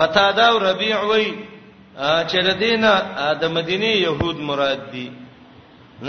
قتاده 0.00 0.44
او 0.48 0.58
ربيع 0.58 1.02
وای 1.04 1.34
چې 2.30 2.38
د 2.48 2.50
دینه 2.64 2.92
د 3.40 3.44
مدینه 3.56 3.86
يهود 4.06 4.38
مراد 4.50 4.80
دي 4.92 5.06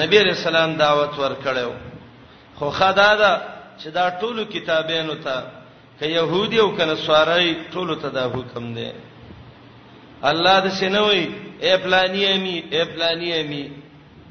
نبی 0.01 0.17
رسول 0.29 0.55
الله 0.55 0.77
دعوت 0.83 1.13
ورکړیو 1.23 1.71
خو 2.57 2.69
خدا 2.79 3.11
دا 3.21 3.33
چې 3.79 3.87
دا 3.97 4.05
ټولو 4.21 4.41
کتابینو 4.55 5.15
ته 5.15 5.37
ک 5.99 6.03
يهودي 6.03 6.59
او 6.59 6.75
کنه 6.77 6.95
سوارای 6.95 7.55
ټولو 7.73 7.95
ته 8.01 8.09
دا 8.09 8.23
حکم 8.35 8.73
دی 8.73 8.91
الله 10.31 10.55
د 10.65 10.67
سينوي 10.79 11.25
اے 11.65 11.73
پلانی 11.83 12.23
امي 12.25 12.57
اے 12.73 12.81
پلانی 12.93 13.29
امي 13.41 13.65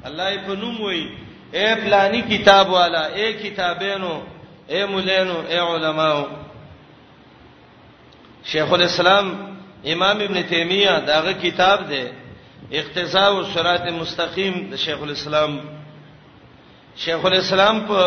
الله 0.06 0.26
یې 0.34 0.38
په 0.46 0.54
نوم 0.60 0.80
وای 0.80 1.04
اے 1.58 1.68
پلانی 1.84 2.20
کتاب 2.32 2.70
والا 2.70 3.02
اے 3.18 3.32
کتابینو 3.42 4.14
اے 4.72 4.80
مولانو 4.92 5.36
اے 5.52 5.58
علماو 5.74 6.24
شیخ 8.44 8.72
الاسلام 8.72 9.26
امام 9.86 10.20
ابن 10.20 10.42
تیمیه 10.42 11.00
داغه 11.00 11.32
کتاب 11.34 11.88
دی 11.88 12.02
اقتضاء 12.70 13.32
الصراط 13.38 13.80
المستقیم 13.80 14.70
د 14.72 14.76
شیخ 14.76 14.98
الاسلام 15.02 15.60
شیخ 16.96 17.24
الاسلام 17.24 17.80
په 17.88 18.00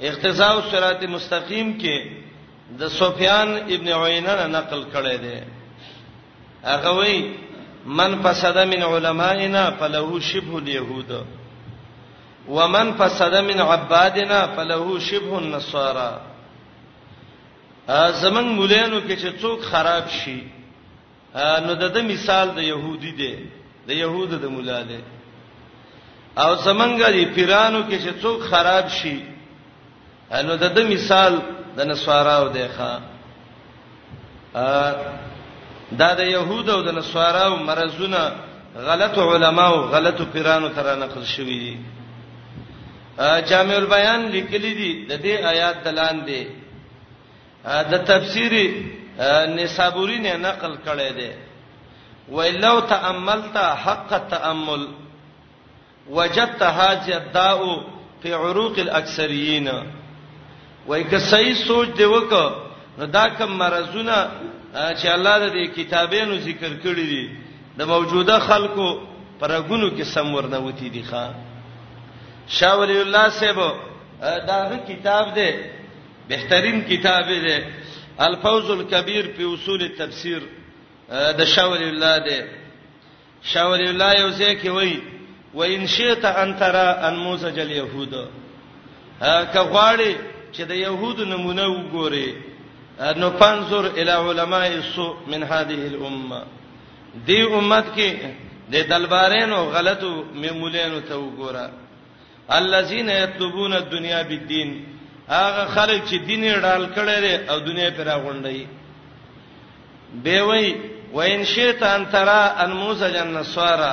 اقتضاء 0.00 0.54
الصراط 0.56 1.02
المستقیم 1.04 1.78
کې 1.80 2.10
د 2.80 2.88
سفیان 2.88 3.48
ابن 3.74 3.88
عینه 3.88 4.34
نه 4.34 4.46
نقل 4.46 4.84
کړی 4.94 5.16
دی 5.18 5.40
هغه 6.64 6.92
وی 7.00 7.32
من 7.86 8.14
فسد 8.22 8.56
من 8.58 8.82
علمائنا 8.82 9.70
فله 9.70 10.20
شبه 10.20 10.56
اليهود 10.56 11.26
ومن 12.48 12.92
فسد 12.98 13.34
من 13.36 13.60
عبادنا 13.60 14.46
فله 14.56 14.98
شبه 15.00 15.36
النصارى 15.38 16.33
زمنګ 17.92 18.48
مولانو 18.48 19.00
کې 19.06 19.16
چې 19.16 19.30
څوک 19.40 19.60
خراب 19.64 20.08
شي 20.10 20.40
نو 21.66 21.74
د 21.74 21.98
مثال 22.04 22.54
د 22.56 22.62
يهودي 22.62 23.12
دی 23.12 23.36
د 23.86 23.90
يهودو 23.92 24.36
د 24.40 24.44
مولا 24.48 24.80
دی 24.88 25.00
او 26.42 26.54
زمنګ 26.54 27.12
دي 27.12 27.24
پیرانو 27.36 27.84
کې 27.88 27.96
چې 28.04 28.12
څوک 28.22 28.40
خراب 28.48 28.88
شي 28.88 29.20
نو 30.44 30.54
د 30.56 30.78
مثال 30.88 31.32
د 31.76 31.80
نسواراو 31.84 32.48
دی 32.48 32.68
ښا 32.78 32.92
دا 35.92 36.14
د 36.14 36.20
يهودو 36.24 36.72
او 36.72 36.82
د 36.82 36.88
نسواراو 36.92 37.56
مرزونه 37.56 38.20
غلط 38.76 39.18
علماو 39.18 39.74
غلط 39.94 40.20
پیرانو 40.32 40.68
تر 40.74 40.96
نقل 40.98 41.24
شوی 41.24 41.58
دي 41.58 41.76
جامع 43.48 43.74
البيان 43.76 44.26
لیکلي 44.28 44.74
دي 44.74 44.90
د 45.06 45.20
دې 45.22 45.44
آیات 45.44 45.84
دلان 45.84 46.24
دي 46.26 46.63
د 47.64 47.94
تفسیری 48.10 48.66
نسابوری 49.56 50.18
نه 50.24 50.36
نقل 50.46 50.72
کړی 50.86 51.10
دی 51.18 51.30
ولو 52.38 52.80
تاملت 52.88 53.56
حق 53.84 54.10
تامل 54.32 54.82
وجدت 56.16 56.62
هذه 56.62 57.16
الداء 57.16 57.60
في 58.22 58.32
عروق 58.34 58.78
الاكثرين 58.78 59.68
وای 60.86 61.04
که 61.04 61.18
صحیح 61.18 61.54
سوچ 61.68 61.88
دی 61.98 62.04
وک 62.04 62.32
نو 62.98 63.06
دا 63.06 63.28
کوم 63.38 63.52
مرزونه 63.58 64.16
چې 64.74 65.06
الله 65.06 65.38
د 65.38 65.56
کتابونو 65.76 66.36
ذکر 66.38 66.70
کړی 66.82 67.06
دي 67.12 67.30
د 67.78 67.82
موجوده 67.92 68.38
خلکو 68.40 68.88
پرګونو 69.40 69.88
کې 69.98 70.02
سم 70.02 70.34
ورنوتی 70.34 70.88
دي 70.88 71.02
ښا 71.10 71.24
شاول 72.48 72.90
الله 72.90 73.28
سیبو 73.38 73.68
دا 74.20 74.60
کتاب 74.88 75.34
دی 75.34 75.50
بهترین 76.28 76.80
کتاب 76.90 77.24
دی 77.32 77.56
الفوز 78.26 78.66
الکبیر 78.76 79.26
په 79.36 79.42
اصول 79.54 79.80
تفسیر 80.00 80.40
د 81.38 81.44
شاول 81.54 81.82
الله 81.92 82.16
دی 82.28 82.38
شاول 83.52 83.82
الله 83.90 84.10
یو 84.22 84.30
ځکه 84.42 84.66
وای 84.76 84.92
و 85.54 85.60
ان 85.74 85.86
شئت 85.86 86.24
ان 86.42 86.50
ترى 86.60 86.86
ان 87.08 87.16
موسی 87.16 87.50
جل 87.56 87.70
یهود 87.70 88.12
که 89.52 89.58
غواړي 89.60 90.12
چې 90.54 90.62
د 90.68 90.76
يهودو 90.76 91.24
نمونه 91.24 91.64
وګوري 91.74 92.28
نو 93.20 93.30
فانظر 93.30 93.84
الی 94.00 94.10
علماء 94.28 94.66
السو 94.72 95.16
من 95.26 95.42
هذه 95.42 95.86
الامه 95.92 96.42
دی 97.26 97.42
امت 97.42 97.84
کې 97.96 98.10
د 98.72 98.76
دلبارینو 98.90 99.62
غلطو 99.74 100.24
میمولینو 100.34 101.00
ته 101.00 101.14
وګوره 101.16 101.70
الذين 102.50 103.10
يطلبون 103.10 103.72
الدنيا 103.72 104.22
بالدين 104.22 104.84
هغه 105.28 105.64
خلک 105.74 106.02
چې 106.10 106.14
دین 106.24 106.44
ډال 106.60 106.86
کړي 106.94 107.20
دي 107.20 107.34
او 107.50 107.58
دنیا 107.58 107.88
پیرا 107.96 108.16
غونډي 108.16 108.66
دی 110.24 110.40
وای 110.40 110.74
وین 111.12 111.44
شیطان 111.44 112.04
ترا 112.12 112.44
ان 112.64 112.70
موسی 112.72 113.10
جن 113.12 113.28
نصارا 113.34 113.92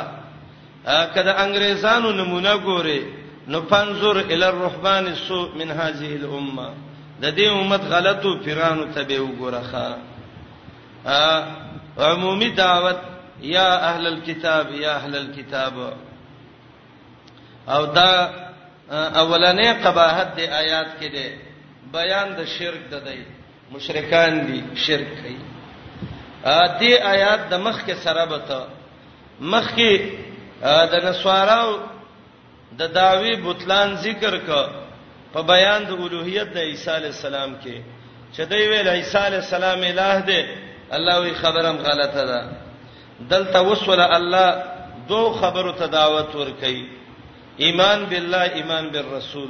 کله 0.86 1.32
انګريزانو 1.32 2.12
نمونه 2.12 2.56
ګوري 2.58 3.02
نو 3.48 3.62
پنزور 3.62 4.16
ال 4.20 4.44
الرحمن 4.44 5.08
السوء 5.08 5.56
من 5.58 5.72
هذه 5.72 6.16
الامه 6.16 6.70
د 7.22 7.36
دې 7.38 7.42
امت 7.48 7.82
غلطو 7.92 8.38
پیرانو 8.44 8.86
ته 8.94 9.04
به 9.04 9.20
وګورخه 9.20 9.98
ا 11.06 11.44
عمومي 11.98 12.50
دعوت 12.50 13.00
یا 13.42 13.90
اهل 13.90 14.08
الكتاب 14.08 14.72
یا 14.72 14.96
اهل 14.96 15.16
الكتاب 15.16 15.94
او 17.70 17.86
دا 17.86 18.30
اولنې 18.92 19.74
قباحت 19.84 20.36
د 20.38 20.40
آیات 20.40 20.88
کې 21.00 21.08
ده 21.16 21.28
بیان 21.92 22.28
د 22.38 22.46
شرک 22.58 22.82
د 22.92 22.96
دی 23.08 23.20
مشرکان 23.72 24.32
دي 24.48 24.60
شرک 24.86 25.08
کوي 25.22 25.40
ا 26.44 26.80
دې 26.80 26.94
آیات 27.14 27.40
د 27.50 27.54
مخ 27.66 27.86
کې 27.86 27.96
سره 28.06 28.26
بته 28.26 28.68
مخ 29.40 29.68
کې 29.76 29.94
د 30.92 30.94
نسواراو 31.08 31.80
د 32.80 32.92
داوی 32.94 33.36
بوتلان 33.36 33.96
ذکر 33.96 34.38
ک 34.48 34.50
په 35.34 35.42
بیان 35.42 35.84
د 35.86 35.90
اولوہیت 35.92 36.48
د 36.54 36.58
عیسی 36.58 36.92
علی 36.98 37.08
السلام 37.14 37.56
کې 37.64 37.78
چې 38.36 38.42
دوی 38.50 38.68
ویل 38.68 38.88
عیسی 38.90 39.18
علی 39.18 39.36
السلام 39.36 39.80
الہ 39.92 40.18
دی 40.28 40.42
الله 40.96 41.20
وی 41.22 41.34
خبرم 41.44 41.76
غلطه 41.88 42.24
ده 42.30 42.40
دلته 43.32 43.62
وسوله 43.62 44.16
الله 44.18 44.64
دوه 45.08 45.40
خبرو 45.42 45.72
ته 45.72 45.86
دعوت 45.88 46.36
ور 46.36 46.52
کوي 46.62 46.86
ایمان 47.58 48.06
بالله 48.10 48.54
ایمان 48.56 48.90
بالرسول 48.90 49.50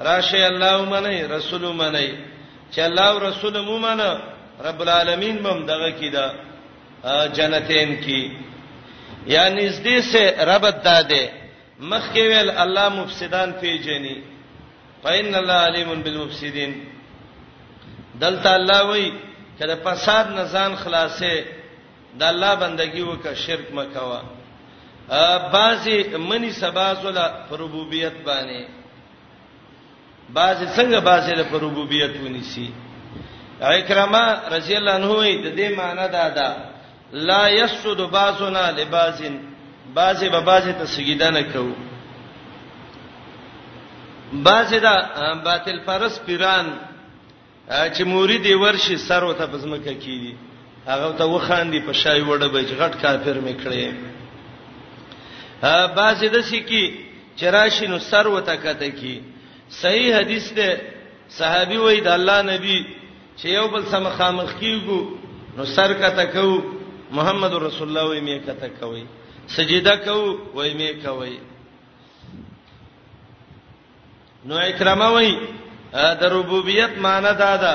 راشه 0.00 0.46
الله 0.46 0.82
منه 0.84 1.26
رسول 1.36 1.60
منه 1.62 2.00
چې 2.72 2.78
الله 2.78 3.06
او 3.10 3.18
رسول 3.18 3.60
مو 3.60 3.78
منه 3.78 4.20
رب 4.64 4.80
العالمین 4.82 5.38
مم 5.42 5.66
دغه 5.66 5.90
کیدا 5.90 6.26
جنتین 7.36 7.96
کی 8.04 8.38
یا 9.26 9.48
نږدې 9.56 10.00
سے 10.12 10.24
رب 10.38 10.82
داده 10.84 11.24
مخ 11.80 12.12
کې 12.12 12.20
ویل 12.30 12.50
الله 12.50 12.88
مفسدان 12.88 13.52
پیجنی 13.52 14.16
فإن 15.04 15.34
الله 15.34 15.52
علیم 15.54 16.02
بالمفسدين 16.02 16.72
دلته 18.20 18.50
الله 18.56 18.82
وای 18.82 19.12
کله 19.58 19.74
فساد 19.84 20.26
نه 20.30 20.44
ځان 20.44 20.72
خلاصې 20.84 21.34
د 22.18 22.22
الله 22.22 22.54
بندگی 22.54 23.02
وکړه 23.02 23.34
شرک 23.46 23.66
مکوا 23.76 24.20
بعضی 25.52 25.96
منی 26.18 26.50
سبازله 26.52 27.24
پربوبیت 27.50 28.12
باندې 28.26 28.66
بعضی 30.34 30.66
څنګه 30.66 30.98
بعضی 31.04 31.32
له 31.32 31.42
پربوبیت 31.44 32.10
ونیسی 32.24 32.72
اکرامه 33.60 34.38
رضی 34.52 34.76
الله 34.76 34.90
عنه 34.92 35.42
د 35.42 35.56
دې 35.56 35.76
معنی 35.78 36.08
دا 36.08 36.28
ده 36.28 36.56
لا 37.12 37.48
یسجد 37.48 38.00
بعضنا 38.10 38.70
لبعض 38.70 39.22
بعضی 39.94 40.28
به 40.28 40.40
بعضی 40.40 40.72
ته 40.72 40.84
سجده 40.84 41.30
نه 41.30 41.42
کوو 41.42 41.74
بعضی 44.32 44.80
دا 44.80 44.94
باطل 45.44 45.80
پرس 45.86 46.20
پیران 46.26 46.66
چې 47.70 48.00
مریدي 48.00 48.54
ورشي 48.54 48.96
سر 48.96 49.24
وته 49.24 49.46
پزمکه 49.46 49.94
کیږي 50.00 50.34
هغه 50.86 51.12
ته 51.18 51.24
وخاندي 51.24 51.80
په 51.80 51.92
شای 51.92 52.20
وړه 52.24 52.44
به 52.48 52.62
غټ 52.66 53.02
کافر 53.02 53.38
میکړي 53.40 54.13
بعضی 55.96 56.28
د 56.28 56.44
سکی 56.50 56.84
چراشی 57.40 57.86
نو 57.92 57.98
سر 58.10 58.26
وته 58.34 58.56
کته 58.64 58.88
کی 59.00 59.14
صحیح 59.82 60.14
حدیث 60.18 60.52
ده 60.58 60.68
صحابي 61.38 61.76
وای 61.84 62.00
د 62.06 62.12
الله 62.16 62.42
نبی 62.48 62.78
چې 63.38 63.46
یو 63.54 63.66
بل 63.76 63.84
سم 63.92 64.08
خامخ 64.16 64.52
کیګو 64.60 65.00
نو 65.56 65.64
سر 65.76 65.92
کته 66.02 66.24
کو 66.34 66.50
محمد 67.20 67.52
رسول 67.64 67.88
الله 67.88 68.04
وای 68.10 68.20
می 68.28 68.38
کته 68.48 68.68
کوي 68.80 69.02
سجده 69.56 69.96
کو 70.04 70.20
وای 70.60 70.74
می 70.80 70.92
کوي 71.06 71.36
نو 74.50 74.54
اکرامه 74.68 75.06
وای 75.16 75.34
د 76.20 76.24
ربوبیت 76.36 76.98
معنی 77.08 77.34
دا 77.42 77.52
ده 77.64 77.74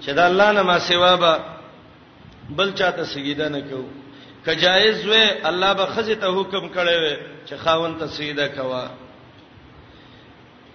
چې 0.00 0.08
د 0.20 0.30
الله 0.30 0.52
نه 0.52 0.62
ما 0.62 0.78
سیوا 0.90 1.16
به 1.16 1.40
بل 2.56 2.74
چاته 2.80 3.04
سجده 3.16 3.48
نه 3.56 3.60
کوي 3.68 4.03
کجایز 4.46 5.06
وې 5.06 5.24
الله 5.48 5.72
به 5.72 5.86
خزه 5.86 6.14
ته 6.14 6.26
حکم 6.40 6.68
کړي 6.68 6.96
وې 7.04 7.18
چې 7.48 7.54
خاون 7.64 7.96
تسیده 7.98 8.48
کوا 8.48 8.86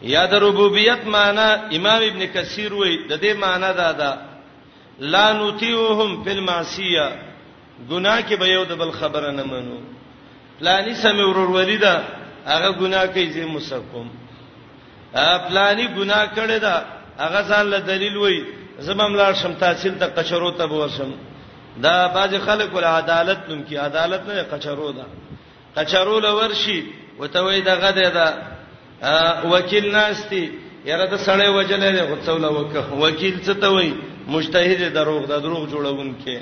یا 0.02 0.26
د 0.26 0.34
ربوبیت 0.34 1.06
معنی 1.06 1.78
امام 1.78 2.02
ابن 2.08 2.26
کثیر 2.34 2.74
وې 2.74 2.94
د 3.10 3.20
دې 3.22 3.34
معنی 3.38 3.74
دا 3.78 3.92
ده 3.92 4.18
لا 5.00 5.34
نوتیوهم 5.34 6.24
فی 6.24 6.32
المعصیه 6.32 7.08
ګناه 7.90 8.20
کې 8.30 8.34
به 8.40 8.48
یو 8.48 8.64
د 8.66 8.74
بل 8.76 8.92
خبره 8.92 9.32
نه 9.32 9.44
منو 9.44 9.78
پلانی 10.60 10.96
سمې 10.96 11.24
ورور 11.30 11.50
ولیدا 11.52 12.04
هغه 12.46 12.72
ګناه 12.72 13.06
کوي 13.06 13.34
چې 13.34 13.48
مسقم 13.56 14.08
ا 15.16 15.38
پلانی 15.48 15.88
ګناه 15.88 16.26
کړی 16.36 16.60
دا 16.60 16.86
هغه 17.18 17.42
ځان 17.50 17.66
له 17.74 17.80
دلیل 17.80 18.18
وې 18.18 18.40
زمم 18.80 19.16
لار 19.16 19.34
شم 19.34 19.54
تحصیل 19.54 19.94
ته 20.00 20.06
قشرو 20.08 20.52
ته 20.52 20.66
ورشم 20.68 21.12
دا 21.78 22.08
باز 22.08 22.34
خلک 22.46 22.74
ول 22.76 22.84
عدالت 22.84 23.50
نوم 23.50 23.62
کی 23.64 23.76
عدالت 23.78 24.22
نه 24.28 24.44
قچرو 24.44 24.92
ده 24.92 25.06
قچرو 25.78 26.20
لورشي 26.20 26.84
وته 27.20 27.40
وې 27.44 27.62
دغه 27.66 27.92
ده 27.92 28.10
دا 28.10 28.28
وکیل 29.50 29.92
ناشتي 29.92 30.52
یاره 30.86 31.06
د 31.06 31.16
سړی 31.18 31.48
وجلې 31.48 31.90
ده 31.98 32.04
غڅول 32.12 32.44
وکه 32.46 32.84
وکیل 33.04 33.40
څه 33.46 33.54
ته 33.62 33.70
وې 33.72 33.94
مجتهد 34.28 34.94
دروغ 34.94 35.26
ده 35.26 35.38
دروغ 35.40 35.68
جوړون 35.70 36.16
کې 36.26 36.38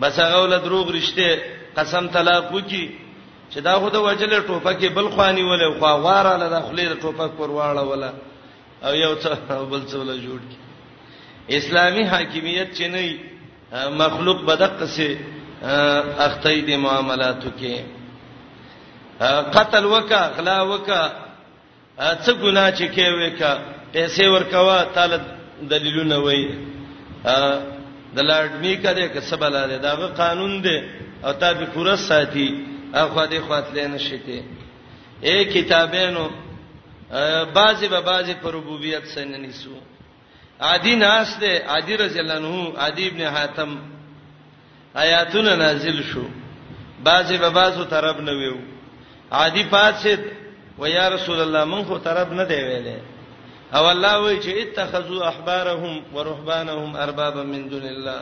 بس 0.00 0.20
هغه 0.20 0.42
ول 0.42 0.58
دروغ 0.58 0.92
رښتې 0.92 1.30
قسم 1.76 2.08
طلاق 2.08 2.52
وکي 2.52 2.90
چې 3.54 3.58
دا 3.60 3.74
خو 3.78 3.88
د 3.90 3.96
وجلې 3.96 4.46
ټوپکې 4.48 4.88
بل 4.96 5.08
خواني 5.08 5.42
ولې 5.42 5.78
خو 5.80 5.86
غواره 5.86 6.36
له 6.36 6.48
داخلي 6.48 6.88
ټوپک 7.02 7.30
پر 7.38 7.50
واړه 7.56 7.80
ولا 7.90 8.12
او 8.84 8.94
یو 8.94 9.14
څه 9.20 9.52
بل 9.70 9.82
څه 9.90 9.94
ولا 9.94 10.14
جوړ 10.16 10.40
کی 10.50 10.58
اسلامي 11.56 12.02
حاکمیت 12.04 12.76
چې 12.78 12.82
نه 12.88 13.00
مخلوق 13.72 14.40
بدق 14.44 14.84
سي 14.84 15.14
اختی 16.18 16.60
دي 16.60 16.76
معاملاتو 16.76 17.50
کې 17.60 17.76
قتل 19.54 19.84
وکا 19.84 20.22
غلا 20.36 20.60
وکا 20.62 21.00
څه 21.98 22.32
ګناه 22.42 22.70
چې 22.78 22.86
کې 22.94 23.06
وکا 23.20 23.52
پیسې 23.92 24.24
ورکوا 24.34 24.78
تعالی 24.94 25.18
دلیلونه 25.70 26.18
وای 26.24 26.44
د 27.26 28.18
لاډمی 28.18 28.74
کده 28.82 29.06
که 29.14 29.20
سبا 29.30 29.48
لاله 29.48 29.76
دا 29.76 29.92
قانون 30.22 30.62
دی 30.62 30.76
او 31.24 31.32
تا 31.32 31.52
به 31.52 31.66
پوره 31.74 31.94
ساتي 31.96 32.48
اخو 32.94 33.24
دې 33.26 33.40
خاطر 33.48 33.86
نه 33.88 33.98
شته 33.98 34.44
اے 35.24 35.44
کتابینو 35.44 36.28
بازي 37.54 37.88
به 37.88 38.00
بازي 38.00 38.34
پر 38.42 38.54
ربوبیت 38.54 39.04
سن 39.14 39.28
نسو 39.42 39.70
عادی 40.62 40.94
ناس 40.96 41.38
ده 41.38 41.64
عادی 41.68 41.96
رضی 41.96 42.18
الله 42.18 42.34
عنه 42.36 42.78
عادی 42.78 43.08
ابن 43.08 43.22
حاتم 43.36 43.78
آیاتونه 44.94 45.56
نازل 45.56 46.02
شو 46.02 46.24
بعضی 47.04 47.38
به 47.38 47.50
بعضو 47.50 47.84
طرف 47.84 48.20
نه 48.20 48.32
ویو 48.32 48.54
عادی 49.30 49.64
فاسد 49.64 50.18
و 50.78 50.88
یا 50.88 51.08
رسول 51.08 51.40
الله 51.40 51.64
من 51.64 51.82
خو 51.84 51.98
طرف 51.98 52.28
نه 52.32 52.44
دی 52.44 52.54
ویلې 52.54 53.00
او 53.76 53.86
الله 53.86 54.18
وی 54.18 54.42
چې 54.42 54.48
اتخذوا 54.48 55.28
احبارهم 55.28 56.02
ورهبانهم 56.14 56.96
اربابا 56.96 57.42
من 57.42 57.68
دون 57.70 57.82
الله 57.82 58.20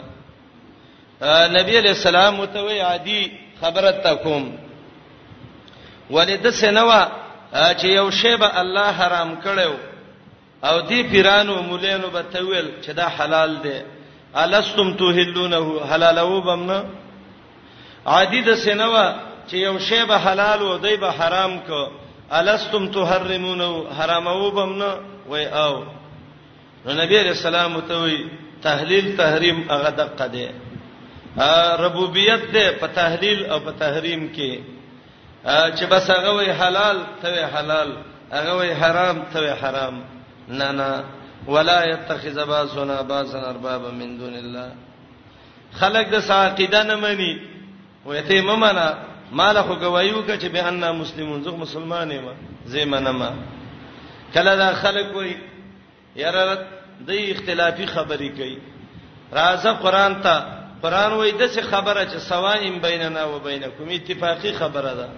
نبی 1.49 1.79
علیہ 1.79 1.91
السلام 1.91 2.35
متوی 2.35 2.79
عادی 2.79 3.23
خبرت 3.61 4.03
تکوم 4.05 4.59
ولید 6.11 6.51
سنوا 6.51 7.07
چې 7.53 7.85
یو 7.85 8.11
شی 8.11 8.37
به 8.37 8.59
الله 8.61 8.87
حرام 8.91 9.41
کړو 9.45 9.90
او 10.65 10.81
دی 10.81 11.03
پیرانو 11.03 11.62
مولانو 11.62 12.09
به 12.11 12.23
تویل 12.33 12.69
چې 12.85 12.91
دا 12.91 13.09
حلال 13.09 13.57
دی 13.62 13.81
الستم 14.35 14.93
توحلونه 14.95 15.85
حلالو 15.93 16.41
بمنه 16.41 16.85
عادی 18.07 18.41
د 18.43 18.55
سینوا 18.57 19.15
چې 19.49 19.55
یو 19.55 19.79
شی 19.79 20.05
به 20.05 20.19
حلال 20.19 20.59
او 20.62 20.79
دی 20.79 20.97
به 20.97 21.11
حرام 21.11 21.59
کو 21.59 21.89
الستم 22.31 22.87
تحرمونه 22.89 23.85
حرامو 24.01 24.51
بمنه 24.51 24.91
وای 25.29 25.45
او 25.47 25.83
نو 26.87 26.93
نبی 26.95 27.19
رسول 27.19 27.55
الله 27.55 27.81
ته 27.89 27.97
وی 28.03 28.29
تحلیل 28.63 29.17
تحریم 29.17 29.67
هغه 29.71 29.91
دقه 29.91 30.27
دی 30.29 30.49
ربوبیت 31.85 32.43
ده 32.53 32.71
په 32.71 32.87
تحلیل 32.87 33.45
او 33.53 33.61
په 33.61 33.73
تحریم 33.79 34.29
کې 34.37 34.59
چې 35.77 35.85
بس 35.91 36.11
هغه 36.11 36.31
وی 36.37 36.47
حلال 36.53 36.97
ته 37.23 37.47
حلال 37.47 37.97
هغه 38.33 38.53
وی 38.61 38.73
حرام 38.75 39.23
ته 39.33 39.53
حرام 39.55 40.03
نه 40.50 40.70
نه 40.73 41.05
ولا 41.47 41.85
يتخذ 41.93 42.47
باسنا 42.47 43.02
باسن 43.02 43.38
اربابا 43.38 43.91
من 43.91 44.19
دون 44.19 44.35
الله 44.35 44.70
خلق 45.79 46.06
د 46.11 46.19
ساقیده 46.20 46.82
نه 46.82 46.94
مني 46.97 47.32
ویته 48.06 48.41
ممنا 48.41 48.88
مال 49.32 49.56
خو 49.62 49.75
گوایو 49.75 50.23
کچ 50.29 50.44
به 50.47 50.69
ان 50.69 50.97
مسلمون 51.00 51.43
زه 51.43 51.50
مسلمان 51.62 52.11
یم 52.11 52.26
زه 52.67 52.85
منما 52.85 53.31
کله 54.35 54.56
دا 54.56 54.69
خلق 54.82 55.08
وای 55.17 55.37
یاره 56.17 56.58
د 57.06 57.11
اختلافي 57.11 57.87
خبرې 57.87 58.29
کوي 58.38 58.58
راځه 59.32 59.69
قران 59.82 60.23
ته 60.23 60.35
قران 60.82 61.12
وای 61.12 61.32
د 61.32 61.46
څه 61.49 61.61
خبره 61.61 62.05
چې 62.05 62.17
سوایم 62.19 62.79
بیننا 62.79 63.25
و 63.25 63.38
بینکم 63.38 63.88
اتفاقی 63.88 64.53
خبره 64.53 64.94
ده 64.94 65.08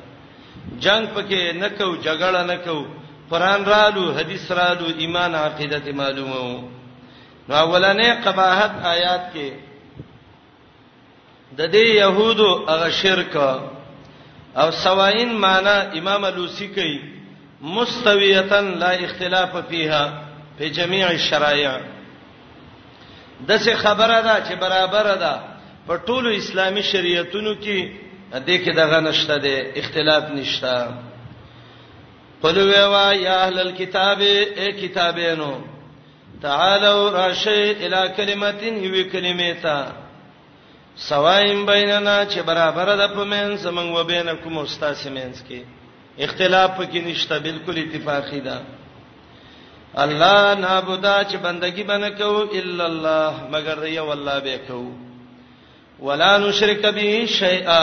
جنگ 0.79 1.07
پکې 1.15 1.55
نه 1.57 1.69
کو 1.69 1.97
جګړه 2.05 2.41
نه 2.51 2.57
کو 2.57 2.87
قران 3.33 3.65
رالو 3.65 4.13
حدیث 4.19 4.51
رالو 4.51 4.87
ایمان 5.03 5.35
عقیدت 5.35 5.87
معلومه 5.89 6.65
نو 7.49 7.55
اولنې 7.55 8.09
قباحت 8.27 8.71
آیات 8.95 9.23
کې 9.35 9.51
د 11.59 11.71
دې 11.75 11.87
يهودو 12.03 12.67
هغه 12.73 12.89
شرک 12.97 13.37
او 14.57 14.69
سواین 14.85 15.33
معنی 15.45 15.77
امام 15.99 16.27
لوسی 16.27 16.67
کوي 16.75 16.99
مستویتن 17.63 18.71
لا 18.83 18.91
اختلاف 19.07 19.57
فیها 19.69 20.13
په 20.59 20.65
جميع 20.81 21.07
الشرایع 21.09 21.75
دغه 23.49 23.75
خبره 23.85 24.19
ده 24.21 24.45
چې 24.45 24.53
برابر 24.67 25.09
ده 25.15 25.41
په 25.87 25.97
ټولو 26.09 26.27
اسلامي 26.41 26.83
شریعتونو 26.91 27.55
کې 27.55 27.89
د 28.33 28.39
دې 28.47 28.65
کې 28.65 28.77
دغه 28.83 29.01
نشته 29.09 29.37
ده 29.47 29.73
اختلاف 29.83 30.25
نشته 30.33 30.89
قلوا 32.43 32.85
وا 32.87 33.13
یا 33.15 33.35
اهل 33.47 33.59
الكتاب 33.61 34.21
ای 34.21 34.73
کتابینو 34.81 35.53
تعالوا 36.43 37.09
راشی 37.17 37.65
الی 37.85 38.03
کلمتین 38.17 38.75
یو 38.85 39.05
کلمیتا 39.13 39.79
سوایم 40.97 41.65
بیننا 41.67 42.19
چې 42.31 42.39
برابر 42.47 42.97
ده 42.97 43.07
په 43.09 43.25
من 43.25 43.57
زمنګ 43.57 43.99
و 43.99 44.03
بینکم 44.05 44.59
استاد 44.59 44.95
سیمنس 44.95 45.43
کې 45.49 45.61
اختلاف 46.25 46.71
پکې 46.79 46.97
نشته 47.07 47.39
بالکل 47.39 47.77
اتفاقی 47.83 48.41
ده 48.41 48.61
الله 50.05 50.55
نابودا 50.55 51.17
چې 51.31 51.37
بندگی 51.47 51.85
باندې 51.85 52.21
کو 52.21 52.45
الا 52.61 52.85
الله 52.85 53.35
مگر 53.57 53.75
دی 53.85 53.99
والله 53.99 54.39
به 54.41 54.59
کو 54.69 54.93
ولا 56.07 56.37
نشرک 56.39 56.87
به 56.95 57.27
شیئا 57.39 57.83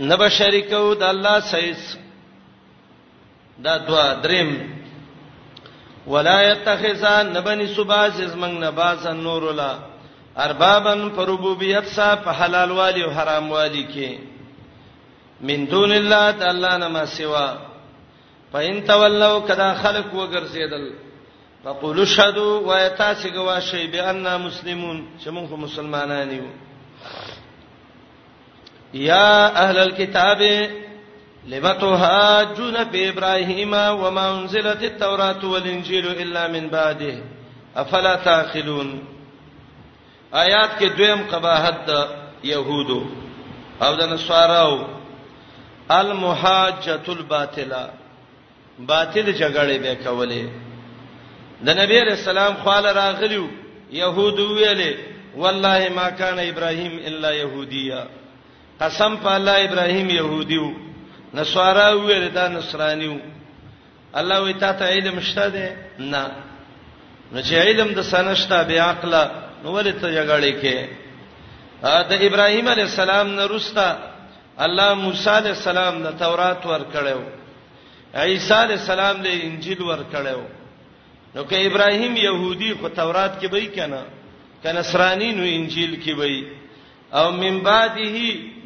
نبا 0.00 0.28
شریکو 0.28 0.94
د 0.94 1.02
الله 1.02 1.40
سیس 1.50 1.96
دا 3.64 3.76
دوا 3.76 4.14
دریم 4.14 4.50
ولا 6.06 6.38
یتخذان 6.50 7.26
نبنی 7.36 7.66
سباز 7.76 8.14
زمنګ 8.20 8.54
نباز 8.64 9.06
نور 9.06 9.42
ولا 9.44 9.72
اربابن 10.36 11.08
پربوبیت 11.16 11.84
سا 11.94 12.14
په 12.16 12.30
حلال 12.44 12.70
والی 12.72 13.02
او 13.04 13.10
حرام 13.10 13.50
والی 13.52 13.84
کې 13.94 14.18
من 15.50 15.66
دون 15.70 15.92
الله 15.92 16.30
تعالی 16.38 16.78
نما 16.84 17.04
سوا 17.16 17.46
پاین 18.52 18.82
تولو 18.86 19.40
کدا 19.48 19.74
خلق 19.74 20.14
وګرځیدل 20.14 20.92
فقولوا 21.64 22.04
شهدوا 22.04 22.72
ويتاسي 22.72 23.30
گواشي 23.30 23.86
باننا 23.86 24.36
مسلمون 24.38 25.06
چې 25.24 25.28
موږ 25.28 25.52
مسلمانان 25.54 26.30
یو 26.32 26.44
یا 28.94 29.48
اهل 29.56 29.78
الكتاب 29.78 30.40
لمتها 31.50 32.42
جن 32.42 32.84
بابراهيم 32.84 33.72
وما 33.74 34.30
انزلت 34.38 34.82
التوراة 34.82 35.44
والانجيل 35.44 36.06
الا 36.06 36.48
من 36.48 36.68
بعده 36.68 37.14
افلا 37.76 38.16
تاخلون 38.16 39.04
آیات 40.34 40.78
کې 40.80 40.84
دویم 40.96 41.20
قباحت 41.32 41.90
د 41.90 42.06
يهودو 42.44 43.04
او 43.82 43.94
د 43.94 44.02
نصاراو 44.02 44.78
المحاجۃ 45.90 47.08
الباطله 47.08 47.90
باطل 48.78 49.32
جګړې 49.32 49.76
به 49.82 49.94
کولې 50.04 50.44
د 51.66 51.68
نبی 51.80 52.00
رسول 52.00 52.38
الله 52.38 52.62
خواله 52.64 52.92
راغلیو 52.92 53.46
يهودو 53.92 54.46
ویلې 54.56 54.94
والله 55.36 55.88
ما 55.96 56.10
کان 56.10 56.38
ابراهيم 56.38 56.98
الا 57.06 57.30
يهوديا 57.30 58.06
قسم 58.80 59.16
په 59.16 59.36
الله 59.36 59.64
ابراهيم 59.64 60.10
يهوديو 60.10 60.89
نسوارا 61.34 61.86
ویل 62.06 62.26
دا 62.34 62.44
نصرانیو 62.58 63.14
الله 64.18 64.38
وی 64.44 64.52
تا 64.62 64.72
ته 64.78 64.84
علم 64.96 65.18
شته 65.20 65.48
ده 65.48 65.66
نه 66.12 66.22
نو 67.32 67.40
چې 67.42 67.54
علم 67.64 67.88
د 67.98 68.02
سنشتہ 68.10 68.62
بیا 68.68 68.84
عقل 68.90 69.12
نو 69.62 69.68
ولې 69.76 69.92
ته 70.00 70.06
جګړې 70.14 70.52
کې 70.60 70.78
دا 71.82 72.16
ابراهیم 72.28 72.68
علی 72.72 72.82
السلام 72.82 73.28
نه 73.36 73.44
رستا 73.52 73.88
الله 74.66 74.88
موسی 75.02 75.30
علی 75.40 75.48
السلام 75.48 76.00
نه 76.06 76.10
تورات 76.22 76.66
ور 76.70 76.82
کړو 76.94 77.20
عیسی 78.22 78.54
علی 78.54 78.72
السلام 78.78 79.22
له 79.26 79.34
انجیل 79.44 79.82
ور 79.90 80.02
کړو 80.14 80.40
نو 81.36 81.44
که 81.52 81.60
ابراهیم 81.68 82.16
يهودي 82.24 82.72
خو 82.80 82.88
تورات 82.96 83.36
کې 83.38 83.52
وای 83.52 83.66
کنه 83.76 84.02
کنسرانی 84.64 85.30
نو 85.38 85.42
انجیل 85.52 85.94
کې 86.02 86.18
وای 86.18 86.44
او 87.22 87.30
من 87.42 87.62
بعده 87.70 88.16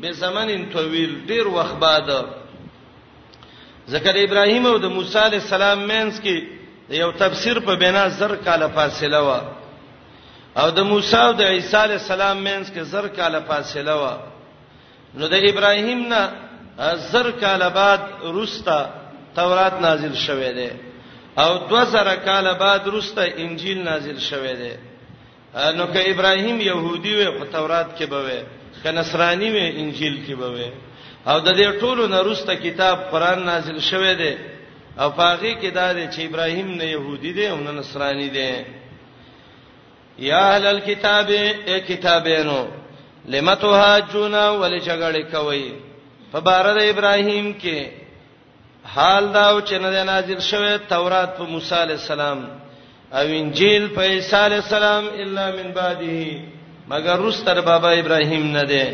به 0.01 0.13
زمانن 0.23 0.65
طويل 0.79 1.13
ډیر 1.33 1.49
وخت 1.59 1.77
بعده 1.85 2.25
ځکه 3.93 4.11
د 4.17 4.19
ابراهیم 4.27 4.65
او 4.71 4.77
د 4.85 4.87
موسی 4.97 5.19
علی 5.27 5.39
السلام 5.45 5.79
مینس 5.91 6.15
کې 6.25 6.37
یو 7.03 7.11
تفسیر 7.23 7.57
په 7.67 7.73
بنا 7.83 8.05
زر 8.19 8.33
کاله 8.47 8.69
فاصله 8.77 9.21
و 9.29 9.31
او 10.61 10.69
د 10.77 10.81
موسی 10.93 11.17
او 11.25 11.33
د 11.41 11.43
عیسی 11.55 11.77
علی 11.87 11.97
السلام 12.03 12.37
مینس 12.49 12.67
کې 12.75 12.83
زر 12.93 13.07
کاله 13.19 13.41
فاصله 13.49 13.95
و 14.03 14.05
نو 15.19 15.25
د 15.33 15.35
ابراهیم 15.51 16.01
نه 16.13 16.23
زر 17.13 17.31
کاله 17.43 17.69
بعد 17.81 18.01
رستا 18.41 18.79
تورات 19.37 19.75
نازل 19.85 20.15
شوه 20.15 20.51
دی 20.59 20.71
او 21.43 21.51
2000 21.69 22.17
کاله 22.27 22.53
بعد 22.65 22.81
رستا 22.97 23.23
انجیل 23.45 23.79
نازل 23.89 24.19
شوه 24.19 24.53
دی 24.61 24.73
نو 25.77 25.85
که 25.93 26.01
ابراهیم 26.13 26.61
يهودي 26.61 27.15
و 27.17 27.39
په 27.39 27.45
تورات 27.45 27.89
کې 27.99 28.05
بوي 28.13 28.41
که 28.83 28.91
نصراني 28.93 29.51
و 29.51 29.57
انجیل 29.83 30.15
کې 30.27 30.35
بوي 30.43 30.69
او 31.27 31.39
د 31.47 31.49
دې 31.59 31.81
ټولو 31.83 32.03
نارسته 32.15 32.55
کتاب 32.65 32.97
قران 33.11 33.39
نازل 33.51 33.79
شوه 33.91 34.13
دی 34.21 34.33
او 35.01 35.09
فقہی 35.19 35.53
کې 35.61 35.71
دا 35.81 35.89
دی 35.97 36.05
چې 36.15 36.21
ابراهیم 36.29 36.69
نه 36.81 36.85
يهودي 36.85 37.33
دی 37.39 37.47
او 37.53 37.57
نه 37.67 37.71
نصراني 37.81 38.29
دی 38.37 38.51
یا 40.31 40.41
اهل 40.55 40.67
الكتاب 40.67 41.29
ای 41.31 41.81
کتابینو 41.89 42.67
لمتهاجونا 43.29 44.43
ولجګړې 44.61 45.25
کوي 45.35 45.73
په 46.33 46.39
بار 46.41 46.65
د 46.79 46.83
ابراهیم 46.93 47.49
کې 47.63 47.79
حال 48.95 49.33
دا 49.35 49.45
او 49.51 49.61
چې 49.61 49.73
نه 49.73 50.05
نازل 50.13 50.41
شوه 50.41 50.77
تورات 50.77 51.37
په 51.39 51.45
موسی 51.55 51.75
عليه 51.75 51.95
السلام 51.95 52.39
او 53.13 53.27
انجیل 53.41 53.89
په 53.97 54.03
عیسی 54.13 54.37
عليه 54.37 54.59
السلام 54.67 55.05
الا 55.25 55.47
من 55.57 55.73
بعده 55.73 56.43
مگر 56.89 57.17
رستر 57.25 57.61
بابا 57.61 57.91
ابراهیم 58.01 58.51
نه 58.53 58.65
دی 58.73 58.87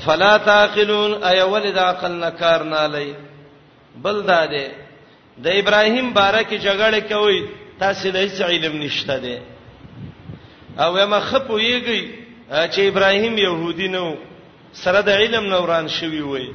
فلا 0.00 0.36
تعقلون 0.36 1.24
اي 1.24 1.42
ولد 1.42 1.78
عقل 1.78 2.10
نکار 2.18 2.62
نه 2.62 2.86
لای 2.86 3.14
بل 4.02 4.22
دا 4.22 4.46
ده 4.46 4.66
د 5.38 5.46
ابراهیم 5.46 6.12
بارکه 6.12 6.56
جګړه 6.58 7.00
کوي 7.10 7.40
تاسو 7.80 8.08
له 8.10 8.20
هیڅ 8.28 8.40
علم 8.40 8.76
نشته 8.82 9.16
ده 9.24 9.38
او 10.84 10.98
یم 10.98 11.18
خپویږي 11.20 12.02
چې 12.72 12.78
ابراهیم 12.80 13.38
يهودي 13.38 13.88
نو 13.88 14.16
سره 14.72 15.00
د 15.00 15.08
علم 15.08 15.44
نوران 15.44 15.88
شوی 15.88 16.20
وای 16.20 16.52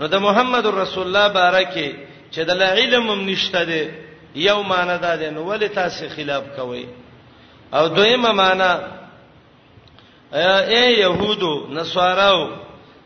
نو 0.00 0.06
د 0.06 0.14
محمد 0.16 0.66
رسول 0.66 1.06
الله 1.06 1.28
بارکه 1.28 1.92
چې 2.32 2.38
د 2.46 2.50
علم 2.62 3.10
هم 3.10 3.28
نشته 3.30 3.64
ده 3.64 3.90
یو 4.34 4.62
معنی 4.62 4.98
ده 5.00 5.30
نو 5.30 5.40
ولې 5.50 5.64
تاسو 5.74 6.04
خلاف 6.16 6.42
کوي 6.56 6.86
او 7.72 7.88
دویمه 7.88 8.32
معنی 8.32 8.72
اے 10.38 10.80
يهودو 10.94 11.66
نصاراو 11.74 12.40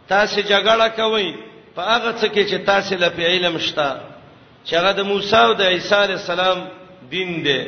تاسو 0.08 0.40
جګړه 0.40 0.86
کوئ 0.96 1.28
په 1.76 1.82
هغه 1.82 2.10
څه 2.20 2.26
کې 2.28 2.44
چې 2.50 2.58
تاسو 2.66 2.94
له 3.02 3.10
علم 3.28 3.58
شته 3.58 4.00
چې 4.64 4.72
هغه 4.78 4.92
د 4.98 5.00
موسی 5.10 5.36
او 5.36 5.52
د 5.60 5.62
عیسی 5.74 5.94
علی 5.94 6.12
السلام 6.18 6.58
دین 7.12 7.30
دی 7.44 7.60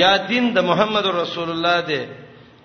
یا 0.00 0.16
دین 0.28 0.52
د 0.56 0.60
محمد 0.70 1.06
رسول 1.06 1.50
الله 1.50 1.78
دی 1.88 2.02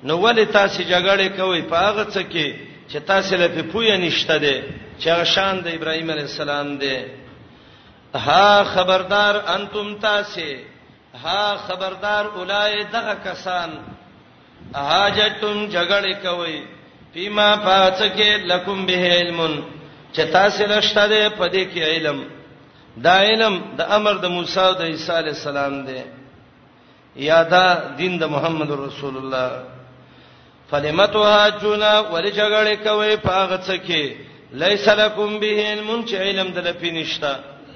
نو 0.08 0.14
ولې 0.24 0.46
تاسو 0.54 0.84
جګړه 0.84 1.28
کوئ 1.40 1.62
په 1.72 1.78
هغه 1.88 2.04
څه 2.14 2.22
کې 2.32 2.48
چې 2.92 2.98
تاسو 3.12 3.36
له 3.42 3.48
پوهه 3.72 3.98
نشته 3.98 4.38
دی 4.38 4.56
چې 5.00 5.08
هغه 5.14 5.24
شان 5.24 5.62
د 5.64 5.68
ابراهیم 5.78 6.10
علی 6.12 6.22
السلام 6.32 6.78
دی 6.84 6.98
ها 8.28 8.64
خبردار 8.74 9.36
انتم 9.56 9.96
تاسو 10.02 10.48
ها 11.24 11.56
خبردار 11.68 12.26
اولای 12.36 12.84
دغه 12.84 13.16
کسان 13.26 13.70
حاجتون 14.74 15.70
جګړې 15.70 16.16
کوي 16.24 16.62
فيما 17.14 17.50
فاتکه 17.58 18.38
لکم 18.46 18.86
به 18.86 18.96
علم 19.16 19.62
چتا 20.14 20.50
سلشته 20.50 21.08
ده 21.08 21.30
پدې 21.30 21.64
کې 21.74 21.80
علم 21.84 22.24
دا 22.98 23.18
علم 23.24 23.60
د 23.78 23.82
امر 23.90 24.14
د 24.14 24.26
موسی 24.26 24.60
او 24.60 24.74
د 24.74 24.82
عیسی 24.82 25.12
علی 25.12 25.30
السلام 25.30 25.86
ده 25.86 26.04
یا 27.16 27.44
دا 27.44 27.74
دین 27.98 28.18
د 28.20 28.24
محمد 28.26 28.72
رسول 28.72 29.18
الله 29.18 29.52
فلمتها 30.72 31.50
جنا 31.62 32.00
ولجګړې 32.12 32.74
کوي 32.84 33.16
پاغڅ 33.18 33.66
کې 33.88 34.14
ليس 34.54 34.88
لکم 34.90 35.40
به 35.40 35.52
علم 35.72 36.06
چې 36.06 36.14
علم 36.16 36.48
د 36.52 36.60
لپینشتا 36.68 37.34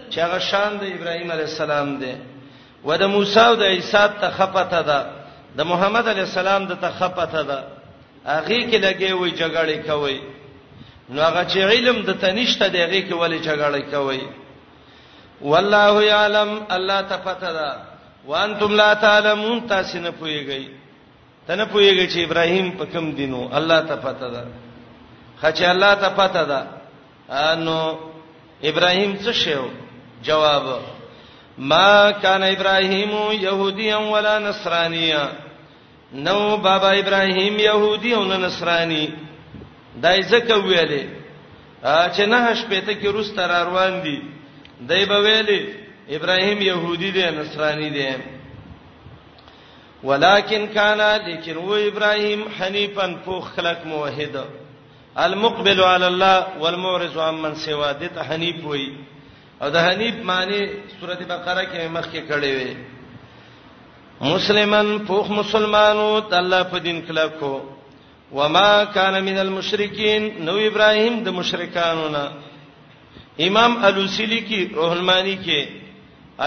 چې 0.10 0.18
هغه 0.20 0.40
شان 0.40 0.78
د 0.78 0.84
ابراهیم 1.00 1.32
علی 1.32 1.42
السلام 1.42 1.98
ده 2.06 2.16
و 2.86 2.98
د 2.98 3.04
موسی 3.18 3.40
او 3.40 3.56
د 3.56 3.64
عیسی 3.64 4.06
ته 4.22 4.30
خپته 4.30 4.82
ده 4.82 5.13
د 5.58 5.62
محمد 5.70 6.08
علی 6.12 6.22
السلام 6.30 6.66
د 6.72 6.80
تخپته 6.86 7.42
ده 7.50 7.60
هغه 8.34 8.58
کې 8.70 8.78
لګي 8.86 9.12
وي 9.14 9.32
جګړې 9.32 9.78
کوي 9.88 10.20
نو 11.10 11.22
هغه 11.22 11.44
چې 11.46 11.60
علم 11.72 11.98
د 12.08 12.20
تنشته 12.24 12.68
دی 12.76 12.80
هغه 12.84 13.00
کې 13.06 13.14
ولی 13.22 13.40
جګړې 13.48 13.82
کوي 13.94 14.22
والله 15.52 16.04
یعلم 16.04 16.52
الله 16.78 17.02
تفته 17.12 17.50
ده 17.58 17.70
وانتم 18.32 18.74
لا 18.82 18.94
تعلمون 19.04 19.62
تاسو 19.74 20.00
نه 20.00 20.12
پويږئ 20.12 20.64
تنه 21.48 21.66
پويږئ 21.66 22.06
چې 22.10 22.20
ابراهيم 22.26 22.72
په 22.82 22.86
کوم 22.96 23.12
دینو 23.20 23.50
الله 23.62 23.80
تفته 23.92 24.28
ده 24.34 24.44
خچې 25.42 25.64
الله 25.76 25.94
تفته 26.08 26.44
ده 26.44 26.68
انو 27.44 27.80
ابراهيم 28.64 29.16
څه 29.22 29.32
شیو 29.44 29.66
جواب 30.24 30.76
ما 31.58 32.12
كان 32.12 32.44
ابراهيم 32.44 33.12
يهوديا 33.48 33.98
ولا 33.98 34.40
نصرانيا 34.40 35.24
نو 36.16 36.58
بابا 36.58 37.00
ابراهیم 37.00 37.60
يهودي 37.60 38.16
او 38.16 38.24
نصراني 38.24 39.10
دای 39.96 40.22
زکه 40.22 40.56
ویلې 40.58 41.04
چې 42.16 42.20
نه 42.22 42.54
شپته 42.54 42.94
کې 42.94 43.06
روس 43.06 43.34
تر 43.36 43.50
روان 43.66 44.02
دي 44.04 44.22
دای 44.82 45.06
به 45.06 45.20
ویلې 45.22 45.60
ابراهیم 46.10 46.62
يهودي 46.62 47.12
دي 47.12 47.30
نصراني 47.32 47.90
دي 47.90 48.12
ولكن 50.04 50.68
كان 50.68 50.98
لكن 50.98 51.58
هو 51.58 51.76
ابراهيم 51.76 52.46
حنيفا 52.60 53.20
فوخ 53.26 53.56
خلق 53.56 53.86
موحد 53.86 54.46
المقبل 55.18 55.82
على 55.82 56.08
الله 56.08 56.48
والمورز 56.60 57.18
عمن 57.18 57.56
سوا 57.56 57.92
دته 57.92 58.24
حنيف 58.24 58.66
وي 58.66 58.94
او 59.62 59.70
د 59.70 59.78
حنيف 59.78 60.16
معنی 60.26 60.70
سوره 61.02 61.16
بقره 61.30 61.64
کې 61.64 61.88
مخکې 61.98 62.22
کړې 62.30 62.52
وي 62.56 62.76
مسلمان 64.26 64.90
پوخ 65.08 65.28
مسلمانو 65.40 66.04
د 66.34 66.34
الله 66.38 66.64
په 66.74 66.80
دین 66.84 67.00
کلاکو 67.08 67.56
وما 68.38 68.70
کان 68.98 69.18
من 69.26 69.38
المشرکین 69.42 70.24
نو 70.46 70.54
ابراهیم 70.68 71.18
د 71.26 71.36
مشرکانو 71.40 72.06
نه 72.10 72.32
امام 73.50 73.76
الوسیلی 73.90 74.40
کی 74.52 74.60
روح 74.78 74.92
المانی 74.98 75.36
کې 75.46 75.68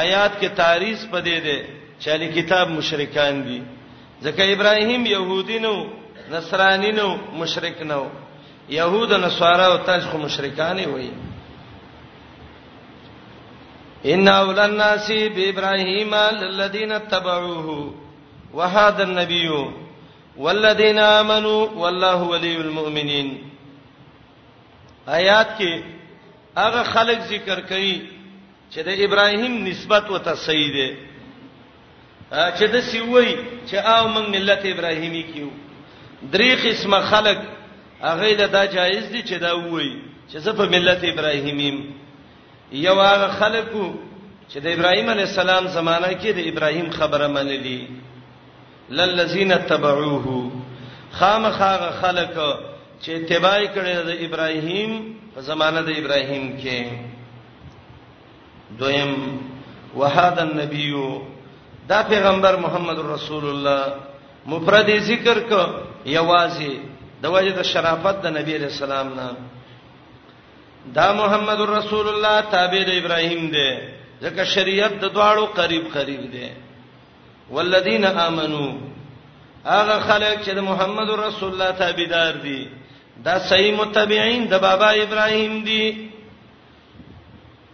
آیات 0.01 0.41
کې 0.41 0.49
تعریض 0.63 1.01
پدې 1.11 1.39
ده 1.47 1.65
چې 2.01 2.09
علی 2.17 2.29
کتاب 2.39 2.69
مشرکان 2.79 3.45
دي 3.51 3.61
ځکه 4.23 4.43
ابراهیم 4.57 5.07
يهودي 5.13 5.59
نو 5.69 5.77
نصرانی 6.39 6.93
نو 7.03 7.09
مشرک 7.45 7.83
نو 7.95 8.03
يهود 8.79 9.13
نصارا 9.27 9.67
او 9.75 9.79
تاج 9.91 10.03
خو 10.15 10.19
مشرکان 10.29 10.77
وي 10.95 11.11
ان 14.15 14.29
اول 14.29 14.59
الناس 14.59 15.07
بابراهيم 15.37 16.15
للذين 16.39 16.93
اتبعوه 16.93 17.95
وهذا 18.55 19.03
النبي 19.09 19.49
والذين 20.37 20.99
امنوا 20.99 21.63
والله 21.83 22.19
ولي 22.33 22.57
المؤمنين 22.57 23.29
آیات 25.09 25.49
کې 25.59 26.55
هغه 26.57 26.83
خلک 26.83 27.19
ذکر 27.33 27.59
کړي 27.71 27.95
چې 28.73 28.79
د 28.89 28.89
ابراهیم 29.07 29.53
نسبت 29.69 30.11
وته 30.15 30.35
صحیح 30.47 30.71
دی 30.79 30.89
چې 32.31 32.65
د 32.75 32.81
سیوي 32.91 33.29
چې 33.69 33.75
او 33.95 34.09
موږ 34.15 34.27
ملت 34.29 34.63
ابراهیمی 34.71 35.23
کیو 35.35 35.51
درې 36.35 36.51
قسمه 36.65 37.01
خلک 37.11 37.39
هغه 38.01 38.33
له 38.41 38.47
دا 38.57 38.65
جایز 38.65 39.05
دي 39.15 39.23
چې 39.23 39.35
دا 39.41 39.53
وایي 39.57 39.93
چې 40.33 40.37
زه 40.37 40.53
په 40.53 40.65
ملت 40.77 41.05
ابراهیمیم 41.05 41.79
یو 42.73 42.95
هغه 43.01 43.29
خلکو 43.29 43.93
چې 44.51 44.59
د 44.61 44.67
ابراهیم 44.67 45.09
علی 45.11 45.23
السلام 45.23 45.67
زمانہ 45.69 46.07
کې 46.07 46.31
د 46.35 46.39
ابراهیم 46.51 46.91
خبره 46.91 47.27
منلې 47.27 47.79
للذین 48.91 49.59
تبعوه 49.67 50.51
خامخاغه 51.13 51.91
خلک 52.01 52.31
چې 53.03 53.09
اتباع 53.11 53.65
کړي 53.75 53.95
د 54.07 54.09
ابراهیم 54.27 55.15
په 55.35 55.41
زمانہ 55.41 55.81
د 55.87 55.91
ابراهیم 56.01 56.57
کې 56.63 56.83
دویم 58.79 59.41
وهذا 59.95 60.43
النبی 60.43 61.21
دا 61.89 62.03
پیغمبر 62.03 62.57
محمد 62.57 62.99
رسول 62.99 63.45
الله 63.51 63.95
مفرد 64.47 64.99
ذکر 65.03 65.39
کو 65.41 65.63
یوازې 66.07 66.71
د 67.23 67.27
وجه 67.29 67.51
د 67.57 67.63
شرافت 67.63 68.23
د 68.23 68.27
نبی 68.39 68.59
رسول 68.59 68.93
الله 68.93 69.31
دا 70.95 71.13
محمد 71.13 71.61
رسول 71.61 72.09
الله 72.09 72.41
تابع 72.51 72.83
د 72.87 72.91
ابراهیم 73.03 73.47
دی 73.55 73.71
ځکه 74.23 74.43
شریعت 74.55 74.93
د 75.03 75.07
دواړو 75.17 75.45
قریب 75.59 75.85
قریب 75.95 76.23
دی 76.35 76.49
والذین 77.55 78.05
آمنو 78.27 78.67
هغه 79.75 79.97
خلک 80.09 80.37
چې 80.45 80.53
د 80.55 80.61
محمد 80.71 81.09
رسول 81.27 81.51
الله 81.53 81.71
تابعدار 81.71 82.33
دي 82.45 82.69
دا 83.25 83.39
صحیح 83.39 83.75
متبعين 83.81 84.47
د 84.49 84.55
بابا 84.67 84.91
ابراهیم 85.05 85.65
دي 85.65 85.85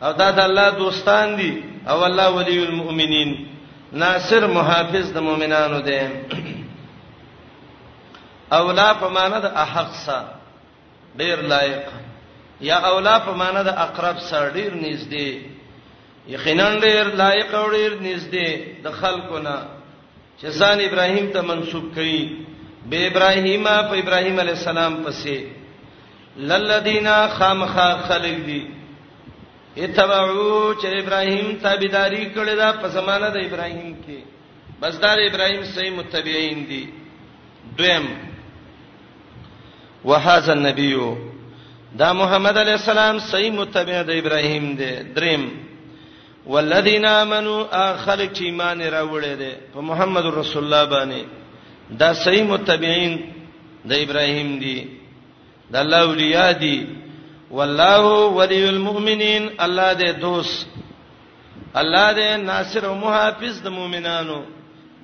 او 0.03 0.13
دا 0.13 0.31
د 0.31 0.41
الله 0.41 0.71
دوستان 0.71 1.37
دي 1.37 1.53
او 1.89 2.05
الله 2.05 2.29
ولی 2.31 2.65
المؤمنین 2.67 3.47
ناصر 3.93 4.47
محافظ 4.47 5.13
د 5.13 5.19
مؤمنانو 5.21 5.81
دی 5.81 6.01
اولا 8.53 8.93
په 8.95 9.09
معنا 9.09 9.39
د 9.39 9.47
احق 9.65 9.93
سره 10.07 10.35
ډیر 11.19 11.39
لایق 11.53 11.87
یا 12.63 12.77
اولا 12.89 13.19
په 13.27 13.33
معنا 13.43 13.63
د 13.69 13.79
اقرب 13.87 14.17
سره 14.31 14.49
ډیر 14.57 14.73
نږدې 14.85 15.29
یقینا 16.35 16.69
ډیر 16.85 17.05
لایق 17.21 17.51
او 17.61 17.65
ډیر 17.77 17.93
نږدې 18.09 18.49
د 18.85 18.93
خلکو 19.01 19.39
نه 19.47 19.57
چې 20.39 20.47
ځان 20.61 20.79
ابراهیم 20.85 21.27
ته 21.37 21.41
منسوب 21.49 21.85
کړي 21.95 22.21
به 22.93 23.07
ابراهیم 23.07 23.65
په 23.89 23.95
ابراهیم 24.03 24.39
علی 24.43 24.51
السلام 24.57 24.95
پسې 25.05 25.37
للذینا 26.51 27.17
خامخا 27.39 27.89
خلق 28.09 28.39
دی 28.47 28.63
اتبعو 29.77 30.75
چې 30.81 30.89
ابراهیم 31.03 31.59
تابعداري 31.67 32.25
کړی 32.35 32.55
دا 32.63 32.71
په 32.85 32.89
زمانه 32.99 33.29
د 33.37 33.45
ابراهیم 33.49 33.97
کې 34.07 34.19
بس 34.81 34.95
دا 35.01 35.13
د 35.17 35.27
ابراهیم 35.33 35.65
صحیح 35.75 35.93
متبعين 35.99 36.65
دي 36.71 36.85
دویم 37.83 38.07
وهذا 40.05 40.53
النبیو 40.53 41.11
دا 41.99 42.13
محمد 42.13 42.57
علی 42.59 42.71
السلام 42.71 43.19
صحیح 43.19 43.51
متبع 43.53 44.01
د 44.07 44.11
ابراهیم 44.25 44.75
دی 44.77 44.91
دریم 45.17 45.49
والذین 46.47 47.05
آمنو 47.07 47.65
اخر 47.73 48.19
چې 48.27 48.43
ایمان 48.43 48.81
راوړل 48.83 49.37
دي 49.39 49.51
په 49.75 49.81
محمد 49.89 50.25
رسول 50.39 50.65
الله 50.65 50.85
باندې 50.85 51.25
دا 52.03 52.13
صحیح 52.25 52.45
متبعين 52.45 53.19
د 53.91 53.93
ابراهیم 54.05 54.59
دي 54.59 54.79
د 55.73 55.77
الله 55.77 56.01
اولیاء 56.03 56.53
دي 56.53 56.87
والله 57.51 58.03
ولی 58.39 58.65
المؤمنین 58.69 59.49
الله 59.59 59.93
دې 59.95 60.11
دوست 60.21 60.67
الله 61.75 62.13
دې 62.15 62.41
ناصر 62.47 62.85
او 62.87 62.95
محافظ 62.95 63.61
د 63.63 63.69
مؤمنانو 63.69 64.43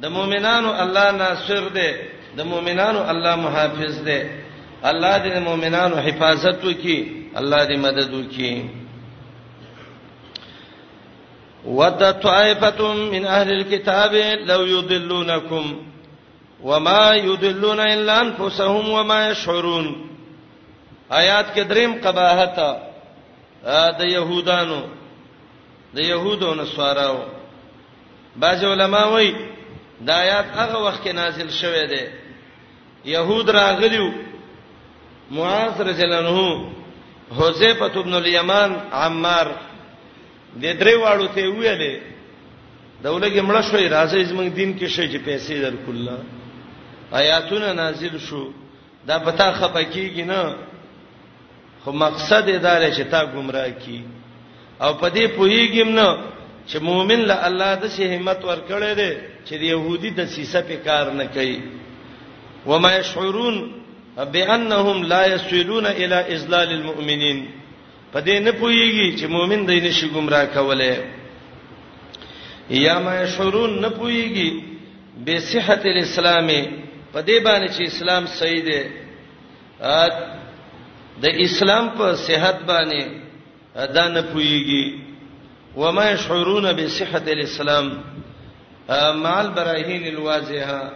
د 0.02 0.07
مؤمنانو 0.18 0.73
الله 0.83 1.11
ناصر 1.11 1.62
دې 1.75 1.92
د 2.37 2.40
مؤمنانو 2.47 3.09
الله 3.11 3.37
محافظ 3.37 4.02
دې 4.04 4.47
الله 4.85 5.18
دې 5.18 5.38
مؤمنانو 5.38 5.97
حفاظت 5.97 6.64
وکي 6.64 7.28
الله 7.37 7.64
دې 7.66 7.76
مدد 7.78 8.14
وکي 8.14 8.68
ود 11.66 12.02
طائفه 12.20 12.92
من 12.94 13.26
اهل 13.26 13.52
الكتاب 13.52 14.14
لو 14.47 14.64
يضلونكم 14.64 15.82
وما 16.62 17.12
يضلون 17.14 17.80
الا 17.80 18.20
انفسهم 18.23 18.88
وما 18.88 19.28
يشعرون 19.30 20.04
آیات 21.12 21.47
کې 21.54 21.61
دریم 21.68 22.00
قباحت 22.04 22.56
د 23.99 24.04
يهودانو 24.04 24.82
د 25.94 25.99
يهودو 25.99 26.54
نصاراو 26.54 27.18
بعض 28.37 28.64
علما 28.64 29.04
وایي 29.04 29.35
دا 30.00 30.14
آیات 30.14 30.44
هغه 30.56 30.78
وخت 30.82 31.04
کې 31.04 31.11
نازل 31.14 31.50
شوه 31.50 31.87
دی 31.87 32.02
يهود 33.04 33.49
راغلیو 33.50 34.27
معاذ 35.30 35.82
رجل 35.82 36.12
انه 36.12 36.38
حذیفه 37.38 37.94
ابن 38.00 38.12
الیمان 38.14 38.73
عمار 39.04 39.47
د 40.62 40.64
درې 40.80 40.94
واړو 41.02 41.26
ته 41.35 41.42
ویلې 41.49 41.94
دولګي 43.02 43.40
مړ 43.40 43.56
شوې 43.70 43.87
راځي 43.97 44.25
زمنګ 44.30 44.49
دین 44.58 44.78
کې 44.78 44.88
شي 44.88 45.08
چې 45.12 45.18
پیسې 45.28 45.54
درکول 45.62 45.97
الله 45.97 46.18
آیاتونه 47.20 47.73
نازل 47.73 48.18
شو 48.18 48.42
دا 49.08 49.18
پتا 49.18 49.52
خپکیږي 49.52 50.25
نه 50.32 50.56
خو 51.85 51.92
مقصد 51.92 52.49
یې 52.49 52.58
دا 52.64 52.90
چې 52.90 53.02
تا 53.11 53.25
گمراه 53.25 53.68
کی 53.70 54.02
او 54.81 54.90
پدې 55.00 55.24
پوېږم 55.37 55.88
نه 55.88 56.09
چې 56.68 56.76
مؤمن 56.88 57.20
له 57.31 57.37
الله 57.46 57.74
د 57.83 57.85
سي 57.88 58.16
همت 58.16 58.40
ورکړې 58.44 58.92
ده 59.00 59.11
چې 59.46 59.55
د 59.61 59.62
يهودي 59.72 60.11
د 60.11 60.24
سیسه 60.26 60.61
په 60.68 60.76
کار 60.85 61.11
نه 61.11 61.24
کوي 61.35 61.61
و 62.66 62.79
ما 62.79 62.96
يشعرون 62.96 63.57
بانهم 64.24 65.04
لا 65.04 65.26
يسيلون 65.35 65.87
الى 65.87 66.14
اذلال 66.14 66.70
المؤمنين 66.72 67.50
پدې 68.14 68.38
نه 68.42 68.50
پويږي 68.52 69.18
چې 69.20 69.24
مؤمن 69.26 69.66
دې 69.66 69.85
نشي 69.85 70.07
گمراه 70.11 70.44
کوله 70.54 71.04
یا 72.70 72.98
ما 72.98 73.26
شعورون 73.26 73.81
نه 73.81 73.88
پويږي 73.90 74.50
به 75.24 75.38
صحت 75.40 75.81
الاسلام 75.87 76.46
پدې 77.14 77.44
باندې 77.44 77.68
چې 77.76 77.81
اسلام 77.83 78.26
صحیح 78.26 78.62
دی 78.64 78.83
د 81.22 81.26
اسلام 81.26 81.88
په 81.90 82.14
صحت 82.14 82.57
باندې 82.68 83.02
ادا 83.76 84.09
نه 84.09 84.22
پويږي 84.22 84.94
وما 85.76 86.11
يشعرون 86.11 86.72
بصحه 86.72 87.22
الاسلام 87.26 87.98
مع 89.22 89.40
البراهين 89.40 90.07
الواضحه 90.16 90.92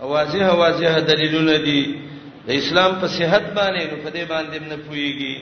واضحه 0.00 0.54
واضحه 0.60 0.98
دلیلونه 1.00 1.56
دي 1.56 2.11
د 2.46 2.50
اسلام 2.62 2.92
په 3.00 3.06
صحت 3.18 3.44
باندې 3.58 3.82
نو 3.90 3.96
په 4.04 4.10
دې 4.16 4.24
باندې 4.32 4.58
نه 4.70 4.76
پويږي 4.86 5.36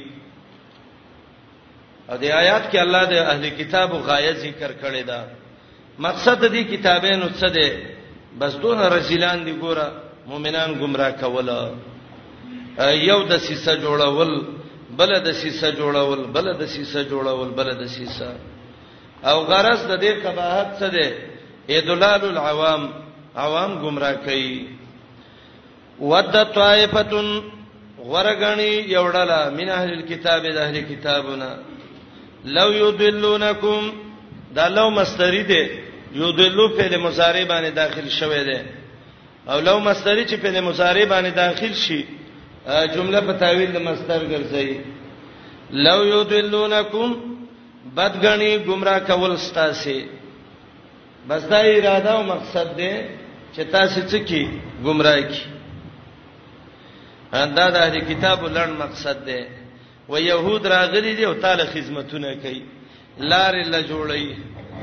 او 2.11 2.17
د 2.23 2.25
آیات 2.43 2.65
کې 2.71 2.79
الله 2.85 3.05
د 3.13 3.17
اهل 3.33 3.45
کتابو 3.61 3.97
غایه 4.09 4.33
ذکر 4.45 4.71
کړی 4.83 5.03
دا 5.11 5.21
مقصد 6.07 6.41
دې 6.55 6.63
کتابونو 6.73 7.27
څه 7.41 7.49
دی 7.57 7.69
بس 8.41 8.53
دون 8.65 8.79
رسولان 8.99 9.45
دی 9.47 9.55
ګوره 9.65 9.87
مؤمنان 10.27 10.71
گمراه 10.81 11.11
کول 11.21 11.49
یو 13.11 13.19
د 13.31 13.35
سیسه 13.47 13.73
جوړول 13.85 14.33
بل 14.99 15.11
د 15.27 15.33
سیسه 15.41 15.69
جوړول 15.79 16.21
بل 16.35 16.47
د 16.61 16.65
سیسه 16.75 17.01
جوړول 17.11 17.51
بل 17.59 17.69
د 17.83 17.89
سیسه 17.97 18.31
او 19.31 19.37
غرض 19.51 19.81
د 19.87 19.95
دې 20.05 20.13
قباحت 20.25 20.69
څه 20.81 20.87
دی 20.97 21.07
ادلال 21.79 22.23
العوام 22.33 22.83
عوام 23.45 23.71
گمراه 23.83 24.15
کوي 24.27 24.80
ود 26.01 26.33
طائفتن 26.55 27.43
ورغنی 28.11 28.73
یوړله 28.97 29.43
من 29.59 29.69
اهل 29.69 29.91
الكتاب 29.99 30.43
د 30.43 30.57
اهل 30.57 30.77
کتابنا 30.91 31.51
لو 32.57 32.69
یضلونکم 32.83 33.91
دا 34.57 34.69
لو 34.69 34.91
مستری 34.91 35.43
دی 35.51 35.63
یضلوا 36.21 36.69
په 36.77 36.99
مضارع 37.07 37.45
باندې 37.53 37.71
داخل 37.75 38.09
شوی 38.09 38.45
دی 38.45 38.59
او 39.51 39.61
لو 39.61 39.79
مستری 39.81 40.25
چې 40.27 40.35
په 40.43 40.61
مضارع 40.61 41.05
باندې 41.05 41.31
داخل 41.45 41.73
شي 41.75 42.05
جمله 42.95 43.21
په 43.21 43.33
تعویل 43.33 43.71
د 43.73 43.77
مستر 43.89 44.21
ګرځي 44.33 44.77
لو 45.87 45.99
یضلونکم 46.05 47.09
بدغنی 47.97 48.59
گمراه 48.69 48.99
کول 48.99 49.39
ستاسي 49.39 50.05
بس 51.29 51.43
دا 51.49 51.57
اراده 51.59 52.11
او 52.11 52.23
مقصد 52.23 52.77
دی 52.77 52.93
چې 53.57 53.61
تاسو 53.73 54.01
څه 54.09 54.19
کی 54.29 54.49
گمراه 54.85 55.21
کی 55.21 55.60
دا 57.33 57.67
د 57.75 57.77
اهل 57.87 57.97
کتابو 58.11 58.49
لړ 58.57 58.69
مقصد 58.83 59.17
دی 59.27 59.43
و 60.13 60.15
يهود 60.17 60.67
راغلي 60.67 61.15
دي 61.19 61.27
او 61.27 61.35
تعالی 61.43 61.65
خدمتونه 61.75 62.35
کوي 62.43 62.63
لارې 63.19 63.69
لا 63.73 63.81
جوړي 63.83 64.37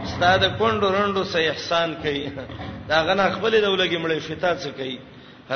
استاد 0.04 0.44
کندو 0.60 0.88
رندو 0.94 1.24
سه 1.32 1.50
احسان 1.52 1.96
کوي 2.04 2.22
دا 2.90 2.98
غنه 3.02 3.30
خپل 3.36 3.52
دولګي 3.62 3.98
مړې 4.04 4.32
شتا 4.32 4.52
څه 4.58 4.68
کوي 4.78 5.00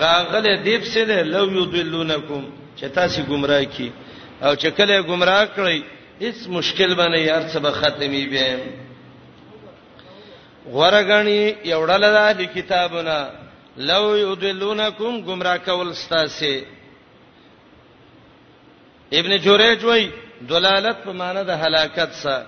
راغله 0.06 0.58
دیپ 0.66 0.84
سه 0.94 1.04
ده 1.06 1.22
لو 1.34 1.46
یضلونکم 1.54 2.44
چې 2.78 2.86
تاسو 3.00 3.22
گمراه 3.32 3.64
کی 3.64 3.92
او 4.42 4.56
چې 4.56 4.68
کله 4.78 5.02
گمراه 5.12 5.46
کړی 5.56 5.84
هیڅ 6.24 6.48
مشکل 6.58 6.96
باندې 6.96 7.20
یار 7.20 7.50
څه 7.54 7.58
به 7.60 7.72
ختمي 7.72 8.26
به 8.26 8.64
غورغنی 10.76 11.56
یوړل 11.56 12.02
دا 12.18 12.28
د 12.42 12.44
کتابونه 12.56 13.16
لو 13.78 14.04
یضلونکم 14.26 15.22
گمراه 15.32 15.58
کول 15.58 15.94
ستاسه 16.04 16.54
ابن 19.20 19.34
جوریج 19.46 19.82
وای 19.90 20.04
دلالت 20.52 20.98
په 21.06 21.12
معنی 21.22 21.44
د 21.50 21.64
هلاکت 21.64 22.12
سره 22.24 22.48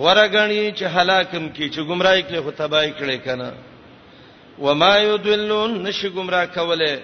ورغنی 0.00 0.72
چې 0.78 0.84
هلاکم 0.96 1.44
کی 1.48 1.66
چې 1.74 1.80
گمراهی 1.90 2.22
کړي 2.22 2.40
خو 2.44 2.50
تباہی 2.62 2.92
کړي 3.00 3.18
کنه 3.24 3.50
وما 4.64 4.98
يدلون 4.98 5.70
نش 5.82 6.06
گمراه 6.06 6.46
کوله 6.46 7.00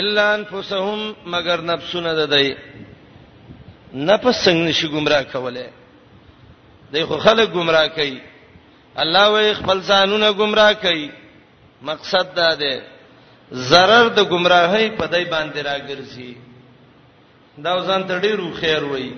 الا 0.00 0.24
انفسهم 0.34 1.14
مگر 1.36 1.60
نفسونه 1.70 2.14
ددای 2.20 2.56
نفس 3.94 4.48
څنګه 4.48 4.68
نش 4.68 4.84
گمراه 4.86 5.22
کوله 5.32 5.66
دای 6.92 7.04
خو 7.10 7.18
خلک 7.26 7.48
گمراه 7.58 7.88
کوي 7.88 8.18
الله 8.96 9.26
وې 9.34 9.56
خپل 9.60 9.78
ځانونه 9.82 10.28
گمراه 10.40 10.72
کوي 10.86 11.10
مقصد 11.90 12.34
دا 12.36 12.54
ده 12.54 12.82
zarar 13.72 14.06
د 14.08 14.20
گمراهۍ 14.20 14.98
په 14.98 15.06
دای 15.06 15.24
باندې 15.24 15.62
راګرځي 15.68 16.34
دا 17.62 17.72
ځان 17.88 18.02
ته 18.08 18.18
ډیرو 18.18 18.50
خیر 18.60 18.82
وای 18.90 19.10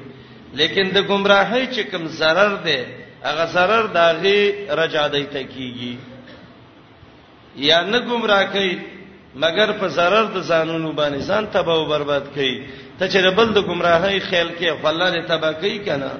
لیکن 0.58 0.88
د 0.96 0.98
گمراهۍ 1.10 1.64
چې 1.74 1.82
کوم 1.90 2.08
zarar 2.20 2.52
ده 2.66 2.78
هغه 3.24 3.46
zarar 3.54 3.84
داغي 3.96 4.66
رجا 4.70 5.06
دی 5.08 5.24
ته 5.32 5.42
کیږي 5.42 5.96
یا 7.68 7.80
نه 7.80 7.98
گمراه 8.00 8.44
کوي 8.52 8.78
مګر 9.36 9.72
په 9.80 9.86
zarar 9.88 10.24
د 10.34 10.38
قانونو 10.48 10.92
باندې 10.92 11.18
ځان 11.28 11.46
تباہ 11.52 11.76
او 11.76 11.84
برباد 11.86 12.26
کوي 12.34 12.62
ته 12.98 13.06
چې 13.08 13.34
بل 13.36 13.52
د 13.54 13.58
گمراهۍ 13.58 14.18
خیال 14.28 14.50
کې 14.60 14.82
خلل 14.82 15.26
تباہ 15.26 15.52
کوي 15.52 15.78
کنه 15.78 16.12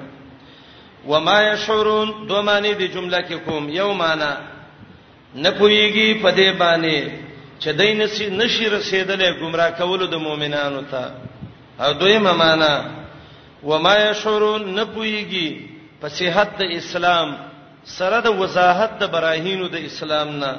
وما 1.07 1.41
يشعرون 1.53 2.27
دو 2.27 2.41
معنی 2.43 2.73
د 2.73 2.81
جمله 2.93 3.21
کې 3.21 3.35
کوم 3.45 3.69
یو 3.69 3.93
معنی 3.93 4.33
نه 5.35 5.49
پويږي 5.51 6.21
په 6.23 6.31
دې 6.35 6.49
باندې 6.57 7.09
چې 7.59 7.69
دین 7.79 7.97
نشي 8.39 8.69
رسیدلې 8.69 9.39
گمراه 9.41 9.69
کول 9.77 10.07
د 10.09 10.15
مؤمنانو 10.17 10.81
ته 10.91 11.26
او 11.79 11.93
دویمه 11.93 12.31
معنا 12.33 12.83
و 13.63 13.77
ما 13.77 13.95
یشعرون 14.09 14.63
نپویږي 14.79 15.49
په 16.01 16.07
صحت 16.17 16.51
د 16.57 16.61
اسلام 16.79 17.29
سره 17.97 18.19
د 18.21 18.27
وضاحت 18.41 18.91
د 19.01 19.11
براهینو 19.13 19.67
د 19.67 19.75
اسلام 19.89 20.29
نه 20.41 20.51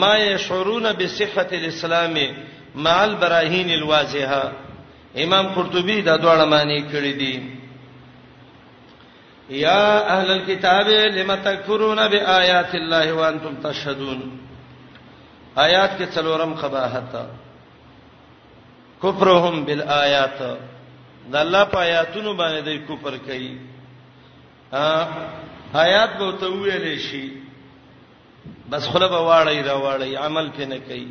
ما 0.00 0.14
یشعرون 0.32 0.86
بصحت 1.00 1.50
الاسلام 1.60 2.16
مع 2.84 2.96
البراهین 3.08 3.68
الواضحه 3.78 4.44
امام 5.22 5.46
قرطبی 5.56 5.98
دا 6.08 6.14
دواړه 6.24 6.44
معنی 6.54 6.80
کړی 6.92 7.12
دي 7.20 7.34
یا 9.50 9.82
اهل 10.16 10.30
الكتاب 10.30 10.86
لم 11.16 11.30
تکفرون 11.48 12.00
بآیات 12.12 12.72
الله 12.74 13.12
وانتم 13.12 13.54
تشهدون 13.64 14.20
آیات 15.56 15.92
کې 15.98 16.06
څلورم 16.14 16.52
قباحت 16.62 17.06
ده 17.12 17.24
کفرهم 19.02 19.56
بالآیات 19.68 20.38
دا 21.32 21.38
الله 21.44 21.64
په 21.64 21.78
آیاتونو 21.78 22.34
باندې 22.40 22.60
دوی 22.66 22.78
کفر 22.88 23.16
کوي 23.28 23.52
ا 24.72 24.86
آیات 25.84 26.10
به 26.18 26.32
ته 26.40 26.46
ویلې 26.52 26.98
شي 27.08 27.26
بس 28.70 28.88
خله 28.90 29.06
به 29.12 29.20
واړی 29.28 29.60
را 29.68 29.74
واړی 29.84 30.16
عمل 30.24 30.46
پې 30.56 30.62
نه 30.72 30.78
کوي 30.88 31.08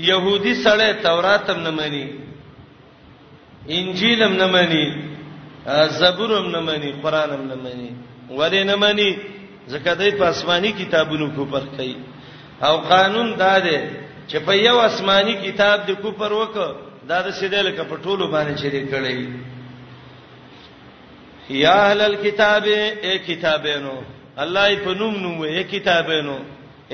يهودي 0.00 0.54
سره 0.64 0.92
تورات 1.02 1.50
هم 1.50 1.60
نه 1.62 1.70
مانی 1.70 2.04
انجیل 3.76 4.22
هم 4.22 4.32
نه 4.36 4.46
مانی 4.46 4.84
زبور 6.00 6.32
هم 6.32 6.46
نه 6.52 6.60
مانی 6.60 6.92
قران 7.02 7.30
هم 7.30 7.42
نه 7.52 7.54
مانی 7.54 7.90
ورې 8.30 8.62
نه 8.70 8.76
مانی 8.76 9.18
ځکه 9.68 9.94
دوی 9.98 10.10
په 10.10 10.22
آسماني 10.24 10.72
کتابونو 10.72 11.28
کفر 11.30 11.64
کوي 11.76 11.96
او 12.62 12.76
قانون 12.78 13.34
دا 13.36 13.58
دی 13.58 13.78
چې 14.30 14.38
په 14.46 14.52
یو 14.66 14.78
آسماني 14.88 15.34
کتاب 15.46 15.78
د 15.88 15.90
کوپر 16.02 16.32
وک 16.40 16.54
دا 17.10 17.18
د 17.26 17.32
سیدل 17.38 17.70
ک 17.76 17.88
په 17.92 17.96
ټولو 18.04 18.26
باندې 18.30 18.62
شریک 18.62 18.84
کړي 18.92 19.18
یا 21.62 21.72
اهل 21.88 22.00
الكتاب 22.02 22.64
ای 23.06 23.16
کتابینو 23.28 23.94
الله 24.44 24.64
یې 24.68 24.78
په 24.86 24.92
نوم 25.00 25.16
نوم 25.24 25.42
ای 25.48 25.64
کتابینو 25.74 26.38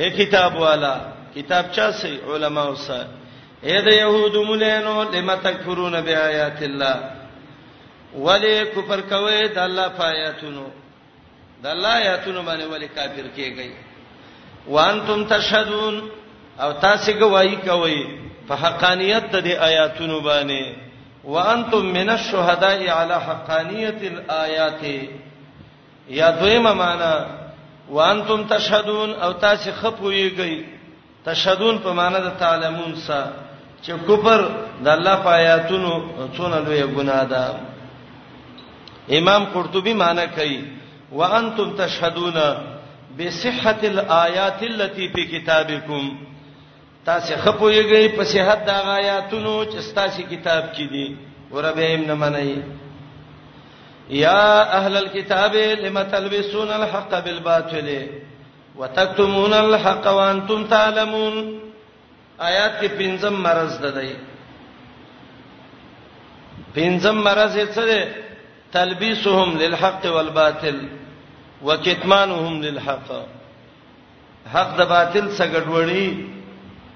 ای 0.00 0.10
کتاب 0.20 0.56
والا 0.64 0.94
کتاب 1.36 1.64
چا 1.78 1.90
سي 2.00 2.16
علما 2.32 2.62
اوسه 2.72 2.98
اے 3.68 3.78
د 3.88 3.96
يهود 3.98 4.34
مولانو 4.50 4.94
لم 5.14 5.34
تکفرون 5.34 6.00
بیاات 6.10 6.62
الله 6.72 8.20
ولی 8.26 8.58
کفر 8.74 9.00
کوي 9.08 9.48
د 9.56 9.58
الله 9.68 10.10
آیاتونو 10.10 10.66
د 11.64 11.74
الله 11.74 11.94
آیاتونو 12.02 12.42
باندې 12.42 12.72
ولی 12.72 12.88
کافر 13.00 13.26
کیږي 13.36 13.70
وانتم 14.76 15.24
تشهدون 15.32 16.02
او 16.62 16.72
تاسو 16.82 17.12
گواہی 17.20 17.56
کوي 17.64 17.98
په 18.48 18.54
حقانيت 18.64 19.24
د 19.30 19.42
دې 19.42 19.58
آیاتونو 19.68 20.20
باندې 20.20 20.74
وانتم 21.32 21.86
من 21.96 22.10
الشهداء 22.10 22.88
على 22.88 23.20
حقانيت 23.30 24.02
الايات 24.02 24.82
یا 26.18 26.30
دویمه 26.30 26.72
معنا 26.74 27.26
وانتم 27.90 28.44
تشهدون 28.52 29.10
او 29.14 29.32
تاسو 29.32 29.70
خپويږئ 29.82 30.62
تشهدون 31.24 31.78
په 31.78 31.92
معنا 31.98 32.18
د 32.26 32.38
تعلمون 32.42 32.94
سره 32.96 33.32
چې 33.82 33.90
کوپر 34.06 34.44
د 34.84 34.88
الله 34.96 35.14
په 35.26 35.30
آیاتونو 35.40 35.90
څونه 36.36 36.56
لوی 36.68 36.82
ګناه 36.94 37.24
ده 37.24 37.54
امام 39.18 39.44
قرطبي 39.54 39.94
معنا 40.04 40.24
کوي 40.38 40.60
وانتم 41.12 41.76
تشهدون 41.82 42.34
بصحه 43.18 43.76
الايات 43.82 44.62
التي 44.62 45.08
في 45.12 45.24
كتابكم 45.40 46.16
تاسو 47.06 47.34
خپويږئ 47.44 48.06
په 48.16 48.24
صحت 48.32 48.60
دا 48.68 48.76
آیاتونو 48.98 49.54
چې 49.70 49.78
تاسو 49.98 50.22
کتاب 50.30 50.64
کې 50.74 50.86
دي 50.92 51.06
وربهم 51.52 52.02
نه 52.08 52.14
منئ 52.14 52.52
یا 54.08 54.40
اهل 54.78 54.96
الكتاب 55.02 55.54
لم 55.84 56.00
تلبسون 56.14 56.70
الحق 56.78 57.18
بالباطل 57.28 57.88
وتكتمون 58.80 59.52
الحق 59.60 60.06
وانتم 60.18 60.66
تعلمون 60.74 61.38
آیات 62.40 62.80
کې 62.80 62.88
پنځم 63.00 63.40
مرز 63.48 63.78
ده 63.86 63.90
دی 64.00 64.12
پنځم 66.74 67.16
مرز 67.28 67.56
یې 67.56 67.66
څه 67.74 67.84
ده 67.90 68.14
تلبيسهم 68.72 69.58
للحق 69.64 70.04
والباطل 70.16 70.86
وكتمانهم 71.62 72.62
للحق 72.62 73.12
حق 74.52 74.76
د 74.76 74.88
باطل 74.88 75.36
څخه 75.36 75.52
ګډوډي 75.54 76.35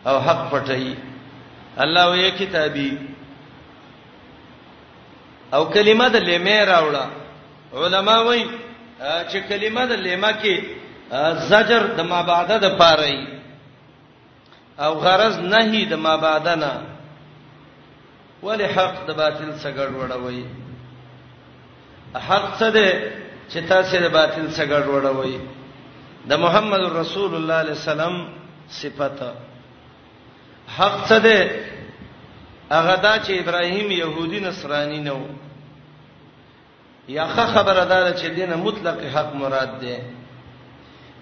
او 0.08 0.20
حق 0.26 0.50
پټي 0.50 0.94
الله 1.82 2.04
وې 2.10 2.30
کتابي 2.38 2.92
او 5.54 5.62
کلمه 5.74 6.06
د 6.14 6.16
لیمه 6.28 6.58
راوړه 6.72 7.04
علما 7.80 8.16
وې 8.26 8.40
چې 9.30 9.38
کلمه 9.48 9.86
د 9.86 9.92
لیمه 10.06 10.32
کې 10.42 10.56
زجر 11.50 11.82
د 11.98 12.00
ما 12.12 12.22
بعده 12.22 12.58
د 12.58 12.76
پاره 12.78 13.26
او 14.78 14.92
غرض 15.04 15.38
نهي 15.38 15.84
د 15.86 15.94
ما 15.94 16.16
بعده 16.16 16.54
نه 16.56 16.72
ول 18.42 18.60
حق 18.74 19.06
د 19.08 19.12
باطل 19.12 19.52
سره 19.64 19.90
وړوي 19.98 20.44
حق 22.14 22.58
څه 22.58 22.68
ده 22.70 23.12
چې 23.52 23.58
تاسو 23.68 23.98
د 24.00 24.08
باطل 24.12 24.50
سره 24.56 24.84
وړوي 24.86 25.38
د 26.28 26.32
محمد 26.44 26.80
رسول 26.80 26.90
الله 26.90 27.10
صلی 27.12 27.36
الله 27.38 27.54
علیه 27.60 27.72
وسلم 27.72 28.14
صفته 28.70 29.32
حق 30.76 31.06
څه 31.08 31.18
ده 31.18 31.50
هغه 32.70 32.94
دا 33.04 33.14
چې 33.24 33.30
ابراهیم 33.42 33.90
يهودي 33.92 34.40
نصراني 34.40 35.00
نه 35.06 35.12
و 35.12 35.26
یاخه 37.16 37.46
خبره 37.54 37.84
ده 37.84 38.14
چې 38.18 38.26
دینه 38.36 38.56
مطلق 38.56 39.00
حق 39.14 39.34
مراد 39.42 39.80
ده 39.80 39.96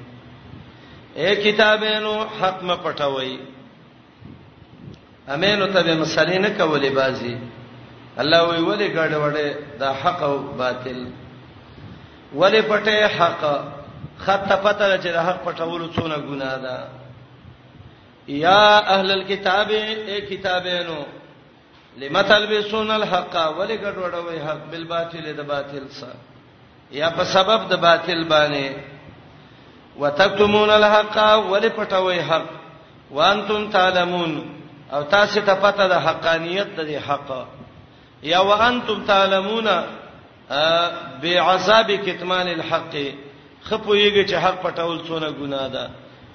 اے 1.21 1.35
کتابینو 1.43 2.15
حق 2.41 2.63
م 2.63 2.75
پټوي 2.75 3.39
امینو 5.35 5.67
ته 5.67 6.05
مسلې 6.05 6.35
نه 6.45 6.49
کولې 6.57 6.95
بازي 6.99 7.37
الله 8.21 8.43
وی 8.43 8.59
ولې 8.65 8.93
ګډ 8.95 9.13
وړې 9.13 9.79
دا 9.79 9.93
حق 10.01 10.21
او 10.29 10.37
باطل 10.57 10.99
ولې 12.35 12.61
پټه 12.69 13.07
حق 13.17 13.43
خط 14.25 14.51
پته 14.63 14.97
چې 15.01 15.13
د 15.13 15.17
حق 15.27 15.39
پټولو 15.45 15.87
څونه 15.95 16.17
ګناه 16.29 16.57
ده 16.63 16.77
یا 18.27 18.77
اهل 18.95 19.11
الكتاب 19.11 19.69
ای 19.71 20.21
کتابینو 20.29 20.97
لمثل 21.97 22.45
بسون 22.51 22.91
الحق 22.91 23.35
ولګډوډوي 23.57 24.39
حق 24.47 24.63
بالباطل 24.71 25.33
د 25.37 25.47
باطل 25.53 25.87
سره 25.89 26.19
یا 26.99 27.09
په 27.17 27.23
سبب 27.33 27.69
د 27.69 27.73
باطل 27.85 28.23
باندې 28.23 28.71
وتکتمون 30.01 30.69
الحق 30.69 31.17
ولپټوي 31.51 32.21
حق 32.31 32.49
وانتم 33.19 33.69
تعلمون 33.71 34.33
او 34.93 35.03
تاسو 35.13 35.41
ته 35.45 35.53
پته 35.61 35.87
ده 35.87 35.99
حقانيت 36.09 36.79
د 36.81 36.89
حق 37.07 37.31
یا 38.31 38.39
وانتم 38.51 39.03
تعلمون 39.07 39.67
بعذاب 41.23 41.91
کتمان 42.05 42.47
الحق 42.47 42.93
خپويږي 43.69 44.23
چې 44.29 44.35
حق 44.43 44.57
پټول 44.65 44.95
څونه 45.07 45.29
ګناه 45.39 45.67
ده 45.75 45.85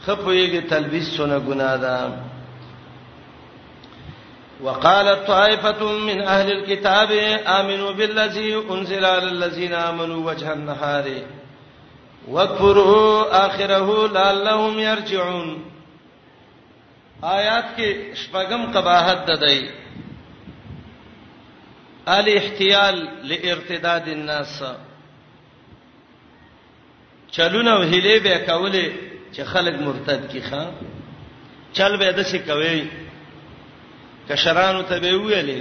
خپويږي 0.04 0.60
تلبيس 0.72 1.06
څونه 1.16 1.36
ګناه 1.48 1.76
ده 1.84 1.94
وقالت 4.64 5.20
طائفة 5.26 5.82
من 6.08 6.18
أهل 6.20 6.48
الكتاب 6.58 7.10
آمنوا 7.58 7.92
بالذي 7.92 8.54
أنزل 8.70 9.04
على 9.04 9.28
الذين 9.36 9.74
آمنوا 9.74 10.20
وجه 10.30 10.52
النهار 10.52 11.04
واكفروا 12.28 13.10
آخره 13.46 13.88
لعلهم 14.08 14.78
يرجعون 14.78 15.48
آیات 17.24 17.64
کې 17.76 17.88
شپږم 18.24 18.62
قباحت 18.74 19.18
ددای 19.32 19.68
ال 22.08 22.36
احتیال 22.36 23.08
لارتداد 23.28 24.08
الناس 24.08 24.62
چلونه 27.36 27.70
او 27.76 27.82
هلي 27.92 28.18
به 28.20 28.38
کولې 28.48 28.86
چې 29.36 29.42
خلک 29.52 29.74
مرتد 29.86 30.28
کی 30.32 30.40
خان 30.48 30.70
چل 31.76 31.96
به 31.96 32.12
دسه 32.12 32.38
کوي 32.38 32.88
کشرانو 34.30 34.82
ته 34.82 34.98
به 35.00 35.12
ویلې 35.18 35.60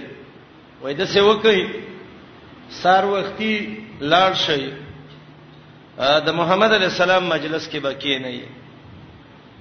وای 0.81 0.93
دسه 0.93 1.21
وکي 1.23 1.69
سار 2.69 3.05
وختي 3.05 3.55
لاړ 4.01 4.33
شي 4.45 4.63
د 5.97 6.29
محمد 6.39 6.71
علی 6.73 6.85
السلام 6.91 7.23
مجلس 7.25 7.69
کې 7.69 7.75
بکی 7.85 8.19
نه 8.19 8.27
یي 8.33 8.45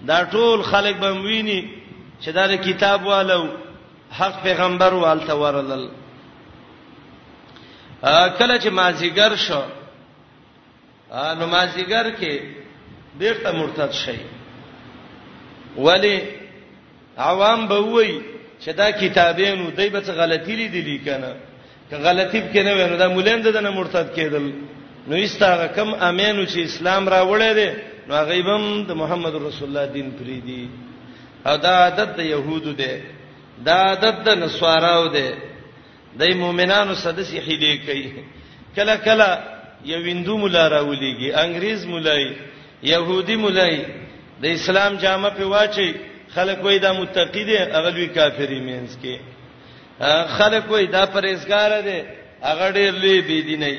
دا 0.07 0.25
ټول 0.31 0.63
خلک 0.63 0.97
بم 0.97 1.21
ویني 1.25 1.61
چې 2.23 2.29
دا 2.29 2.57
کتاب 2.57 3.07
والو 3.07 3.43
حق 4.19 4.43
پیغمبر 4.43 4.95
والته 4.95 5.35
ورلل 5.35 5.89
کله 8.39 8.59
چې 8.61 8.67
مازیګر 8.71 9.35
شو 9.37 9.63
نمازګر 11.13 12.07
کې 12.19 12.33
بیرته 13.19 13.51
مرتد 13.53 13.93
شي 13.95 14.17
ولی 15.77 16.19
عوام 17.19 17.67
به 17.69 17.75
وای 17.81 18.21
چې 18.65 18.71
دا 18.77 18.91
کتابینو 18.91 19.71
دای 19.71 19.89
به 19.91 20.01
څه 20.01 20.11
غلطی 20.13 20.57
لیدلی 20.57 20.99
کنه 20.99 21.33
که 21.91 21.97
غلطی 21.97 22.43
کې 22.53 22.65
نه 22.65 22.73
وینو 22.75 22.97
دا 22.97 23.09
مولین 23.09 23.41
دنه 23.43 23.71
مرتد 23.71 24.09
کېدل 24.17 24.45
نو 25.09 25.15
ایستاغه 25.17 25.67
کم 25.77 25.95
امینو 26.09 26.45
چې 26.47 26.59
اسلام 26.69 27.09
را 27.09 27.23
وړې 27.31 27.53
دي 27.59 27.71
نو 28.09 28.15
غیبم 28.25 28.85
د 28.89 28.93
محمد 29.03 29.35
رسول 29.35 29.69
الله 29.69 29.87
دین 29.93 30.09
پری 30.19 30.41
دی 30.41 30.69
او 31.47 31.57
دا 31.57 31.71
عادت 31.85 32.17
د 32.17 32.21
يهودو 32.21 32.73
دی 32.73 32.95
دا 33.67 33.75
عادت 33.89 34.17
د 34.25 34.29
نسواراو 34.39 35.07
دی 35.09 35.29
د 36.19 36.23
مؤمنانو 36.37 36.95
سدسي 36.95 37.41
خېلې 37.47 37.87
کوي 37.87 38.13
کله 38.77 38.97
کله 38.97 39.60
یو 39.85 40.01
هندو 40.11 40.35
مولا 40.43 40.65
راولېږي 40.75 41.29
انګريز 41.45 41.81
مولای 41.87 42.25
يهودي 42.93 43.37
مولای 43.37 43.77
د 44.43 44.45
اسلام 44.57 44.93
جامه 45.03 45.29
په 45.37 45.45
واچي 45.53 45.89
خلک 46.35 46.65
وای 46.65 46.79
دا 46.79 46.93
متقی 46.93 47.45
دي 47.45 47.57
اغلوی 47.59 48.09
کافری 48.17 48.61
مینس 48.61 48.99
کې 49.03 49.17
خلک 50.37 50.71
وای 50.71 50.87
دا 50.87 51.07
پرېزګار 51.17 51.71
دي 51.87 51.99
هغه 52.49 52.67
ډېر 52.77 52.93
لې 53.03 53.17
بي 53.29 53.43
دي 53.47 53.57
نه 53.57 53.79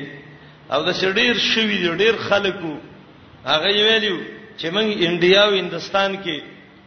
او 0.72 0.82
دا 0.86 0.92
شډیر 0.92 1.34
شوی 1.38 1.76
دي 1.78 1.88
ډېر 2.04 2.14
خلکو 2.28 2.74
هغه 3.52 3.68
ویلو 3.88 4.16
چې 4.58 4.66
موږ 4.74 4.88
انډیا 5.06 5.42
او 5.44 5.52
هندستان 5.54 6.10
کې 6.24 6.36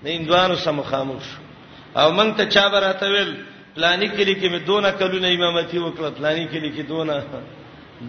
د 0.04 0.06
هندوانو 0.15 0.56
سره 0.56 0.71
مخامخ 0.71 1.21
شو 1.30 1.39
او 1.99 2.08
موږ 2.17 2.30
ته 2.38 2.45
چا 2.56 2.67
براته 2.73 3.06
ویل 3.10 3.34
پلاني 3.75 4.08
کلی 4.17 4.36
کې 4.36 4.47
مې 4.54 4.60
دونه 4.67 4.91
کلونه 4.91 5.28
امامتي 5.32 5.78
وکړه 5.80 6.10
پلاني 6.19 6.45
کلی 6.54 6.69
کې 6.78 6.84
دونه 6.91 7.15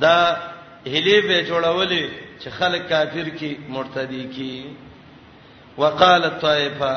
دا 0.02 0.18
هلي 0.92 1.20
به 1.20 1.42
جوړولې 1.48 2.04
چې 2.42 2.48
خلک 2.58 2.82
کافر 2.88 3.28
کی 3.38 3.50
مرتدی 3.68 4.24
کی 4.36 4.52
وقالت 5.78 6.34
طائفه 6.46 6.94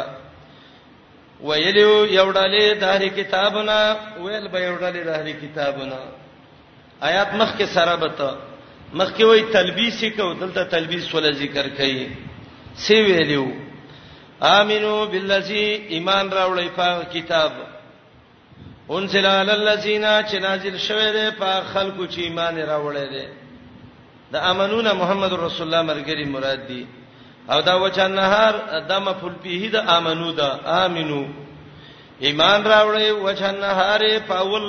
ویلو 1.48 1.90
یوډلې 2.20 2.66
د 2.82 2.84
هری 2.94 3.10
کتابنا 3.16 3.78
ویل 4.24 4.48
به 4.54 4.60
یوډلې 4.68 5.02
د 5.08 5.10
هری 5.20 5.34
کتابنا 5.44 6.00
آیات 7.10 7.30
مخ 7.34 7.50
کې 7.58 7.66
سره 7.76 7.96
بته 8.04 8.30
مخ 8.94 9.10
کې 9.18 9.24
وای 9.26 9.42
تلبیس 9.58 10.00
کو 10.18 10.34
دلته 10.44 10.64
تلبیس 10.76 11.14
ول 11.16 11.32
ذکر 11.42 11.66
کړي 11.82 12.08
سی 12.86 13.02
ویلو 13.10 13.48
امنو 14.54 14.96
بالذی 15.12 15.66
ایمان 15.96 16.32
راوړی 16.32 16.68
په 16.78 17.04
کتاب 17.14 17.52
انزل 18.96 19.26
علی 19.26 19.52
الذین 19.52 20.04
چې 20.28 20.34
نازل 20.48 20.78
شوه 20.78 21.12
ده 21.12 21.30
په 21.42 21.62
خلکو 21.74 22.04
چې 22.08 22.20
ایمان 22.30 22.56
راوړی 22.58 23.06
ده 23.16 23.26
د 24.34 24.36
امنون 24.52 24.88
محمد 25.02 25.34
رسول 25.34 25.66
الله 25.68 25.82
مرګري 25.92 26.26
مراد 26.26 26.68
دي 26.68 26.86
او 27.52 27.60
دا 27.62 27.76
وجه 27.84 28.08
نهار 28.08 28.54
د 28.90 28.92
مفول 29.06 29.34
پیه 29.44 29.70
د 29.76 29.78
امنو 29.98 30.32
دا 30.42 30.50
امنو 30.86 31.24
ایمان 32.28 32.60
راوړې 32.64 33.10
وجه 33.26 33.52
نهارې 33.52 34.16
پاول 34.30 34.66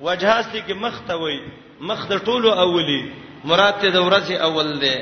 وجهاستي 0.00 0.60
کې 0.66 0.74
مختوي 0.84 1.38
مخ 1.90 2.00
د 2.08 2.10
ټولو 2.24 2.48
اولی 2.64 3.02
مراد 3.44 3.74
ته 3.80 3.88
د 3.90 3.96
ورځې 4.08 4.32
اول 4.48 4.68
دی 4.84 4.96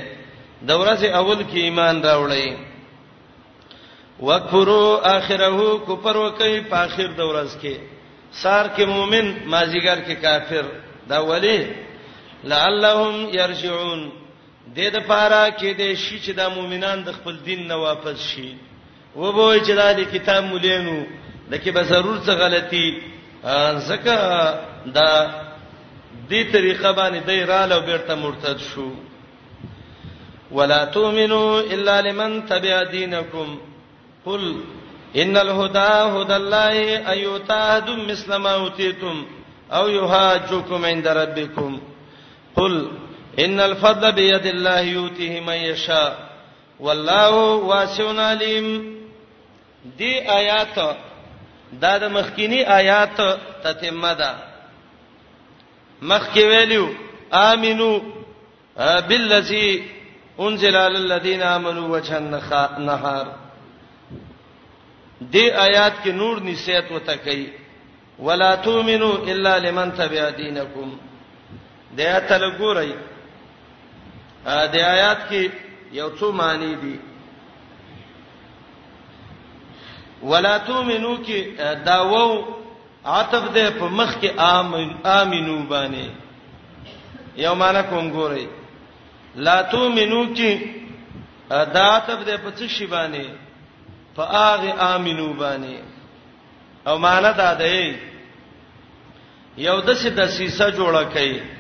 د 0.68 0.70
ورځې 0.80 1.08
اول 1.20 1.40
کې 1.50 1.58
ایمان 1.68 1.96
راوړې 2.02 2.48
وکفروا 4.20 4.88
اخره 5.16 5.60
کفر 5.88 6.14
وکي 6.16 6.60
په 6.70 6.76
اخر 6.76 7.06
د 7.18 7.20
ورځ 7.30 7.52
کې 7.62 7.74
سار 8.42 8.64
کې 8.76 8.82
مؤمن 8.94 9.26
مازیګر 9.52 9.98
کې 10.06 10.14
کافر 10.22 10.64
دا 11.10 11.18
ولی 11.28 11.60
لعلهم 12.44 13.28
يرجعون 13.34 14.10
دې 14.74 14.88
د 14.94 14.98
پاره 15.08 15.50
کې 15.58 15.70
دې 15.78 15.90
شي 16.02 16.18
چې 16.24 16.32
د 16.38 16.48
مؤمنان 16.54 17.02
د 17.04 17.12
خپل 17.12 17.36
دین 17.44 17.66
نه 17.68 17.76
واپس 17.76 18.18
شي 18.18 18.56
و 19.16 19.32
به 19.32 19.46
وي 19.48 19.60
چې 19.60 19.72
د 19.96 20.00
کتاب 20.12 20.44
مولینو 20.44 21.06
دکې 21.50 21.70
به 21.74 21.82
ضرور 21.82 22.18
څه 22.26 22.32
غلطي 22.42 22.88
زکه 23.88 24.16
دا 24.94 25.10
دې 26.30 26.42
طریقه 26.52 26.92
باندې 26.92 27.26
دای 27.26 27.44
رااله 27.44 27.74
او 27.74 27.80
بیرته 27.80 28.14
مرتد 28.14 28.58
شو 28.74 28.90
ولا 30.50 30.84
تؤمنوا 30.84 31.60
الا 31.60 32.00
لمن 32.00 32.46
تبع 32.46 32.82
دينكم 32.90 33.58
قل 34.26 34.60
ان 35.16 35.36
الهدى 35.36 35.94
هدى 36.14 36.36
الله 36.36 37.10
ايتاد 37.12 37.90
مثل 37.90 38.36
ما 38.36 38.54
اوتيتم 38.54 39.26
او 39.72 39.88
يهاجكم 39.88 40.84
عند 40.84 41.08
ربكم 41.08 41.80
قل 42.58 42.88
ان 43.38 43.60
الفضل 43.60 44.12
بيد 44.12 44.46
الله 44.46 44.80
يؤتيه 44.80 45.40
من 45.40 45.54
يشاء 45.54 46.28
والله 46.80 47.32
واسع 47.54 48.20
عليم 48.28 48.96
دی 49.98 50.20
آیات 50.30 50.78
دا 51.82 51.96
د 51.98 52.04
مخکینی 52.04 52.64
آیات 52.64 53.18
تتمه 53.64 54.12
ده 54.14 54.34
مخکې 56.02 56.36
ویلو 56.38 56.88
امنو 57.32 58.02
بالذي 59.08 59.84
انزل 60.40 60.76
على 60.76 60.98
الذين 60.98 61.42
امنوا 61.42 61.88
وجه 61.96 62.16
النهار 62.76 63.26
دی 65.20 65.50
آیات 65.52 65.92
کې 66.04 66.08
نور 66.08 66.42
نصیحت 66.42 66.92
وته 66.92 67.16
کوي 67.16 67.46
ولا 68.18 68.54
تؤمنوا 68.54 69.18
الا 69.30 69.58
لمن 69.58 69.92
تبع 69.94 70.30
دينكم 70.36 70.98
د 71.98 72.00
آیات 72.06 72.32
لګورئ 72.44 72.90
د 74.72 74.74
آیات 74.94 75.20
کې 75.28 75.42
یو 76.00 76.08
څه 76.18 76.26
معنی 76.40 76.74
دي 76.82 76.96
ولا 80.30 80.54
تؤمنو 80.68 81.14
کې 81.26 81.38
داوو 81.84 82.28
عتب 83.14 83.44
ده 83.56 83.64
په 83.80 83.86
مخ 83.98 84.10
کې 84.22 84.30
امن 84.56 84.86
امنو 85.18 85.56
باندې 85.70 86.06
یو 87.44 87.52
معنا 87.62 87.82
کوم 87.90 88.12
ګورئ 88.16 88.46
لا 89.46 89.58
تؤمنو 89.72 90.22
کې 90.36 90.52
دا 91.74 91.84
عتب 91.96 92.20
ده 92.28 92.36
په 92.44 92.50
څه 92.58 92.66
شی 92.78 92.86
باندې 92.86 93.26
په 94.16 94.22
هغه 94.22 94.94
امنو 94.94 95.28
باندې 95.32 95.76
او 96.88 96.98
معنا 96.98 97.30
دا 97.42 97.54
ده 97.54 97.96
یو 99.56 99.80
د 99.80 99.94
څه 99.94 100.08
د 100.16 100.20
سیسه 100.26 100.66
جوړه 100.70 101.04
کړي 101.14 101.57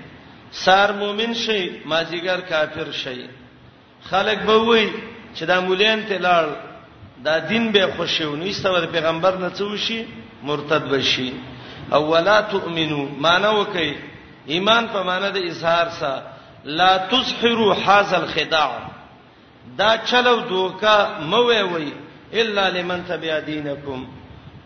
سار 0.50 0.88
مؤمن 0.98 1.34
شي 1.34 1.68
مازیګر 1.84 2.40
کافر 2.40 2.90
شي 2.92 3.26
خلک 4.10 4.38
به 4.38 4.54
وای 4.58 4.88
چې 5.34 5.42
دا 5.44 5.60
مولین 5.60 6.02
ته 6.08 6.18
لاړ 6.18 6.46
دا 7.24 7.38
دین 7.48 7.72
به 7.72 7.86
خوشیونی 7.96 8.52
ستور 8.52 8.86
پیغمبر 8.92 9.36
نه 9.36 9.50
څو 9.50 9.76
شي 9.76 10.04
مرتد 10.42 10.88
بشي 10.88 11.32
او 11.92 12.02
ولا 12.10 12.40
تؤمنو 12.40 13.08
معنا 13.20 13.50
وکي 13.50 13.94
ایمان 14.46 14.86
په 14.88 15.02
معنا 15.02 15.28
د 15.30 15.36
اظهار 15.36 15.86
سره 15.98 16.22
لا 16.64 16.96
تسحروا 16.98 17.74
هاذا 17.86 18.16
الخداع 18.22 18.72
دا 19.78 19.96
چلو 20.04 20.36
دوکا 20.48 21.18
موي 21.20 21.62
وي 21.62 21.92
الا 22.32 22.68
لمن 22.70 23.04
تبع 23.08 23.38
دينكم 23.38 24.06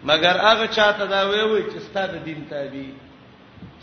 مگر 0.04 0.36
هغه 0.40 0.66
چاته 0.66 1.06
دا 1.06 1.22
وی 1.28 1.42
وي 1.42 1.62
چې 1.70 1.78
ستاسو 1.90 2.18
دین 2.24 2.44
تابع 2.50 2.86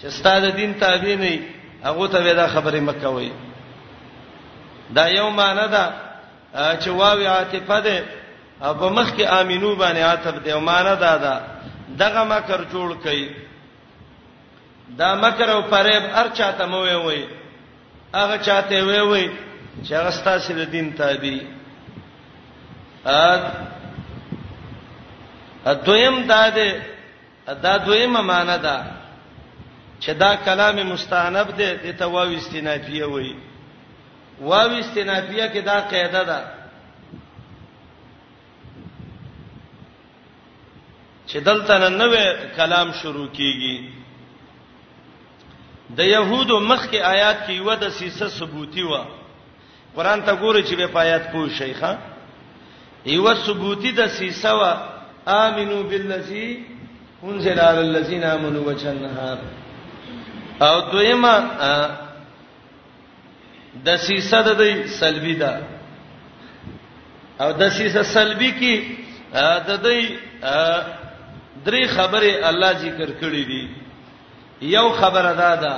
چې 0.01 0.07
ستاسو 0.07 0.49
دین 0.55 0.73
تابع 0.79 1.15
نه 1.15 1.39
هغه 1.83 2.07
ته 2.07 2.33
دا 2.33 2.47
خبره 2.47 2.79
مکوي 2.79 3.31
دا 4.95 5.07
یو 5.07 5.29
معنی 5.29 5.67
ده 5.67 5.83
چې 6.53 6.87
واوی 6.87 7.25
عاطفه 7.27 7.79
ده 7.79 8.05
او 8.61 8.73
په 8.73 8.89
مخ 8.89 9.11
کې 9.15 9.21
امینو 9.33 9.75
باندې 9.75 10.03
عاطف 10.09 10.35
ده 10.43 10.53
او 10.53 10.59
معنی 10.59 10.95
ده 10.95 11.17
دا 11.17 11.41
دغه 11.99 12.23
مکر 12.23 12.65
جوړ 12.73 13.03
کړي 13.05 13.27
دا 14.89 15.15
مکر 15.15 15.49
او 15.51 15.61
فریب 15.61 16.03
هر 16.13 16.27
چاته 16.33 16.65
مو 16.65 16.81
وي 16.81 16.95
وي 16.95 17.25
هغه 18.15 18.37
چاته 18.37 18.83
وي 18.83 18.99
وي 19.01 19.29
چې 19.83 19.91
هغه 19.91 20.09
ستاسو 20.09 20.53
د 20.53 20.59
دین 20.65 20.93
تابع 20.95 21.37
ا 25.65 25.73
دویم 25.73 26.27
دا 26.27 26.49
ده 26.49 26.81
دا 27.61 27.77
دویمه 27.77 28.21
معنی 28.21 28.57
ده 28.57 28.98
چې 29.99 30.11
دا 30.19 30.35
کلام 30.35 30.75
مستانب 30.83 31.55
دی 31.57 31.73
د 31.91 31.97
تواو 31.99 32.33
استنافیه 32.37 33.05
وایي 33.05 33.35
واو 34.41 34.71
استنافیه 34.79 35.47
کې 35.53 35.59
دا 35.65 35.79
قاعده 35.91 36.23
ده 36.23 36.39
چې 41.29 41.37
دلته 41.47 41.87
نوې 42.01 42.25
کلام 42.57 42.91
شروع 42.91 43.27
کیږي 43.37 43.77
د 45.97 46.05
يهودو 46.05 46.59
مخکې 46.59 46.99
آیات 47.13 47.39
کې 47.47 47.51
یو 47.51 47.75
د 47.75 47.89
سیسه 47.89 48.27
ثبوتی 48.27 48.83
و 48.83 49.05
قران 49.95 50.21
ته 50.23 50.35
ګوره 50.35 50.61
چې 50.63 50.75
به 50.75 50.87
پایات 50.87 51.31
پوه 51.31 51.49
شيخه 51.49 51.97
یو 53.05 53.33
ثبوتی 53.35 53.91
د 53.91 54.07
سیسه 54.07 54.51
و 54.55 54.63
امنو 55.27 55.83
بالذی 55.83 56.65
انزل 57.23 57.59
علی 57.59 57.79
الذین 57.79 58.23
آمنوا 58.23 58.63
وجه 58.63 58.89
النهار 58.89 59.37
او 60.61 60.81
دویمه 60.91 61.35
د 63.85 63.89
سیسه 64.07 64.39
د 64.47 64.57
دی 64.61 64.87
سلبی 64.99 65.35
ده 65.41 65.53
او 67.41 67.51
د 67.59 67.69
سیسه 67.77 68.03
سلبی 68.15 68.51
کی 68.59 68.75
د 69.67 69.71
دی 69.85 69.99
درې 71.65 71.83
خبره 71.95 72.31
الله 72.49 72.71
ذکر 72.77 73.09
کړې 73.21 73.43
دي 73.51 73.63
یو 74.61 74.89
خبره 74.89 75.33
ده 75.33 75.55
ده 75.55 75.75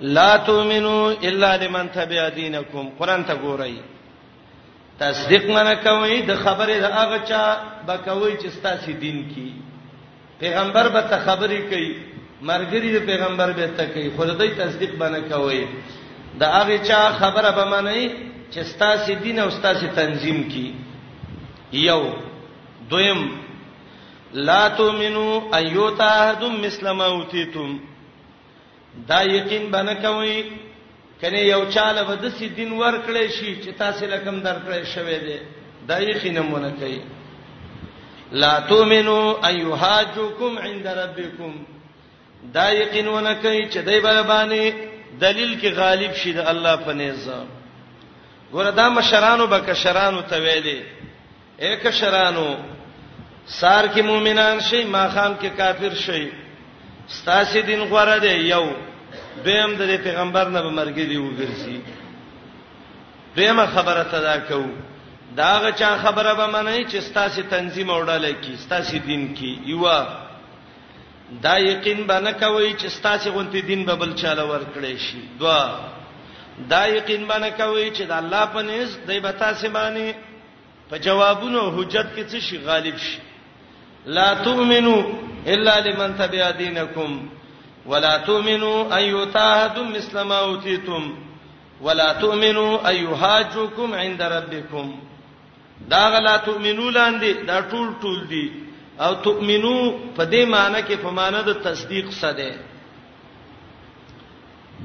لا 0.00 0.36
تؤمنو 0.36 1.14
الا 1.22 1.56
لمن 1.56 1.88
تبع 1.88 2.28
دینکم 2.34 2.90
قران 2.98 3.24
ته 3.24 3.34
ګورئ 3.34 3.76
تصدیق 4.98 5.44
منه 5.50 5.74
کوي 5.74 6.22
د 6.22 6.36
خبره 6.36 6.78
د 6.80 6.84
هغه 6.90 7.18
چا 7.28 7.56
به 7.86 7.96
کوي 8.04 8.36
چې 8.36 8.48
ستاسو 8.48 8.92
دین 8.92 9.34
کی 9.34 9.52
پیغمبر 10.40 10.88
به 10.88 11.00
ته 11.02 11.18
خبرې 11.26 11.60
کوي 11.70 12.15
مرګری 12.42 12.92
د 12.96 13.06
پیغمبر 13.06 13.52
به 13.52 13.66
تکي 13.76 14.10
خدای 14.16 14.48
تصدیق 14.54 14.94
بنه 14.98 15.20
کوي 15.20 15.66
دا 16.40 16.46
هغه 16.52 16.78
چا 16.88 17.08
خبره 17.18 17.50
به 17.56 17.64
منئ 17.64 18.08
چې 18.50 18.60
ستاسو 18.72 19.14
دین 19.24 19.38
او 19.38 19.50
ستاسو 19.50 19.86
تنظیم 19.94 20.42
کی 20.48 20.72
یو 21.72 22.04
دویم 22.90 23.30
لا 24.32 24.68
تؤمنو 24.68 25.42
ايوتاهدم 25.56 26.60
مسلم 26.64 27.00
اوتیتم 27.00 27.78
دا 29.08 29.22
یقین 29.24 29.70
بنه 29.70 29.94
کوي 29.94 30.44
کنه 31.22 31.40
یو 31.42 31.64
چاله 31.70 32.02
به 32.04 32.14
د 32.14 32.28
سې 32.38 32.44
دین 32.56 32.72
ورکړې 32.72 33.28
شي 33.38 33.56
چې 33.62 33.76
تاسو 33.78 34.06
لکم 34.06 34.36
درکړې 34.42 34.84
شوي 34.94 35.18
دي 35.18 35.38
دا 35.88 35.98
یقین 36.00 36.38
مونږ 36.50 36.80
کوي 36.80 37.00
لا 38.32 38.60
تؤمنو 38.60 39.38
ايهاجکم 39.48 40.58
عند 40.58 40.86
ربکم 40.86 41.52
دا 42.56 42.66
یقین 42.82 43.06
ونه 43.08 43.34
کوي 43.34 43.68
چې 43.70 43.76
دای 43.86 44.00
به 44.00 44.22
باندې 44.22 44.62
دلیل 45.20 45.60
کې 45.60 45.68
غالب 45.80 46.12
شي 46.14 46.32
د 46.32 46.38
الله 46.38 46.76
په 46.76 46.92
نظام 46.92 47.46
وردا 48.52 48.88
مشرانو 48.88 49.46
به 49.46 49.60
کشرانو 49.60 50.22
ته 50.22 50.36
ویلي 50.42 50.80
اے 51.62 51.76
کشرانو 51.76 52.48
سار 53.46 53.84
کې 53.88 54.00
مؤمنان 54.02 54.60
شي 54.60 54.84
ما 54.84 55.08
خام 55.14 55.32
کې 55.42 55.46
کافر 55.56 55.94
شي 55.94 56.28
ستاسو 57.08 57.60
دین 57.66 57.80
غوړه 57.90 58.16
دی 58.22 58.34
یو 58.52 58.66
دیم 59.44 59.74
د 59.80 59.96
پیغمبر 60.06 60.48
نه 60.48 60.60
به 60.62 60.70
مرګ 60.70 60.94
دی 60.94 61.16
وګرځي 61.16 61.78
دیمه 63.36 63.66
خبره 63.66 64.02
تدا 64.10 64.36
کو 64.48 64.64
داغه 65.36 65.70
چا 65.80 65.96
خبره 66.02 66.34
به 66.34 66.46
منای 66.46 66.84
چې 66.88 66.96
ستاسو 67.00 67.42
تنظیم 67.50 67.90
اورډاله 67.90 68.32
کی 68.42 68.56
ستاسو 68.56 68.98
دین 68.98 69.34
کی 69.34 69.58
یو 69.66 69.84
دا 71.42 71.58
یقین 71.58 72.06
به 72.06 72.20
نه 72.20 72.32
کوي 72.32 72.72
چې 72.74 72.86
ستاسو 72.86 73.30
غونتی 73.30 73.62
دین 73.62 73.84
به 73.84 73.94
بل 73.96 74.14
چاله 74.14 74.42
ورکړې 74.42 74.96
شي 74.98 75.20
دوا 75.38 75.78
دا 76.70 76.86
یقین 76.88 77.24
به 77.26 77.38
نه 77.38 77.50
کوي 77.50 77.90
چې 77.90 78.02
د 78.02 78.10
الله 78.10 78.46
په 78.46 78.62
نس 78.62 78.96
دای 79.06 79.20
به 79.20 79.32
تاسو 79.32 79.66
باندې 79.68 80.14
په 80.90 80.98
جوابونو 80.98 81.70
حجت 81.70 82.06
کې 82.16 82.24
څه 82.30 82.38
شي 82.40 82.58
غالب 82.58 82.96
شي 82.96 83.18
لا 84.06 84.34
تؤمنو 84.34 85.04
الا 85.46 85.78
لمن 85.78 86.14
تبع 86.18 86.50
دينكم 86.50 87.28
ولا 87.86 88.18
تؤمنوا 88.18 88.92
ان 88.98 89.02
يتاهدوا 89.04 89.84
مثل 89.84 90.20
ما 90.22 90.38
اوتيتم 90.38 91.14
ولا 91.80 92.12
تؤمنوا 92.12 92.88
ان 92.90 92.94
يهاجوكم 92.96 93.94
عند 93.94 94.22
ربكم 94.22 94.94
دا 95.88 96.08
غلا 96.10 96.36
تؤمنو 96.36 96.90
لاندې 96.92 97.46
دا 97.46 97.60
ټول 97.70 97.88
ټول 98.02 98.26
دي 98.28 98.65
او 98.98 99.14
تؤمنو 99.14 99.74
په 100.16 100.24
دې 100.24 100.42
معنی 100.54 100.80
کې 100.88 100.96
په 101.02 101.10
معنی 101.10 101.40
د 101.46 101.50
تصدیق 101.66 102.10
سده 102.20 102.50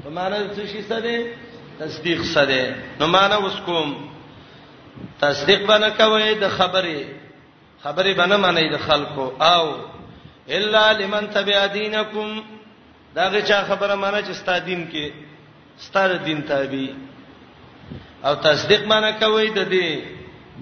په 0.04 0.08
معنی 0.16 0.38
د 0.38 0.48
څه 0.56 0.64
شي 0.72 0.82
سده 0.82 1.16
تصدیق 1.78 2.20
سده 2.34 2.64
نو 3.00 3.06
معنی 3.14 3.34
اوس 3.42 3.56
کوم 3.66 3.88
تصدیق 5.20 5.60
باندې 5.68 5.90
کوي 5.98 6.34
د 6.34 6.44
خبرې 6.48 7.00
خبرې 7.84 8.12
باندې 8.18 8.36
معنی 8.44 8.68
د 8.72 8.76
خلکو 8.86 9.26
او 9.54 9.66
الا 10.50 10.92
لمن 10.92 11.26
تبع 11.30 11.66
دینکم 11.74 12.42
داغه 13.14 13.40
چا 13.40 13.64
خبره 13.68 13.94
معنی 13.94 14.22
چې 14.26 14.32
ستاسو 14.32 14.64
دین 14.64 14.88
کې 14.92 15.12
ستاسو 15.78 16.16
دین 16.24 16.42
تابع 16.42 16.94
او 18.24 18.34
تصدیق 18.34 18.82
معنی 18.86 19.12
کوي 19.20 19.50
د 19.50 19.70
دې 19.74 20.08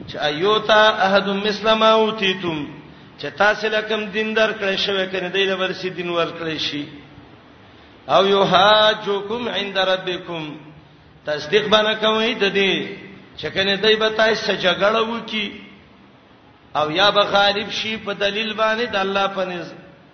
چې 0.09 0.17
ایوتا 0.19 0.83
احد 1.07 1.29
مسلم 1.29 1.83
اوتیتم 1.83 2.80
چې 3.21 3.29
تاسو 3.41 3.69
لکم 3.73 4.05
دین 4.17 4.29
در 4.37 4.53
کړی 4.61 4.77
شوی 4.87 5.05
کنه 5.13 5.29
دایله 5.37 5.55
ورسی 5.63 5.89
دین 5.97 6.11
ور 6.19 6.31
کړی 6.39 6.59
شي 6.69 6.83
او 8.15 8.23
یحاجوکم 8.27 9.49
عند 9.49 9.77
ربکم 9.93 10.45
تصدیق 11.27 11.67
باندې 11.75 11.95
کوي 12.05 12.35
د 12.35 12.45
دې 12.55 12.73
چې 13.41 13.47
کنه 13.55 13.75
دای 13.83 13.97
به 13.97 14.09
تاسو 14.23 14.53
جګړه 14.65 15.01
وکي 15.13 15.53
او 16.77 16.91
یا 17.01 17.11
به 17.11 17.25
غالب 17.37 17.71
شي 17.81 17.97
په 17.97 18.13
دلیل 18.15 18.55
باندې 18.55 18.87
د 18.97 18.97
الله 19.05 19.27
په 19.37 19.45
نس 19.51 19.69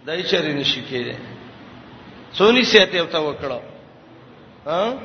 دای 0.06 0.22
چرې 0.22 0.52
نشي 0.60 0.82
کېده 0.90 1.16
سونی 2.38 2.64
سیته 2.74 2.98
او 3.00 3.06
تا 3.16 3.20
وکړه 3.20 3.60
ها 4.66 4.98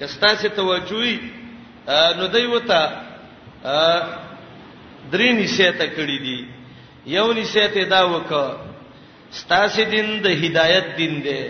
کستا 0.00 0.34
سي 0.44 0.48
توجوي 0.48 1.18
نو 2.18 2.26
دوی 2.26 2.46
وته 2.46 2.80
درې 5.12 5.30
نسیته 5.42 5.86
کړې 5.96 6.18
دي 6.28 6.40
یو 7.06 7.32
نسیته 7.32 7.84
دا 7.90 8.04
وک 8.08 8.32
ستاسو 9.40 9.82
دین 9.90 10.08
د 10.24 10.44
هدایت 10.44 10.96
دین 10.98 11.14
دی 11.24 11.40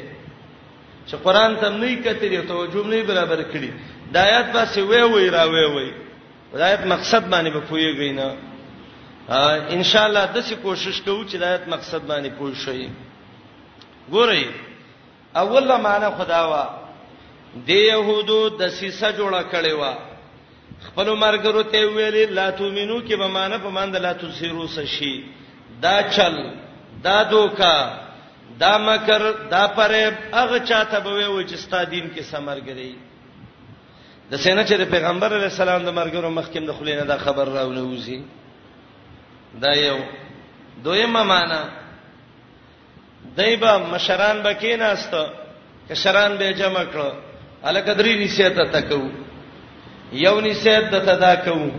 چې 1.09 1.17
قران 1.25 1.57
ته 1.61 1.69
نه 1.69 1.95
کتلی 2.05 2.43
توجه 2.49 2.87
نه 2.87 3.03
برابر 3.03 3.43
کړی 3.53 3.71
د 4.13 4.17
آیات 4.17 4.47
پسې 4.53 4.81
وې 4.85 5.03
وې 5.11 5.31
را 5.31 5.45
وې 5.47 5.67
وې 5.75 5.89
د 6.59 6.61
آیات 6.69 6.85
مقصد 6.87 7.23
باندې 7.31 7.51
به 7.53 7.61
پوېږئ 7.61 8.11
نه 8.19 8.37
ان 9.75 9.83
شاء 9.85 10.05
الله 10.05 10.27
د 10.35 10.39
څه 10.43 10.55
کوشش 10.57 11.01
کوو 11.01 11.25
چې 11.25 11.37
د 11.37 11.43
آیات 11.45 11.69
مقصد 11.69 12.03
باندې 12.07 12.31
پوه 12.39 12.55
شئ 12.55 12.89
ګورئ 14.11 14.47
اوله 15.35 15.77
معنی 15.87 16.07
خداوا 16.19 16.65
د 17.67 17.71
يهودو 17.71 18.49
د 18.49 18.69
سیسه 18.69 19.13
جوړه 19.19 19.43
کړې 19.53 19.73
و 19.79 19.83
خپل 20.89 21.09
مرګرو 21.19 21.63
ته 21.73 21.87
ویل 21.95 22.35
لا 22.35 22.51
تؤمنو 22.51 23.01
کې 23.03 23.15
به 23.17 23.27
معنا 23.29 23.59
په 23.65 23.69
مان 23.77 23.93
د 23.93 23.97
لا 24.07 24.13
تسیرو 24.23 24.67
شي 24.95 25.13
دا 25.83 26.01
چل 26.15 26.35
دا 27.05 27.23
دوکا 27.31 27.75
دا 28.59 28.73
مکر 28.87 29.23
دا 29.51 29.67
پرېب 29.77 30.15
هغه 30.33 30.59
چاته 30.59 31.01
به 31.01 31.11
وي 31.29 31.45
چې 31.45 31.55
ستا 31.57 31.85
دین 31.85 32.11
کې 32.15 32.21
سمرګري 32.31 32.93
د 34.31 34.35
سینه 34.37 34.65
چې 34.65 34.75
د 34.81 34.85
پیغمبر 34.91 35.35
علی 35.37 35.45
السلام 35.51 35.83
د 35.85 35.89
مرګرو 36.01 36.35
مخکې 36.41 36.59
د 36.69 36.73
خلینو 36.81 37.05
دا 37.05 37.19
خبر 37.19 37.45
راونه 37.49 37.81
وځي 37.85 38.21
دا 39.63 39.73
یو 39.75 39.99
دویمه 40.85 41.23
معنا 41.23 41.63
دایبه 43.37 43.73
مشران 43.93 44.43
بکیناست 44.43 45.15
کشران 45.89 46.37
به 46.37 46.53
جمع 46.55 46.85
کړه 46.93 47.13
الکدری 47.71 48.25
نسیته 48.25 48.65
تکو 48.73 49.01
یو 50.13 50.41
نسید 50.41 50.85
د 50.93 50.99
تدا 51.07 51.35
کوم 51.45 51.71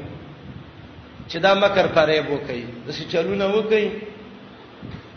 چې 1.30 1.38
دا 1.40 1.54
مکر 1.56 1.88
فریب 1.96 2.26
وکي 2.32 2.64
د 2.88 2.92
څه 2.96 3.04
چلونه 3.12 3.46
وکي 3.56 3.88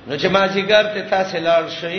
نو 0.09 0.16
چې 0.18 0.27
ما 0.35 0.48
چې 0.48 0.61
ګر 0.70 0.85
ته 0.94 1.00
تاسو 1.11 1.38
لاړ 1.38 1.64
شئ 1.81 1.98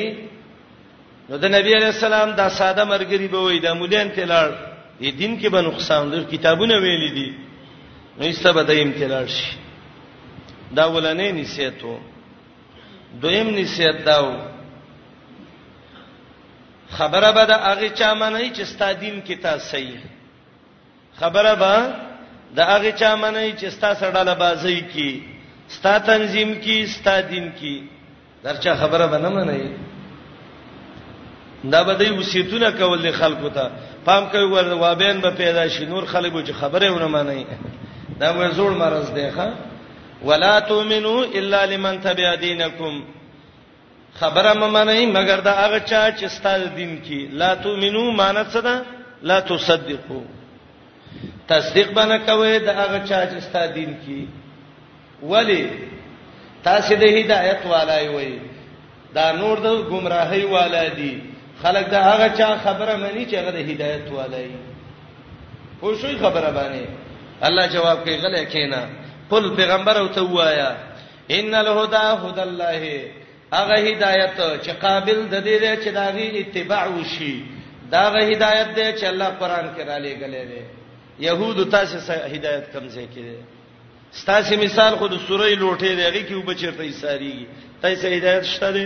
نو 1.29 1.37
د 1.37 1.45
نبی 1.55 1.71
علی 1.79 1.85
السلام 1.95 2.31
دا 2.35 2.49
ساده 2.49 2.83
مرګری 2.85 3.27
به 3.33 3.39
وای 3.39 3.59
د 3.59 3.67
مولین 3.79 4.09
ته 4.11 4.25
لاړ 4.31 4.49
دی 4.99 5.11
دین 5.11 5.39
کې 5.39 5.47
به 5.49 5.61
نقصان 5.61 6.09
در 6.09 6.23
کتابونه 6.23 6.75
ویل 6.79 7.03
دي 7.15 7.29
نو 8.17 8.23
ایسته 8.25 8.51
به 8.53 8.63
دیم 8.63 8.91
ته 8.91 9.07
لاړ 9.07 9.27
شي 9.27 9.51
دا 10.75 10.83
ولنې 10.91 11.31
نسیتو 11.41 11.97
دویم 13.21 13.49
نسیت 13.55 14.03
داو 14.05 14.31
خبره 16.89 17.31
به 17.31 17.43
د 17.45 17.51
هغه 17.51 17.89
چا 17.89 18.13
منای 18.19 18.51
چې 18.55 18.63
ستادین 18.63 19.21
کې 19.27 19.39
تاسو 19.43 19.65
صحیح 19.71 19.97
خبره 21.19 21.55
به 21.55 21.75
د 22.55 22.59
هغه 22.59 22.91
چا 22.91 23.15
منې 23.21 23.55
چې 23.61 23.65
ستا 23.77 23.93
سره 23.99 24.11
ډاله 24.11 24.35
بازی 24.35 24.81
کی 24.93 25.11
ستا 25.75 25.97
تنظیم 26.11 26.53
کی 26.63 26.85
ستا 26.87 27.21
دین 27.31 27.51
کی 27.59 27.83
درچا 28.43 28.75
خبره 28.81 29.05
به 29.07 29.17
نه 29.17 29.29
منې 29.29 29.63
دا 31.71 31.83
به 31.83 31.93
د 31.93 32.01
وسیتونه 32.17 32.71
کول 32.71 33.01
د 33.01 33.11
خلکو 33.11 33.49
ته 33.49 33.71
پام 34.05 34.29
کوي 34.29 34.45
ور 34.51 34.67
وابین 34.73 35.19
به 35.21 35.29
پیدا 35.31 35.67
شي 35.67 35.85
نور 35.85 36.05
خلکو 36.05 36.41
چې 36.43 36.51
خبره 36.51 36.89
ونه 36.91 37.07
منې 37.07 37.45
دا 38.19 38.33
به 38.33 38.49
زوړ 38.51 38.71
مرز 38.71 39.11
دی 39.15 39.29
ښا 39.31 39.47
ولا 40.23 40.59
تؤمنو 40.59 41.23
الا 41.33 41.65
لمن 41.65 41.99
تبع 42.01 42.35
دينكم 42.39 43.03
خبره 44.19 44.53
ممنه 44.53 45.05
مگر 45.19 45.39
دا 45.39 45.51
هغه 45.51 45.79
چا 45.79 46.11
چې 46.11 46.25
ستاسو 46.27 46.67
دین 46.75 47.01
کې 47.05 47.33
لا 47.33 47.55
تؤمنو 47.55 48.11
مانت 48.11 48.47
صدا 48.51 48.81
لا 49.21 49.39
تصدقوا 49.39 50.23
تصدیق 51.47 51.93
بنه 51.93 52.17
کوي 52.25 52.59
د 52.59 52.69
هغه 52.81 52.99
چا 53.09 53.19
چې 53.31 53.37
ستا 53.47 53.65
دین 53.75 53.95
کې 54.05 54.19
ولی 55.31 55.61
تاسو 56.67 56.95
د 57.01 57.17
هدایت 57.17 57.61
والای 57.73 58.07
وي 58.15 58.33
دا 59.17 59.25
نور 59.41 59.57
د 59.65 59.67
گمراهۍ 59.91 60.43
والای 60.55 60.89
دي 60.99 61.13
خلک 61.61 61.85
دا 61.89 61.99
هغه 62.09 62.27
چا 62.37 62.49
خبره 62.63 62.95
مانی 63.01 63.25
چې 63.25 63.35
هغه 63.35 63.51
د 63.57 63.69
هدایت 63.69 64.07
والای 64.11 64.49
خو 65.79 65.93
شوي 66.01 66.15
خبره 66.23 66.49
باندې 66.51 66.85
الله 67.47 67.67
جواب 67.67 68.03
کوي 68.03 68.17
غلې 68.17 68.45
کینا 68.53 68.81
قل 69.29 69.55
پیغمبر 69.55 69.97
او 69.97 70.07
ته 70.07 70.21
وایا 70.21 70.75
ان 71.31 71.55
الهدى 71.55 72.05
هدى 72.23 72.41
الله 72.41 73.05
هغه 73.53 73.75
هدایت 73.89 74.35
چې 74.65 74.69
قابل 74.85 75.17
د 75.31 75.35
دې 75.35 75.61
دی 75.63 75.75
چې 75.83 75.89
داغي 75.93 76.27
اتباع 76.41 76.85
وشي 76.87 77.41
داغه 77.91 78.19
هدایت 78.31 78.69
دی 78.75 78.87
چې 78.99 79.03
الله 79.11 79.29
قران 79.29 79.65
کې 79.75 79.81
را 79.87 79.97
لېګلې 80.05 80.43
دی 80.51 80.61
يهود 81.23 81.57
تاسو 81.73 81.97
هدايت 82.33 82.65
کمزې 82.73 83.05
کړي 83.13 83.35
ستاسو 84.21 84.55
مثال 84.63 84.93
خود 84.99 85.11
سورې 85.27 85.53
لوټې 85.61 85.91
دیږي 85.99 86.21
کې 86.27 86.35
وبچرته 86.41 86.83
یې 86.87 86.95
ساريږي 87.03 87.45
تاسو 87.83 88.05
هدايت 88.15 88.43
شته 88.53 88.69
دي 88.75 88.85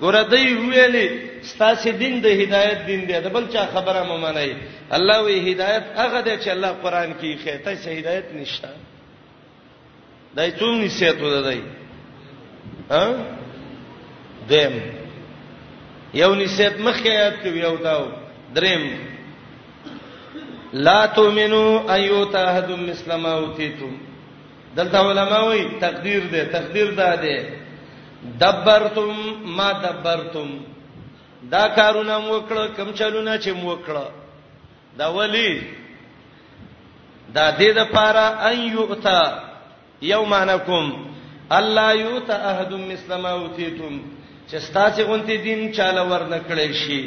ګوره 0.00 0.22
دوی 0.32 0.48
ویلې 0.70 1.06
ستاسو 1.50 1.90
دین 2.00 2.14
د 2.22 2.26
هدايت 2.26 2.80
دین 2.88 3.02
دی 3.08 3.16
د 3.26 3.28
بل 3.34 3.44
چا 3.52 3.62
خبره 3.74 4.00
مې 4.08 4.18
منای 4.24 4.52
الله 4.96 5.18
وی 5.24 5.36
هدايت 5.52 5.84
هغه 6.00 6.20
دی 6.26 6.34
چې 6.42 6.48
الله 6.48 6.72
قران 6.82 7.10
کې 7.20 7.30
ښه 7.42 7.54
تاسو 7.64 7.90
هدايت 7.98 8.26
نشته 8.40 8.70
دای 10.36 10.50
څوم 10.58 10.74
نسیت 10.84 11.20
ودای 11.22 11.60
ها 12.90 13.04
دیم 14.48 14.74
یو 16.14 16.34
نسیت 16.34 16.74
مخه 16.86 17.08
یاد 17.08 17.34
کوي 17.44 17.62
او 17.62 17.76
داو 17.76 18.04
دریم 18.54 19.11
لا 20.80 21.00
تؤمنو 21.16 21.64
ايوتا 21.94 22.54
حد 22.58 22.70
مسلم 22.88 23.22
اوتیتم 23.26 23.94
دلته 24.76 24.98
علما 25.08 25.40
وایي 25.40 25.64
تقدیر 25.80 26.22
ده 26.32 26.44
تقدیر 26.54 26.88
ده 26.98 27.14
ده 27.22 27.36
دبرتم 28.40 29.12
ما 29.58 29.70
دبرتم 29.84 30.50
دا 31.52 31.68
کارونه 31.68 32.18
وکړه 32.32 32.64
کم 32.76 32.92
چلونه 32.94 33.38
چې 33.42 33.48
وکړه 33.48 34.06
دا 34.98 35.06
ولی 35.14 35.62
دا 37.34 37.52
دې 37.58 37.70
د 37.78 37.84
پاره 37.92 38.26
ان 38.52 38.58
یوتا 38.60 39.42
یومانکم 40.02 40.92
الله 41.50 41.92
یوتا 41.96 42.34
احد 42.50 42.72
مسلم 42.72 43.26
اوتیتم 43.26 44.00
چې 44.50 44.56
ستاسو 44.58 45.02
غونتی 45.02 45.36
دین 45.36 45.72
چاله 45.74 46.02
ورنکړې 46.08 46.72
شي 46.72 47.00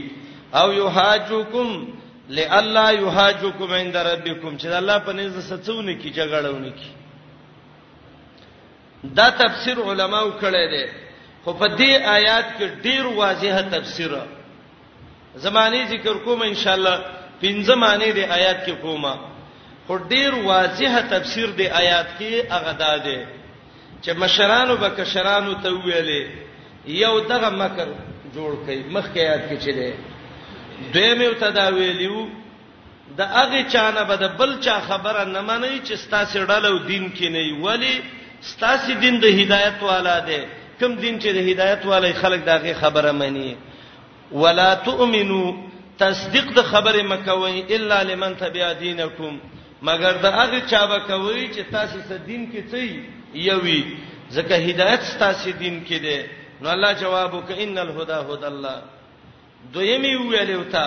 او 0.53 0.71
یحاجوکم 0.73 1.85
لالا 2.29 2.89
یحاجکم 2.91 3.73
عند 3.73 3.95
ربکم 3.97 4.57
چې 4.57 4.65
الله 4.65 4.97
په 5.05 5.11
نزد 5.13 5.39
ستونه 5.49 5.93
کی 6.01 6.09
جګړهونه 6.17 6.69
کی 6.79 6.89
دا 9.17 9.29
تفسیر 9.29 9.77
علماو 9.89 10.31
کړی 10.41 10.65
دی 10.71 10.83
خو 11.43 11.53
په 11.53 11.67
دې 11.77 11.91
آیات 12.17 12.45
کې 12.57 12.65
ډیر 12.83 13.05
واضحه 13.07 13.61
تفسیر 13.61 14.11
زمانی 15.35 15.85
ذکر 15.85 16.13
کوم 16.25 16.41
ان 16.41 16.55
شاء 16.55 16.73
الله 16.73 16.97
پنځه 17.41 17.75
معنی 17.75 18.11
دی 18.11 18.23
آیات 18.25 18.65
کې 18.67 18.71
کومه 18.81 19.13
خو 19.87 19.97
ډیر 19.97 20.31
واضحه 20.35 21.01
تفسیر 21.09 21.45
دی 21.51 21.67
آیات 21.69 22.07
کې 22.19 22.51
هغه 22.51 22.71
دا 22.71 22.97
دی 22.97 23.25
چې 24.01 24.11
مشرانو 24.17 24.75
به 24.75 24.89
کشرانو 24.89 25.53
ته 25.63 25.69
ویلې 25.69 26.21
یو 26.87 27.19
دغه 27.19 27.49
مکر 27.49 27.87
جوړ 28.35 28.51
کړي 28.65 28.79
مخکې 28.95 29.17
آیات 29.19 29.43
کې 29.49 29.57
چي 29.63 29.71
دی 29.73 29.91
دویم 30.93 31.19
یو 31.27 31.33
تداویلیو 31.43 32.17
د 33.17 33.21
هغه 33.37 33.61
چانه 33.73 34.03
به 34.09 34.15
د 34.23 34.25
بل 34.39 34.51
چا 34.65 34.77
خبره 34.89 35.23
نه 35.35 35.41
منئ 35.49 35.75
چې 35.87 35.93
ستاسو 36.05 36.39
ډلو 36.49 36.73
دین 36.91 37.05
کې 37.17 37.27
نه 37.35 37.41
ولی 37.65 37.95
ستاسو 38.51 38.93
دین 39.03 39.15
د 39.25 39.25
هدایت 39.41 39.79
والا 39.89 40.17
دی 40.27 40.39
کوم 40.79 40.91
دین 41.03 41.15
چې 41.21 41.29
د 41.37 41.39
هدایت 41.49 41.81
والا 41.91 42.13
خلک 42.21 42.41
دغه 42.51 42.73
خبره 42.83 43.11
مني 43.11 43.55
ولا 44.31 44.69
تؤمنو 44.87 45.43
تصدیق 45.99 46.47
د 46.57 46.63
خبره 46.71 47.03
مکوئ 47.13 47.55
الا 47.75 47.97
لمن 48.09 48.31
تبع 48.43 48.73
دینکم 48.73 49.33
مگر 49.87 50.13
د 50.25 50.25
هغه 50.39 50.59
چا 50.71 50.85
به 50.87 50.99
کوي 50.99 51.47
چې 51.55 51.61
تاسو 51.71 51.97
سره 52.09 52.17
دین 52.17 52.51
کې 52.51 52.61
څه 52.71 52.77
یوي 53.35 53.81
ځکه 54.35 54.53
هدایت 54.67 55.01
ستاسو 55.13 55.51
دین 55.51 55.85
کې 55.87 55.97
دی 56.05 56.19
نو 56.61 56.69
الله 56.75 56.91
جواب 57.01 57.31
وکړه 57.33 57.57
ان 57.65 57.77
الهدى 57.77 58.17
هدى 58.29 58.47
الله 58.53 58.77
دویمې 59.73 60.15
ویلې 60.15 60.55
وتا 60.61 60.85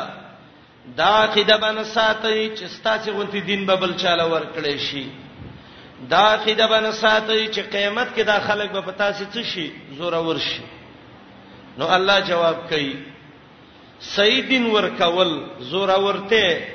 دا 0.96 1.10
عقیده 1.24 1.56
باندې 1.56 1.84
ساتي 1.96 2.50
چې 2.58 2.64
ستاسو 2.76 3.10
غونتی 3.12 3.40
دین 3.50 3.66
به 3.66 3.76
بل 3.76 3.92
چاله 4.02 4.24
ورکړې 4.32 4.76
شي 4.86 5.04
دا 6.12 6.22
عقیده 6.34 6.66
باندې 6.66 6.90
ساتي 6.92 7.48
چې 7.54 7.60
قیامت 7.74 8.08
کې 8.16 8.22
دا 8.24 8.38
خلک 8.46 8.70
به 8.72 8.80
پتا 8.80 9.12
سي 9.12 9.24
څه 9.34 9.42
شي 9.52 9.70
زور 9.98 10.12
ور 10.26 10.38
شي 10.38 10.62
نو 11.78 11.86
الله 11.96 12.20
جواب 12.30 12.56
کوي 12.70 12.92
سیدین 14.14 14.66
ورکول 14.70 15.30
زور 15.70 15.88
ورته 15.90 16.68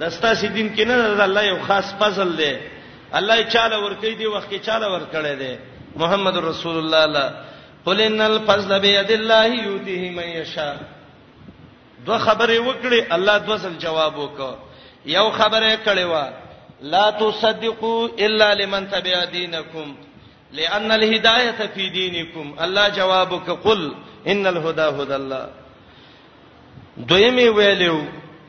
د 0.00 0.08
ستاسو 0.10 0.46
دین 0.46 0.74
کې 0.76 0.80
نه 0.88 0.96
د 1.16 1.20
الله 1.20 1.42
یو 1.46 1.58
خاص 1.66 1.94
فضل 2.00 2.36
دی 2.38 2.52
الله 3.18 3.42
چاله 3.54 3.76
ورکې 3.84 4.18
دی 4.18 4.26
وخت 4.26 4.50
کې 4.54 4.60
چاله 4.66 4.86
ورکړې 4.96 5.34
دی 5.42 5.58
محمد 5.96 6.36
رسول 6.36 6.76
الله 6.76 7.30
قل 7.84 8.00
ان 8.00 8.20
الفضل 8.20 8.80
بيد 8.80 9.10
الله 9.10 9.44
يؤتيه 9.46 10.10
من 10.10 10.28
يشاء 10.40 10.76
دوه 12.06 12.18
خبرې 12.18 12.58
وکړي 12.58 13.00
الله 13.14 13.36
دوه 13.38 13.56
ځل 13.56 13.74
جواب 13.78 14.16
وکړ 14.18 14.54
یو 15.06 15.30
خبره 15.30 15.76
کړې 15.86 16.04
و 16.04 16.30
لا 16.92 17.10
تصدقوا 17.10 18.08
الا 18.18 18.54
لمن 18.54 18.88
تبع 18.90 19.24
دينكم 19.32 19.94
لان 20.52 20.92
الهدايه 20.92 21.66
في 21.74 21.88
دينكم 21.88 22.56
الله 22.64 22.88
جواب 22.88 23.30
وکړ 23.32 23.78
ان 24.26 24.46
الهدى 24.46 25.02
هدى 25.02 25.14
الله 25.16 25.48
دویمه 26.96 27.50
ویلو 27.56 28.02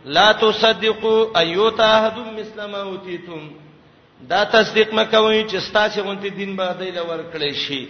لا 0.06 0.32
تصدقوا 0.32 1.38
ايوتا 1.40 1.86
احد 1.98 2.18
مثل 2.40 2.64
ما 2.66 2.82
اوتیتم 2.82 3.52
دا 4.30 4.44
تصدیق 4.44 4.94
مکوئ 4.94 5.44
چې 5.50 5.56
ستاسو 5.60 6.02
غونتی 6.02 6.30
دین 6.30 6.56
به 6.56 6.74
دای 6.80 6.92
لور 6.92 7.20
کړی 7.34 7.54
شي 7.54 7.88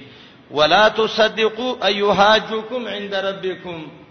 ولا 0.51 0.87
تصدقوا 0.89 1.85
ايهاجكم 1.87 2.87
عند 2.87 3.13
ربكم 3.15 4.02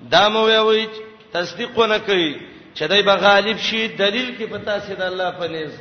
دا 0.00 0.28
مو 0.28 0.44
وی 0.70 0.86
تصدیق 1.34 1.78
نه 1.80 1.98
کوي 1.98 2.36
چې 2.74 2.82
دای 2.88 3.02
به 3.02 3.14
غالب 3.14 3.56
شي 3.58 3.86
دلیل 3.88 4.34
کې 4.38 4.44
پتا 4.50 4.78
سي 4.80 4.94
د 4.94 5.02
الله 5.02 5.30
په 5.30 5.46
نيز 5.46 5.72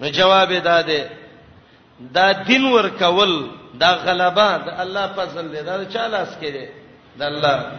نو 0.00 0.10
جواب 0.18 0.50
ادا 0.50 0.80
ده 0.88 1.10
دا 2.14 2.32
دین 2.32 2.64
ور 2.72 2.88
کول 2.98 3.46
دا 3.74 3.90
غلبا 4.06 4.56
د 4.66 4.80
الله 4.82 5.06
فضل 5.16 5.48
دی 5.52 5.62
دا 5.62 5.84
چاله 5.84 6.16
اس 6.18 6.34
کې 6.40 6.46
دی 6.52 6.66
د 7.18 7.22
الله 7.22 7.70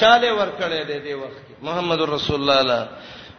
چاله 0.00 0.32
ور 0.32 0.48
کړی 0.60 0.86
دی 0.86 0.98
دی 0.98 1.14
وخت 1.14 1.42
محمد 1.62 2.00
رسول 2.14 2.40
الله 2.40 2.60
الله 2.60 2.88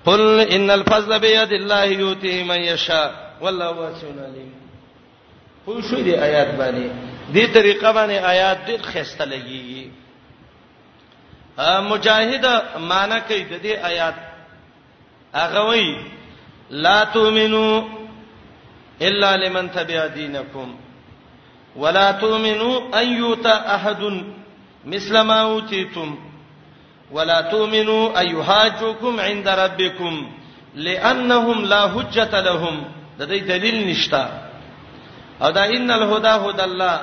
قل 0.06 0.48
ان 0.52 0.72
الفضل 0.72 1.20
بيد 1.20 1.54
الله 1.54 1.84
يؤتيه 1.86 2.44
من 2.44 2.62
يشاء 2.62 3.36
والله 3.42 3.72
واسع 3.72 4.08
عليم 4.08 4.52
خو 5.66 5.82
شو 5.90 5.96
دی 6.04 6.16
آیات 6.16 6.48
باندې 6.56 6.92
دې 7.38 7.54
طریقه 7.54 7.92
باندې 7.94 8.24
آیات 8.26 8.58
ډېر 8.68 8.84
خسته 8.94 9.26
لګيږي 9.26 9.90
مجاهد 11.60 12.46
معنی 12.78 13.20
کوي 13.28 13.44
د 13.52 13.56
دې 13.66 13.76
آیات 13.90 14.14
هغه 15.34 15.62
وی 15.70 15.96
لا 16.70 17.04
تؤمنو 17.04 17.84
الا 19.02 19.36
لمن 19.38 19.72
تبع 19.72 20.06
دينكم 20.08 20.76
ولا 21.76 22.12
تؤمنو 22.12 22.90
ان 22.94 23.08
يؤتى 23.18 23.50
احد 23.76 24.24
مثل 24.86 25.22
ما 25.22 25.42
اوتيتم 25.42 26.20
ولا 27.12 27.42
تؤمنو 27.42 28.08
ان 28.18 28.26
يحاجوكم 28.36 29.20
عند 29.20 29.48
ربكم 29.48 30.32
لانهم 30.76 31.66
لا 31.66 31.88
حجه 31.88 32.40
لهم 32.40 32.84
د 33.20 33.24
دې 33.24 33.42
دلیل 33.50 33.88
نشتا 33.90 34.50
او 35.42 35.50
دا 35.52 35.66
ان 35.66 35.92
الهدى 35.92 36.28
هدى 36.28 36.64
الله 36.64 37.02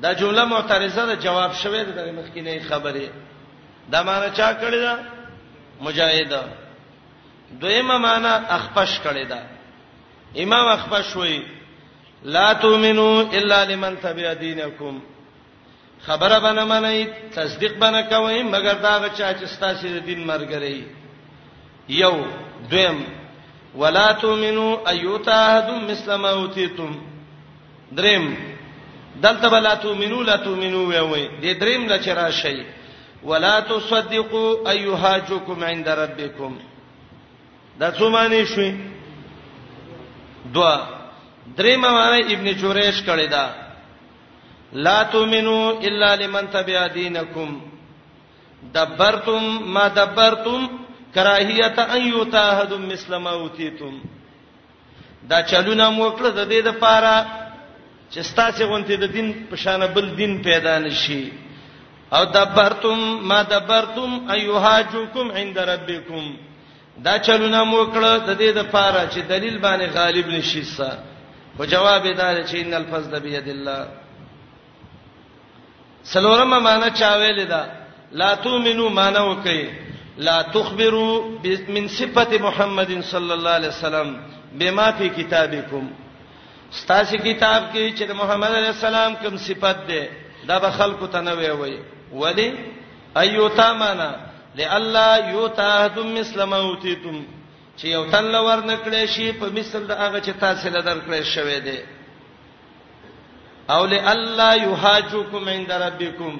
دا 0.00 0.12
جمله 0.12 0.44
معترضه 0.44 1.04
ده 1.04 1.14
جواب 1.14 1.52
شوه 1.52 1.82
د 1.82 2.14
مخکینه 2.18 2.58
خبره 2.68 3.08
دا 3.90 4.02
معنا 4.02 4.28
چا 4.36 4.52
کړی 4.62 4.80
دا 4.86 4.94
مجاهد 5.86 6.32
دویمه 7.60 7.96
معنا 8.06 8.32
اخفش 8.56 8.92
کړی 9.04 9.24
دا 9.30 9.40
امام 10.44 10.66
اخفش 10.76 11.16
وای 11.16 11.42
لا 12.34 12.52
تؤمنو 12.54 13.10
الا 13.40 13.64
لمن 13.64 13.96
تبع 14.02 14.32
دینکم 14.34 15.00
خبره 16.06 16.38
بنه 16.40 16.64
منئ 16.64 17.04
تصدیق 17.34 17.78
بنه 17.78 18.02
کوئ 18.02 18.42
مگر 18.42 18.74
دا 18.86 18.98
چا 19.16 19.32
چې 19.32 19.44
ستاسو 19.44 19.86
د 19.88 19.98
دین 20.06 20.24
مرګري 20.26 20.82
یو 21.88 22.24
دویم 22.70 23.04
ولا 23.74 24.12
تؤمنو 24.12 24.78
ايتاهدم 24.88 25.84
مسلم 25.90 26.24
اوتیتم 26.24 26.98
دریم 27.92 28.36
دلته 29.22 29.48
بلا 29.48 29.74
تؤمنو 29.74 30.22
لا 30.22 30.36
تؤمنو 30.36 30.86
وی 30.88 30.98
وی 30.98 31.26
د 31.28 31.58
دریم 31.60 31.86
لا 31.88 31.98
چر 31.98 32.30
شي 32.30 32.60
ولا 33.26 33.60
تصدقوا 33.60 34.70
ايهاجكم 34.70 35.64
عند 35.64 35.88
ربكم 35.88 36.58
دا 37.80 37.90
څه 37.98 38.02
معنی 38.08 38.44
شوې 38.46 38.72
دوا 40.54 40.74
درې 41.58 41.76
معنی 41.76 42.20
ابن 42.34 42.46
جوریش 42.54 43.02
کړی 43.06 43.26
دا 43.30 43.46
لا 44.72 45.02
تؤمنو 45.02 45.78
الا 45.80 46.14
لمن 46.16 46.50
تبع 46.50 46.86
دينكم 46.86 47.60
دبرتم 48.72 49.44
ما 49.74 49.88
دبرتم 49.88 50.68
کراهیت 51.14 51.78
ان 51.78 52.02
یتاهد 52.14 52.72
مثل 52.72 53.16
ما 53.16 53.30
اوتیتم 53.30 54.02
دا 55.22 55.42
چلونه 55.50 55.90
موکړه 55.90 56.30
د 56.38 56.48
دې 56.48 56.64
د 56.68 56.78
پاره 56.80 57.26
چې 58.12 58.18
ستاسو 58.20 58.64
غونتی 58.66 58.96
د 58.96 59.04
دین 59.12 59.32
په 59.50 59.56
شان 59.56 59.86
بل 59.94 60.14
دین 60.16 60.42
پیدا 60.42 60.78
نشي 60.78 61.22
او 62.12 62.24
دبرتم 62.24 62.98
ما 63.30 63.42
دبرتم 63.42 64.30
ايهاجكم 64.30 65.32
عند 65.38 65.58
ربكم 65.58 66.24
دا 67.04 67.18
چلونه 67.18 67.60
موکړه 67.64 68.12
د 68.26 68.38
دې 68.40 68.50
د 68.58 68.62
پاره 68.74 69.06
چې 69.12 69.18
دلیل 69.32 69.58
باندې 69.58 69.86
غالب 69.94 70.26
نشي 70.28 70.62
سا 70.64 70.90
خو 71.56 71.64
جواب 71.64 72.06
یې 72.06 72.14
دا 72.16 72.44
چې 72.44 72.54
ان 72.54 72.74
الفضل 72.74 73.20
بيد 73.20 73.48
الله 73.48 73.88
سلورم 76.04 76.62
معنا 76.62 76.90
چا 76.90 77.16
ویل 77.18 77.46
دا 77.46 77.66
لا 78.12 78.34
تؤمنو 78.34 78.88
معنا 78.88 79.20
وکي 79.22 79.70
لا 80.18 80.42
تخبروا 80.42 81.22
من 81.68 81.88
صفه 81.88 82.38
محمد 82.42 83.00
صلى 83.04 83.34
الله 83.34 83.50
عليه 83.50 83.68
وسلم 83.68 84.20
بما 84.52 84.90
في 84.92 85.08
كتابكم 85.08 85.90
ستاسو 86.70 87.16
کتاب 87.18 87.62
کې 87.74 87.94
چې 87.98 88.10
محمد 88.14 88.52
عليه 88.54 88.68
السلام 88.68 89.16
کوم 89.16 89.36
صفت 89.36 89.86
ده 89.86 90.08
دا 90.48 90.58
به 90.58 90.70
خلکو 90.70 91.06
ته 91.06 91.20
نه 91.20 91.32
وی 91.34 91.50
وي 91.50 91.78
ولی 92.12 92.52
ایوتا 93.16 93.72
معنا 93.74 94.16
لالا 94.54 95.16
یوتاهتم 95.30 96.14
مثل 96.14 96.44
موتیتم 96.44 97.24
چې 97.78 97.84
یو 97.84 98.04
تن 98.10 98.24
لور 98.24 98.62
نکړې 98.64 99.06
شي 99.06 99.32
په 99.32 99.46
مثل 99.56 99.86
د 99.86 99.90
هغه 100.00 100.20
چې 100.20 100.30
تاسو 100.40 100.68
له 100.68 100.80
درکړې 100.84 101.22
شوې 101.34 101.58
ده 101.58 101.78
او 103.70 103.86
لالا 103.86 104.54
یهاجوکم 104.54 105.48
عند 105.48 105.72
ربکم 105.72 106.38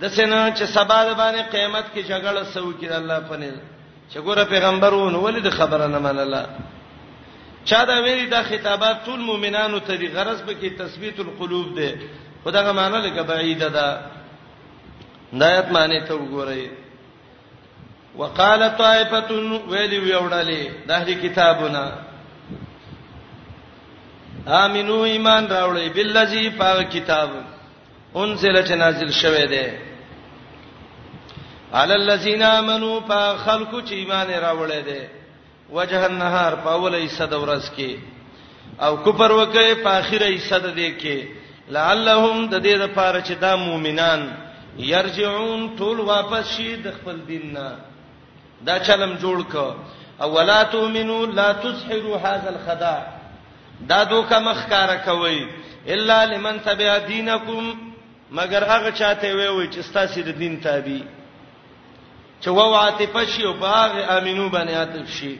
د 0.00 0.08
سینا 0.16 0.40
چې 0.56 0.62
سبا 0.62 1.04
د 1.04 1.16
باندې 1.18 1.50
قیامت 1.52 1.84
کې 1.94 2.02
جګړه 2.02 2.44
سوي 2.54 2.74
کړي 2.80 2.92
الله 2.92 3.20
پنه 3.20 3.52
چې 4.10 4.16
ګوره 4.18 4.44
پیغمبرونه 4.50 5.18
ولید 5.18 5.48
خبره 5.50 5.86
نه 5.86 5.98
منله 5.98 6.46
چا 7.70 7.84
دا 7.84 7.94
ویلي 8.02 8.26
دا 8.26 8.42
خطابات 8.42 9.04
ټول 9.06 9.20
مؤمنانو 9.20 9.78
ته 9.78 9.94
دی 9.96 10.08
غرض 10.08 10.42
به 10.42 10.52
کې 10.54 10.78
تثبیت 10.78 11.20
القلوب 11.20 11.74
ده 11.78 11.94
خدغه 12.44 12.72
معنی 12.72 12.98
لکه 13.08 13.22
بعیده 13.22 13.68
ده 13.68 14.00
دایت 15.40 15.68
معنی 15.76 16.00
ته 16.08 16.14
وګورئ 16.14 16.64
وقال 18.18 18.62
طائفه 18.76 19.30
ویلی 19.70 19.98
ویوړلې 19.98 20.62
د 20.88 20.94
اهلی 20.98 21.14
کتابونه 21.24 21.82
امنو 24.60 25.02
ایمان 25.02 25.44
راوړې 25.46 25.88
بالذي 25.96 26.44
پاک 26.60 26.88
کتاب 26.92 27.30
انزل 28.16 28.62
چې 28.66 28.70
نازل 28.84 29.10
شوه 29.18 29.44
دی 29.54 29.66
علی 31.78 31.94
الذین 31.94 32.42
آمنو 32.42 32.90
پاک 33.06 33.36
خلکو 33.44 33.80
چې 33.80 33.92
ایمان 33.92 34.26
راوړې 34.30 34.80
دی 34.88 35.00
وجه 35.80 36.06
النهار 36.06 36.54
پاولې 36.64 37.18
صد 37.18 37.32
ورځ 37.34 37.64
کې 37.76 37.92
او 38.80 38.96
کفر 38.96 39.30
وکړي 39.38 39.84
په 39.84 39.90
اخیره 40.00 40.32
صد 40.50 40.66
دې 40.76 40.90
کې 41.00 41.18
لعلهم 41.78 42.48
د 42.48 42.62
دې 42.62 42.76
لپاره 42.86 43.20
چې 43.20 43.32
دا 43.46 43.56
مؤمنان 43.66 44.28
يرجعون 44.78 45.68
ټول 45.76 46.00
واپس 46.08 46.48
شي 46.56 46.74
د 46.84 46.90
خپل 46.94 47.20
دین 47.28 47.52
نه 47.52 47.76
دا 48.66 48.78
چلم 48.88 49.14
جوړ 49.22 49.42
ک 49.52 49.56
او 50.24 50.30
ولا 50.34 50.62
تؤمنو 50.72 51.24
لا 51.38 51.52
تسحروا 51.62 52.16
هذا 52.16 52.48
الخداع 52.48 53.06
دا 53.90 54.04
دوکه 54.04 54.38
مخکاره 54.38 54.94
کوي 55.04 55.46
الا 55.96 56.24
لمن 56.24 56.62
تبع 56.64 56.98
دينكم 56.98 57.74
مگر 58.30 58.64
هغه 58.70 58.90
چاته 58.90 59.34
وی 59.34 59.48
وی 59.48 59.66
چې 59.70 59.80
ستاسو 59.90 60.20
د 60.22 60.28
دین 60.38 60.60
تابع 60.60 61.00
چې 62.40 62.48
وو 62.48 62.74
عاطفه 62.74 63.24
شي 63.24 63.44
او 63.46 63.52
باغ 63.52 64.00
امنو 64.18 64.48
باندې 64.50 64.70
عاطف 64.76 65.10
شي 65.18 65.36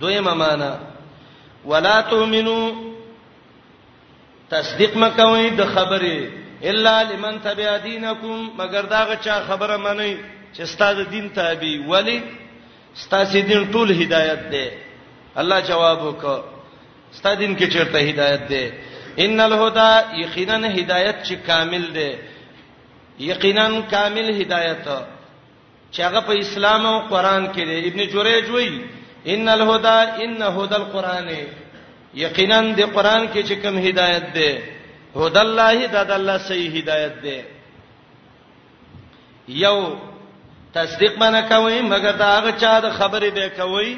دویمه 0.00 0.34
معنا 0.34 0.76
ولا 1.64 2.00
تؤمنو 2.00 2.58
تصدیق 4.50 4.96
مکوئ 4.96 5.50
د 5.58 5.64
خبره 5.76 6.45
الا 6.64 7.02
لمن 7.12 7.40
تبع 7.44 7.70
دینکم 7.84 8.40
مگر 8.58 8.82
داغه 8.94 9.14
چا 9.24 9.36
خبره 9.48 9.76
منئ 9.76 10.14
چې 10.54 10.62
ستاسو 10.64 11.02
دین 11.04 11.28
تابع 11.34 11.84
ولی 11.88 12.20
ستاسو 12.94 13.40
دین 13.40 13.72
ټول 13.72 13.90
هدایت 14.02 14.42
دی 14.50 14.68
الله 15.36 15.60
جواب 15.68 15.98
وکړه 16.02 16.36
ستاسو 17.12 17.38
دین 17.38 17.56
کې 17.58 17.72
چیرته 17.72 17.98
هدایت 17.98 18.48
دی 18.48 18.70
ان 19.24 19.40
الهدى 19.40 20.20
یقینا 20.20 20.56
هدایت 20.68 21.16
چې 21.26 21.32
کامل 21.46 21.84
دی 21.94 22.12
یقینا 23.20 23.68
کامل 23.90 24.30
هدایت 24.40 24.86
چې 25.92 26.00
هغه 26.00 26.20
په 26.20 26.32
اسلام 26.38 26.86
او 26.86 26.98
قران 27.08 27.46
کې 27.52 27.60
دی 27.70 27.78
ابن 27.88 27.98
جریج 28.14 28.50
وایي 28.50 28.80
ان 29.26 29.48
الهدى 29.48 30.24
ان 30.24 30.42
هدى 30.42 30.74
القرانه 30.74 31.46
یقینا 32.14 32.60
د 32.60 32.80
قران 32.80 33.28
کې 33.32 33.46
چې 33.48 33.52
کوم 33.62 33.78
هدایت 33.88 34.32
دی 34.34 34.75
هود 35.16 35.36
الله 35.38 35.86
د 35.92 36.10
الله 36.18 36.36
صحیح 36.48 36.72
هدایت 36.78 37.14
دی 37.22 37.36
یو 39.64 39.78
تصدیق 40.78 41.14
منه 41.22 41.40
کوي 41.50 41.76
مګر 41.90 42.12
دا 42.22 42.28
هغه 42.38 42.52
چا 42.62 42.80
د 42.84 42.90
خبرې 42.98 43.30
به 43.36 43.48
کوي 43.60 43.90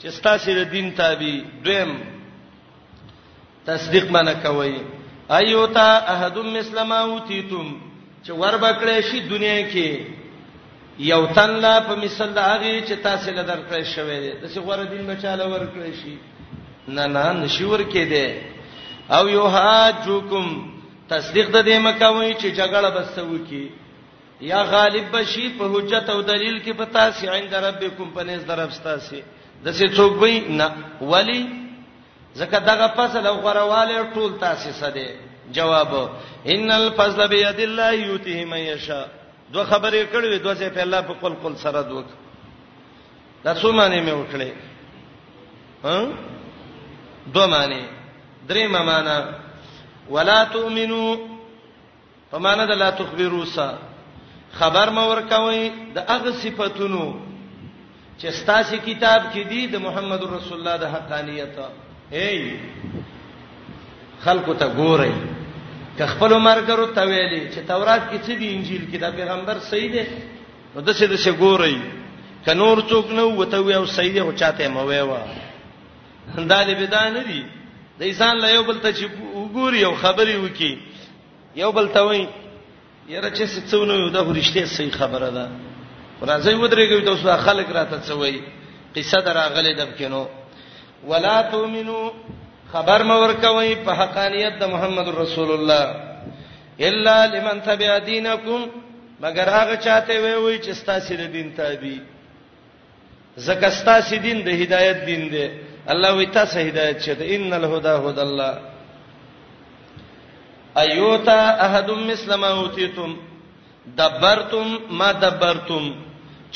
چې 0.00 0.06
ستاسو 0.18 0.54
د 0.58 0.62
دین 0.72 0.90
تابع 1.00 1.34
دویم 1.66 1.92
تصدیق 3.68 4.10
منه 4.16 4.34
کوي 4.46 4.74
ايوتا 5.38 5.90
احدم 6.14 6.46
مسلما 6.56 6.98
اوتیتم 7.00 7.68
چې 8.24 8.30
ور 8.30 8.54
بکړې 8.62 9.00
شي 9.10 9.20
دنیا 9.20 9.70
کې 9.74 11.02
یو 11.10 11.26
تن 11.36 11.50
لا 11.66 11.74
په 11.90 11.94
مثال 12.04 12.34
د 12.38 12.48
هغه 12.48 12.86
چې 12.86 12.94
تاسو 13.08 13.30
له 13.38 13.42
درکړې 13.42 13.84
شوې 13.94 14.18
ده 14.40 14.48
چې 14.54 14.58
غوړه 14.66 14.86
دین 14.90 15.06
بچاله 15.06 15.44
ور 15.52 15.64
کړې 15.74 15.94
شي 16.02 16.14
نه 16.96 17.06
نه 17.06 17.32
نشور 17.42 17.80
کې 17.92 18.04
ده 18.14 18.26
او 19.10 19.26
یحاجوکم 19.28 20.44
تصدیق 21.10 21.48
د 21.52 21.64
دې 21.64 21.78
مکوي 21.86 22.34
چې 22.40 22.48
جګړه 22.58 22.90
بسو 22.94 23.36
کی 23.48 23.68
یا 24.40 24.62
غالب 24.62 25.04
بشی 25.12 25.48
په 25.58 25.64
حجت 25.72 26.10
او 26.10 26.20
دلیل 26.22 26.62
کې 26.62 26.72
پتا 26.76 27.10
سي 27.12 27.28
عند 27.28 27.54
ربکم 27.54 28.10
پنيز 28.14 28.44
دربستا 28.46 28.98
سي 28.98 29.22
دسه 29.64 29.86
څوک 29.88 30.22
وي 30.22 30.40
نه 30.40 30.70
ولی 31.00 31.46
زکه 32.34 32.58
دغه 32.58 32.88
فصل 32.96 33.26
او 33.26 33.34
غرواله 33.40 34.06
ټول 34.14 34.38
تاسې 34.40 34.70
سده 34.80 35.08
جواب 35.52 35.94
ان 36.54 36.70
الفضل 36.70 37.28
بيد 37.28 37.60
الله 37.60 37.92
يؤتيه 37.92 38.44
من 38.44 38.58
يشاء 38.60 39.06
دو 39.52 39.64
خبرې 39.64 40.06
کړې 40.12 40.42
دوه 40.42 40.54
څه 40.54 40.74
په 40.74 40.80
الله 40.82 41.00
په 41.00 41.12
قل 41.22 41.34
قل 41.44 41.56
سره 41.56 41.82
دوک 41.82 42.06
دا 43.44 43.54
څو 43.54 43.66
معنی 43.72 44.00
مې 44.00 44.14
وکړې 44.14 44.48
ها 45.84 46.08
دوه 47.34 47.46
معنی 47.46 47.82
درې 48.48 48.66
معنا 48.68 49.16
ولا 50.10 50.44
تؤمنو 50.44 51.16
په 52.30 52.38
معنا 52.38 52.64
د 52.66 52.70
لا 52.82 52.90
تخبروا 52.90 53.44
سا 53.54 53.68
خبر 54.52 54.90
ما 54.90 55.02
ورکوي 55.06 55.70
د 55.94 55.98
هغه 56.12 56.30
صفاتونو 56.42 57.04
چې 58.20 58.26
ستاسو 58.40 58.76
کتاب 58.86 59.22
کې 59.32 59.42
دي 59.50 59.66
د 59.66 59.76
محمد 59.86 60.22
رسول 60.32 60.58
الله 60.58 60.76
د 60.76 60.84
حقانيت 60.94 61.56
ای 62.12 62.56
خلکو 64.24 64.54
ته 64.54 64.68
ګورئ 64.80 65.12
که 65.98 66.06
خپل 66.12 66.36
مرګرو 66.38 66.86
ته 66.96 67.02
ویلي 67.04 67.52
چې 67.52 67.60
تورات 67.68 68.02
کې 68.10 68.18
څه 68.26 68.34
دی 68.38 68.54
انجیل 68.54 68.84
کې 68.90 68.98
دا 69.00 69.10
پیغمبر 69.10 69.58
صحیح 69.70 69.90
دی 69.94 70.04
نو 70.74 70.80
د 70.82 70.90
څه 70.90 71.04
د 71.04 71.16
څه 71.24 71.32
ګورئ 71.42 71.74
ک 72.44 72.48
نور 72.58 72.78
څوک 72.90 73.06
نه 73.16 73.24
وته 73.24 73.58
وی 73.64 73.74
او 73.74 73.86
صحیح 73.96 74.12
دی 74.12 74.20
او 74.20 74.32
چاته 74.32 74.68
مو 74.68 74.84
ویوا 74.86 75.20
دا 76.36 76.64
دې 76.64 76.74
بدانه 76.82 77.20
دي 77.32 77.42
د 78.02 78.04
انسان 78.10 78.36
له 78.42 78.48
یو 78.56 78.62
بل 78.70 78.78
ته 78.84 78.90
چې 78.98 79.04
وګوري 79.40 79.80
او 79.88 79.94
خبري 80.04 80.36
وکي 80.44 80.72
یو 81.62 81.70
بل 81.78 81.86
ته 81.94 82.00
وایي 82.06 82.24
یره 83.14 83.30
چې 83.36 83.44
څونه 83.70 83.94
یو 84.02 84.08
د 84.16 84.24
فرشته 84.28 84.62
صحیح 84.76 84.92
خبره 85.00 85.28
ده 85.36 85.44
راځي 86.30 86.54
ودرېږي 86.62 87.00
تاسو 87.10 87.42
خلک 87.46 87.68
راته 87.78 87.96
څه 88.06 88.12
وایي 88.22 88.40
قصه 88.96 89.20
دراغله 89.26 89.72
دب 89.80 89.90
کینو 89.98 90.22
ولا 91.10 91.36
تؤمنو 91.52 92.00
خبر 92.72 92.98
مور 93.10 93.32
کوي 93.44 93.72
په 93.86 93.92
حقانيت 94.00 94.52
د 94.60 94.64
محمد 94.74 95.08
رسول 95.22 95.50
الله 95.50 95.84
الا 96.88 97.16
لمن 97.32 97.62
تبع 97.68 97.98
دينكم 97.98 98.60
مگر 99.24 99.48
هغه 99.58 99.74
چاته 99.86 100.14
وي 100.22 100.34
وي 100.36 100.56
چې 100.64 100.70
ستاسو 100.82 101.14
د 101.14 101.20
دین 101.36 101.54
تابع 101.60 101.96
زکه 103.46 103.68
ستاسو 103.80 104.16
دین 104.26 104.38
د 104.46 104.62
هدایت 104.62 105.06
دین 105.10 105.28
دی 105.34 105.46
الله 105.90 106.10
وی 106.18 106.26
تاسو 106.34 106.58
هدایت 106.68 106.98
چته 107.04 107.24
ان 107.34 107.52
الهدى 107.60 107.94
هدى 108.06 108.20
الله 108.22 108.52
ايوتا 110.78 111.38
احد 111.66 111.90
مثل 111.90 112.34
ما 112.34 112.48
اوتیتم 112.50 113.12
دبرتم 113.98 114.66
ما 114.90 115.12
دبرتم 115.12 115.84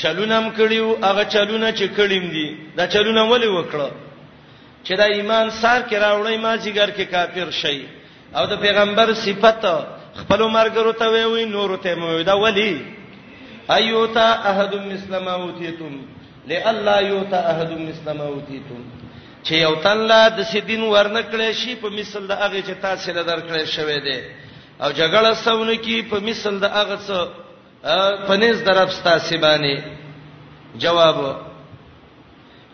چلونم 0.01 0.51
کړیو 0.59 0.87
هغه 1.07 1.23
چلونه 1.25 1.71
چې 1.77 1.85
کړیم 1.97 2.25
دي 2.35 2.47
دا 2.77 2.87
چلونه 2.87 3.21
ولې 3.31 3.47
وکړه 3.57 3.89
چې 4.85 4.93
دا 4.97 5.03
ایمان 5.05 5.45
سار 5.49 5.81
کې 5.81 5.95
راوړی 6.03 6.37
ما 6.37 6.55
جګر 6.57 6.89
کې 6.97 7.03
کافر 7.13 7.49
شي 7.51 7.85
او 8.35 8.45
د 8.45 8.53
پیغمبر 8.63 9.07
صفت 9.13 9.65
خپل 10.19 10.41
مرګرو 10.57 10.91
ته 10.99 11.05
وی 11.13 11.23
وی 11.23 11.45
نور 11.45 11.77
ته 11.83 11.95
مو 11.99 12.21
دا 12.23 12.35
ولی 12.43 12.85
ايوتا 13.77 14.27
احد 14.51 14.71
مثل 14.91 15.11
ما 15.25 15.31
اوتیتم 15.33 16.01
لالا 16.47 16.99
يوتا 16.99 17.39
احد 17.51 17.71
مثل 17.71 18.11
ما 18.11 18.23
اوتیتم 18.23 18.96
چې 19.43 19.51
یو 19.55 19.75
تن 19.83 19.97
لا 20.07 20.27
د 20.29 20.41
سیدین 20.51 20.81
ورنکړې 20.83 21.51
شي 21.53 21.75
په 21.75 21.89
مثل 21.89 22.27
د 22.27 22.31
هغه 22.31 22.61
چې 22.67 22.75
تاسو 22.81 23.11
له 23.11 23.23
درکړې 23.23 23.65
شوې 23.65 23.99
ده 24.07 24.19
او 24.81 24.91
جګړه 24.91 25.33
سونه 25.33 25.75
کی 25.75 26.01
په 26.01 26.19
مثل 26.19 26.59
د 26.59 26.65
هغه 26.65 26.95
څه 27.07 27.17
پنيز 28.27 28.61
درف 28.63 29.03
تاسو 29.03 29.35
باندې 29.37 29.81
جواب 30.75 31.37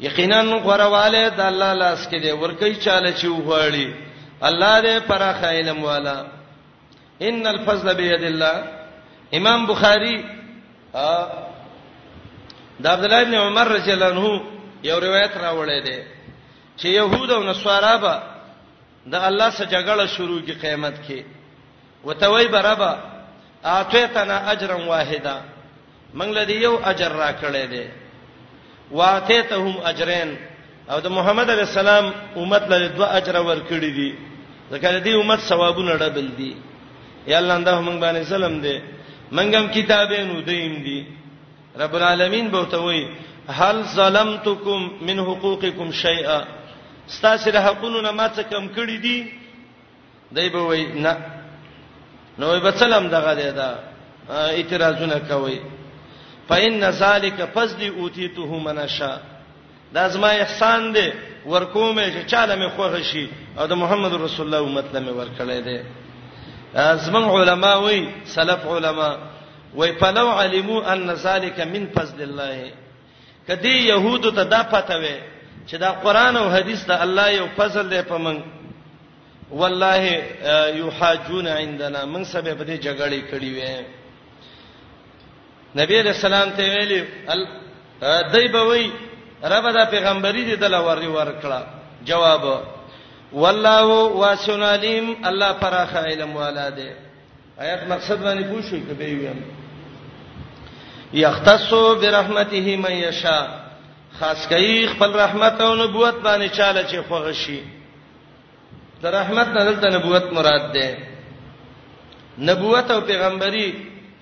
یقینا 0.02 0.42
غرواله 0.42 1.30
د 1.38 1.42
الله 1.42 1.74
لاس 1.74 2.08
کې 2.08 2.22
دی 2.24 2.32
ورکی 2.32 2.76
چاله 2.76 3.14
چې 3.14 3.26
وغواړي 3.26 3.94
الله 4.42 4.82
دې 4.84 5.00
پر 5.08 5.34
خیلم 5.42 5.84
والا 5.84 6.26
ان 7.22 7.48
الفضل 7.48 7.94
بيد 7.96 8.24
الله 8.24 8.64
امام 9.34 9.68
بخاري 9.68 10.26
دا 10.94 11.44
عبد 12.94 13.04
الله 13.04 13.22
ابن 13.22 13.34
عمر 13.36 13.68
رضی 13.68 13.92
الله 13.92 14.08
عنه 14.10 14.42
یو 14.84 15.00
روایت 15.00 15.32
راوړی 15.38 15.84
دی 15.88 16.02
چې 16.78 16.86
يهود 16.88 17.30
او 17.32 17.44
نصارا 17.44 17.96
به 18.04 18.16
د 19.12 19.16
الله 19.16 19.50
سره 19.50 19.68
جګړه 19.74 20.06
شروع 20.16 20.42
کی 20.46 20.54
قیامت 20.54 20.96
کې 21.08 21.20
وتوي 22.04 22.48
بربا 22.48 22.94
اعطيتنا 23.66 24.50
اجرا 24.52 24.76
واحدا 24.88 25.38
منګل 26.14 26.46
دی 26.48 26.54
یو 26.56 26.76
اجر 26.86 27.12
را 27.12 27.30
کړی 27.42 27.66
دی 27.74 27.86
واعطيتهم 28.92 29.76
اجرين 29.86 30.38
او 30.90 31.00
د 31.00 31.08
محمد 31.08 31.50
عليه 31.50 31.68
السلام 31.72 32.06
امت 32.38 32.64
له 32.70 32.78
دوه 32.88 33.08
اجر 33.18 33.36
ور 33.42 33.60
کړی 33.70 33.92
دي 33.98 34.12
ځکه 34.72 35.04
دې 35.06 35.14
امت 35.22 35.40
ثوابونه 35.40 35.94
ډبل 35.96 36.30
دي 36.38 36.56
یا 37.28 37.38
الله 37.40 37.56
انده 37.56 37.82
موږ 37.82 37.98
باندې 38.02 38.24
سلام 38.30 38.62
دې 38.62 38.78
منګم 39.32 39.70
کتابینو 39.74 40.42
دیم 40.42 40.74
دي 40.84 41.06
رب 41.80 41.96
العالمین 41.96 42.48
به 42.50 42.64
توي 42.66 43.08
هل 43.48 43.82
ظلمتکم 43.84 44.80
من 45.02 45.20
حقوقکم 45.20 45.92
شیئا 45.92 46.42
ستاسو 47.08 47.52
د 47.56 47.58
حقونو 47.66 47.98
نه 48.06 48.12
ما 48.18 48.28
څه 48.36 48.44
کم 48.52 48.68
کړی 48.76 48.98
دي 48.98 49.18
دای 50.36 50.50
به 50.50 50.62
وای 50.68 50.84
نه 51.06 51.14
نو 52.40 52.60
به 52.60 52.72
سلام 52.72 53.08
دغه 53.08 53.34
دی 53.36 53.52
دا 53.52 53.70
اعتراضونه 54.30 55.18
کوي 55.30 55.60
فإن 56.50 56.84
ذلك 56.92 57.38
فضل 57.56 57.82
اوتیته 58.00 58.50
منشا 58.66 59.18
دا 59.94 60.08
زما 60.08 60.28
احسان 60.30 60.92
دی 60.94 61.14
ورکومې 61.46 62.06
چې 62.14 62.22
چاله 62.32 62.56
مې 62.56 62.70
خوښ 62.76 63.02
شي 63.12 63.28
او 63.58 63.68
د 63.68 63.74
محمد 63.74 64.14
رسول 64.14 64.46
الله 64.46 64.68
امت 64.70 64.86
له 64.94 65.00
مې 65.06 65.12
ورکړې 65.20 65.62
دی 65.68 65.80
زمون 66.98 67.24
علما 67.24 67.76
وای 67.78 68.08
سلف 68.26 68.66
علما 68.66 69.18
وای 69.76 69.94
فلو 69.94 70.28
علمو 70.30 70.80
ان 70.82 71.12
ذلك 71.16 71.60
من 71.60 71.88
فضل 71.96 72.22
الله 72.22 72.72
کدی 73.48 73.88
يهود 73.88 74.36
ته 74.36 74.44
دا 74.44 74.64
پته 74.64 74.96
وې 75.04 75.33
چې 75.68 75.76
دا 75.78 75.92
قران 75.92 76.38
او 76.38 76.50
حديث 76.50 76.84
ته 76.86 77.04
الله 77.04 77.32
یو 77.32 77.48
فضل 77.58 77.90
دی 77.90 78.02
په 78.04 78.18
من 78.18 78.42
والله 79.52 80.04
یحاجون 80.76 81.48
عندنا 81.48 82.06
من 82.06 82.24
سبب 82.24 82.58
دې 82.66 82.78
جګړې 82.84 83.32
کړې 83.32 83.56
وې 83.56 83.82
نبی 85.76 86.02
رسول 86.02 86.34
الله 86.34 86.54
ته 86.58 86.64
ویلي 86.64 87.06
دای 88.34 88.48
به 88.48 88.62
وای 88.64 88.92
رب 89.44 89.74
دا 89.74 89.86
پیغمبري 89.86 90.44
دې 90.56 90.60
دلا 90.60 90.80
ور 90.80 91.00
ورکړه 91.10 91.64
جواب 92.06 92.64
والله 93.34 93.86
واسن 94.16 94.64
علیم 94.64 95.16
الله 95.26 95.52
پراخ 95.52 95.96
علم 95.96 96.36
والاده 96.36 96.92
آیات 97.62 97.84
مقصد 97.88 98.20
باندې 98.24 98.44
پوښوي 98.54 98.80
کبه 98.94 99.06
ویم 99.06 99.44
یختص 101.14 101.74
برحمته 101.74 102.78
من 102.78 102.92
یشاء 102.92 103.63
خاص 104.20 104.48
کوي 104.48 104.86
خپل 104.94 105.12
رحمت 105.20 105.62
او 105.62 105.76
نبوت 105.76 106.16
باندې 106.26 106.50
چاله 106.58 106.82
چې 106.92 106.98
خوغ 107.08 107.26
شي 107.44 107.60
تر 109.02 109.12
رحمت 109.14 109.48
نه 109.56 109.62
دلته 109.68 109.88
نبوت 109.96 110.26
مراد 110.38 110.66
ده 110.74 110.98
نبوت 112.50 112.92
او 112.92 113.00
پیغمبري 113.10 113.68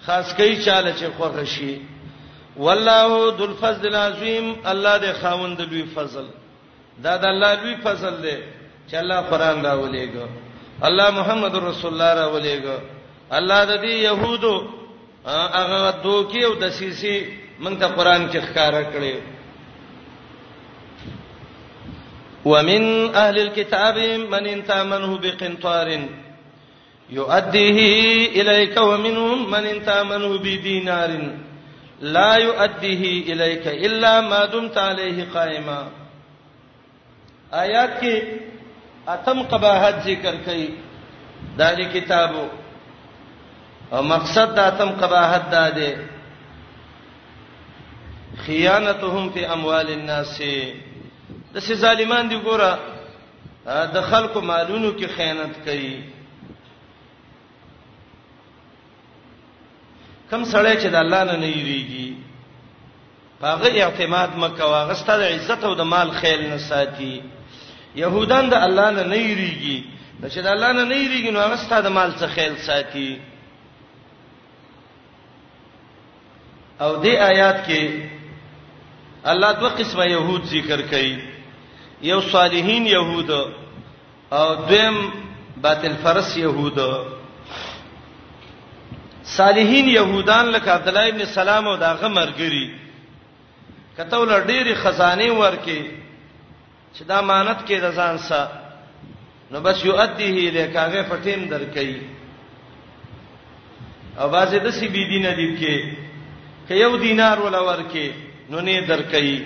خاص 0.06 0.34
کوي 0.38 0.56
چاله 0.66 0.92
چې 1.00 1.04
خوغ 1.18 1.44
شي 1.56 1.74
والله 2.58 3.32
ذو 3.38 3.46
الفضل 3.52 3.90
العظیم 3.96 4.48
الله 4.74 4.94
دې 5.00 5.22
خاوند 5.22 5.60
لوی 5.62 5.84
فضل 5.96 6.26
دا 7.04 7.18
د 7.18 7.26
الله 7.34 7.52
لوی 7.62 7.76
فضل 7.88 8.16
دی 8.24 8.38
چې 8.92 8.94
الله 9.02 9.20
قران 9.32 9.62
راولېګو 9.68 10.28
الله 10.90 11.10
محمد 11.20 11.56
رسول 11.68 11.92
الله 11.94 12.14
راولېګو 12.22 12.78
الله 13.40 13.60
د 13.66 13.82
دې 13.84 13.94
يهودو 14.08 14.56
هغه 15.60 15.92
دوکي 16.04 16.44
او 16.46 16.54
دسيسي 16.66 17.16
موږ 17.60 17.80
ته 17.80 17.86
قران 17.88 18.30
کې 18.32 18.36
ښکارا 18.48 18.84
کړی 18.98 19.16
ومن 22.46 23.16
أهل 23.16 23.38
الكتاب 23.40 23.98
من 24.32 24.48
إن 24.48 24.66
تأمنه 24.66 25.18
بقنطار 25.18 25.88
يؤديه 27.10 27.80
إليك 28.42 28.76
ومنهم 28.78 29.52
من 29.52 29.64
إن 29.66 29.86
تأمنه 29.86 30.38
بدينار 30.40 31.12
لا 32.02 32.32
يؤديه 32.36 33.34
إليك 33.34 33.66
إلا 33.68 34.22
ما 34.22 34.46
دمت 34.46 34.78
عليه 34.78 35.18
قائما 35.34 35.88
آیات 37.54 37.90
کې 38.00 38.24
اتم 39.08 39.44
قباحت 39.44 39.96
ذکر 40.08 40.36
کړي 40.48 40.66
د 41.60 41.74
دې 41.78 41.86
کتابو 41.94 42.48
او 43.94 44.04
مقصد 44.04 44.56
د 44.56 44.60
اتم 44.60 44.90
قباحت 45.02 45.52
دا 45.52 45.66
دی 45.70 45.92
خیانتهم 48.46 49.30
فی 49.30 49.46
اموال 49.46 49.88
الناس 49.92 50.42
د 51.54 51.60
سې 51.60 51.74
ظالمان 51.84 52.24
دی 52.32 52.38
ګوره 52.48 52.72
د 53.96 53.98
خلکو 54.10 54.40
مالونو 54.50 54.90
کې 55.00 55.08
خیانت 55.16 55.54
کوي 55.66 55.96
کم 60.30 60.44
سړی 60.54 60.76
چې 60.82 60.88
د 60.96 60.96
الله 61.04 61.22
نه 61.30 61.36
نه 61.44 61.48
یریږي 61.56 62.10
هغه 63.42 63.84
اعتماد 63.84 64.30
مکه 64.44 64.64
واغسته 64.66 65.14
د 65.18 65.22
عزت 65.34 65.64
او 65.64 65.74
د 65.76 65.82
مال 65.94 66.12
خیال 66.12 66.42
نه 66.50 66.58
ساتي 66.58 67.22
يهودان 67.96 68.50
د 68.50 68.54
الله 68.68 68.88
نه 68.92 69.04
نه 69.04 69.18
یریږي 69.18 69.78
چې 70.34 70.40
د 70.46 70.48
الله 70.48 70.72
نه 70.72 70.84
نه 70.84 70.96
یریږي 70.96 71.32
نو 71.32 71.40
هغه 71.40 71.56
ستاسو 71.56 71.82
د 71.88 71.92
مال 71.92 72.14
څخه 72.16 72.28
خیال 72.36 72.58
ساتي 72.58 73.20
او 76.82 76.92
دې 77.04 77.14
آیات 77.32 77.66
کې 77.68 77.84
الله 79.26 79.52
دوه 79.52 79.70
قسمه 79.70 80.06
يهود 80.12 80.44
ذکر 80.46 80.82
کړي 80.94 81.31
یو 82.04 82.22
صالحین 82.32 82.86
يهود 82.88 83.32
او 84.32 84.50
دیم 84.72 84.96
باطل 85.64 85.96
فرس 86.04 86.38
يهود 86.38 86.80
صالحین 89.24 89.90
يهودان 89.90 90.46
لکه 90.46 90.72
عبد 90.72 90.88
الله 90.88 91.08
ابن 91.10 91.26
سلام 91.26 91.68
او 91.68 91.76
داغه 91.76 92.08
مرګري 92.08 92.68
کته 93.98 94.18
ول 94.18 94.44
ډېری 94.48 94.74
خزانه 94.76 95.32
ورکه 95.34 95.82
چې 96.96 97.04
دا 97.08 97.18
امانت 97.20 97.60
کې 97.68 97.74
د 97.82 97.92
ځان 97.96 98.18
سره 98.18 98.52
نو 99.52 99.60
بس 99.60 99.86
یو 99.86 99.96
ادیه 99.96 100.52
له 100.52 100.68
کاغه 100.74 101.04
پټیم 101.10 101.50
درکې 101.54 101.96
او 104.20 104.30
بازه 104.30 104.58
د 104.60 104.70
سی 104.72 104.88
بی 104.88 105.04
دینه 105.12 105.32
دی 105.36 105.48
کې 105.60 105.76
ک 106.68 106.72
یو 106.72 106.98
دینار 106.98 107.38
ولا 107.42 107.62
ورکه 107.64 108.10
نو 108.50 108.60
نه 108.62 108.88
درکې 108.88 109.42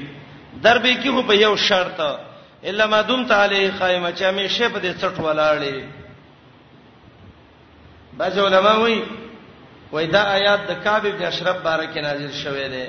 دربې 0.64 0.93
کې 1.03 1.10
خو 1.12 1.22
په 1.22 1.34
یو 1.36 1.56
شرط 1.58 1.99
الا 2.66 2.88
ما 2.88 3.01
دمت 3.01 3.32
علی 3.32 3.72
قائمه 3.72 4.11
چې 4.16 4.22
همیشه 4.22 4.70
په 4.70 4.80
دې 4.80 5.01
څټ 5.01 5.20
ولاړې 5.20 5.84
بعض 8.18 8.38
علما 8.39 8.76
وایي 8.78 9.03
وای 9.91 10.07
دا 10.07 10.22
آیات 10.38 10.68
د 10.70 10.84
کعب 10.84 11.03
بن 11.07 11.26
اشرف 11.26 11.57
بارک 11.63 11.97
نازل 11.97 12.32
شوه 12.32 12.68
دی 12.74 12.86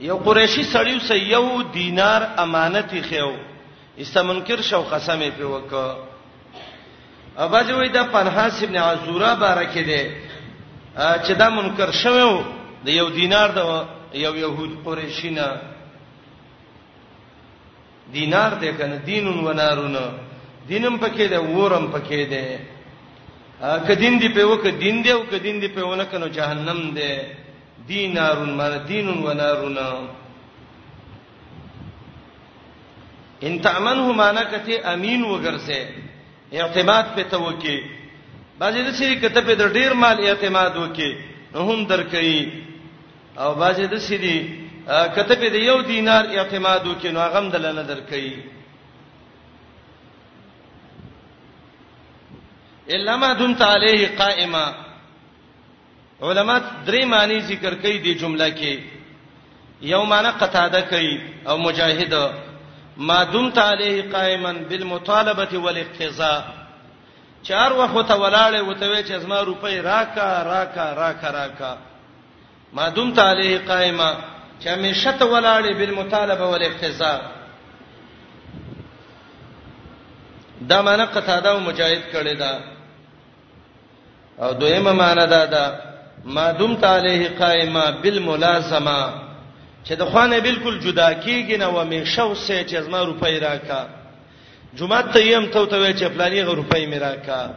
یو 0.00 0.16
قریشی 0.18 0.62
سړیو 0.72 0.98
سې 1.08 1.14
یو 1.14 1.62
دینار 1.62 2.20
امانت 2.38 2.94
خيو 3.10 3.32
استمنکر 3.98 4.60
شو 4.62 4.82
قسم 4.82 5.20
یې 5.22 5.32
په 5.38 5.44
وکړه 5.44 5.96
اباځ 7.38 7.70
وای 7.70 7.88
دا 7.88 8.04
پنهاس 8.04 8.62
ابن 8.62 8.76
عزورا 8.76 9.34
بارک 9.34 9.74
دی 9.78 10.02
چې 10.98 11.30
دا 11.38 11.48
منکر 11.50 11.90
شوه 11.90 12.44
د 12.84 12.88
یو 12.88 13.08
دینار 13.10 13.48
د 13.58 13.86
یو 14.14 14.34
يهود 14.36 14.70
قریشی 14.84 15.30
نه 15.30 15.48
دینار 18.14 18.50
دی 18.62 18.70
کنه 18.78 18.96
دینون 19.10 19.38
ونارونه 19.48 20.04
دینم 20.68 20.94
پکې 21.02 21.26
دی 21.32 21.38
ورم 21.58 21.84
پکې 21.94 22.22
دی 22.32 22.44
کدین 23.88 24.14
دی 24.20 24.28
په 24.36 24.42
وک 24.50 24.64
دین 24.84 24.96
دی 25.04 25.10
او 25.14 25.22
کدین 25.32 25.56
دی 25.62 25.68
په 25.76 25.82
ونه 25.90 26.04
کنه 26.10 26.28
جهنم 26.38 26.80
دی 26.96 27.10
دینارون 27.88 28.50
مر 28.60 28.72
دینون 28.90 29.18
ونارونه 29.26 29.86
ان 33.46 33.60
تامنه 33.64 34.12
معنا 34.20 34.42
کته 34.52 34.74
امین 34.94 35.22
وګرځه 35.24 35.80
اعتماد 36.52 37.04
په 37.16 37.22
توکي 37.30 37.78
بعضی 38.58 38.80
د 38.84 38.90
سری 38.98 39.16
کته 39.16 39.40
په 39.40 39.68
ډیر 39.74 39.92
مال 39.94 40.18
اعتماد 40.24 40.70
وکي 40.76 41.10
نو 41.52 41.60
هم 41.72 41.86
درکې 41.86 42.48
او 43.38 43.54
بعضی 43.54 43.86
د 43.86 43.98
سری 43.98 44.36
کته 44.88 45.34
په 45.40 45.48
دی 45.54 45.60
یو 45.68 45.78
دینار 45.90 46.24
اعتماد 46.36 46.82
وکینو 46.86 47.20
هغه 47.20 47.38
هم 47.38 47.48
دلنه 47.54 47.82
درکې 47.82 48.32
الا 52.96 53.16
ما 53.22 53.32
دمت 53.32 53.62
علیه 53.62 54.16
قائما 54.18 54.66
علما 56.22 56.60
درې 56.86 57.02
معنی 57.04 57.40
ذکر 57.40 57.74
کوي 57.82 57.98
دی 58.04 58.14
جمله 58.14 58.48
کې 58.60 58.78
یو 59.90 60.02
معنی 60.04 60.30
قطاده 60.40 60.80
کوي 60.80 61.20
او 61.48 61.58
مجاهد 61.58 62.30
ما 62.96 63.22
دمت 63.24 63.58
علیه 63.58 64.12
قائما 64.12 64.52
بالمطالبه 64.52 65.58
والاقتضاء 65.58 66.40
چار 67.42 67.72
وخت 67.72 68.10
ولاړې 68.12 68.60
وته 68.60 69.02
چې 69.02 69.18
زما 69.26 69.40
روپۍ 69.42 69.76
راکا 69.90 70.28
راکا 70.50 70.92
راکا 71.02 71.30
راکا 71.32 71.76
ما 72.72 72.88
دمت 72.88 73.18
علیه 73.18 73.58
قائما 73.66 74.10
چې 74.60 74.68
همیشه 74.68 75.12
ته 75.18 75.24
ولاړې 75.24 75.72
بالمطالبه 75.74 76.44
والاقتزاء 76.46 77.20
دا 80.68 80.82
معنی 80.82 81.02
قتاده 81.04 81.48
او 81.50 81.60
مجاهد 81.60 82.02
کړي 82.12 82.34
دا 82.38 82.60
او 84.38 84.52
دویمه 84.52 84.92
معنی 84.92 85.26
دا 85.26 85.44
دا 85.46 85.80
ما 86.24 86.50
دم 86.52 86.74
تعالیه 86.76 87.30
قائما 87.38 87.90
بالملازمه 87.90 89.12
چې 89.84 89.92
د 89.92 90.04
خوانه 90.04 90.40
بالکل 90.40 90.80
جدا 90.80 91.14
کیږي 91.20 91.58
نه 91.58 91.66
و 91.68 91.84
می 91.84 92.06
شو 92.06 92.34
سه 92.34 92.64
چې 92.66 92.74
زما 92.74 93.00
روپۍ 93.02 93.38
راکا 93.42 93.86
جمعه 94.74 95.02
ته 95.02 95.20
یم 95.26 95.46
ته 95.46 95.66
ته 95.66 95.92
چې 95.92 96.04
پلانې 96.16 96.44
غو 96.46 96.54
روپۍ 96.54 96.86
می 96.86 96.98
راکا 96.98 97.50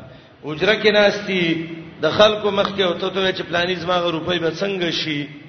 اجره 0.46 0.76
کې 0.84 0.92
ناشتي 0.94 1.70
د 2.02 2.10
خلکو 2.12 2.52
مخ 2.52 2.70
کې 2.78 2.82
او 2.82 2.94
ته 2.94 3.10
ته 3.10 3.32
چې 3.32 3.44
پلانې 3.50 3.78
زما 3.80 3.98
غو 4.00 4.10
روپۍ 4.12 4.40
به 4.40 4.52
څنګه 4.52 4.90
شي 4.94 5.41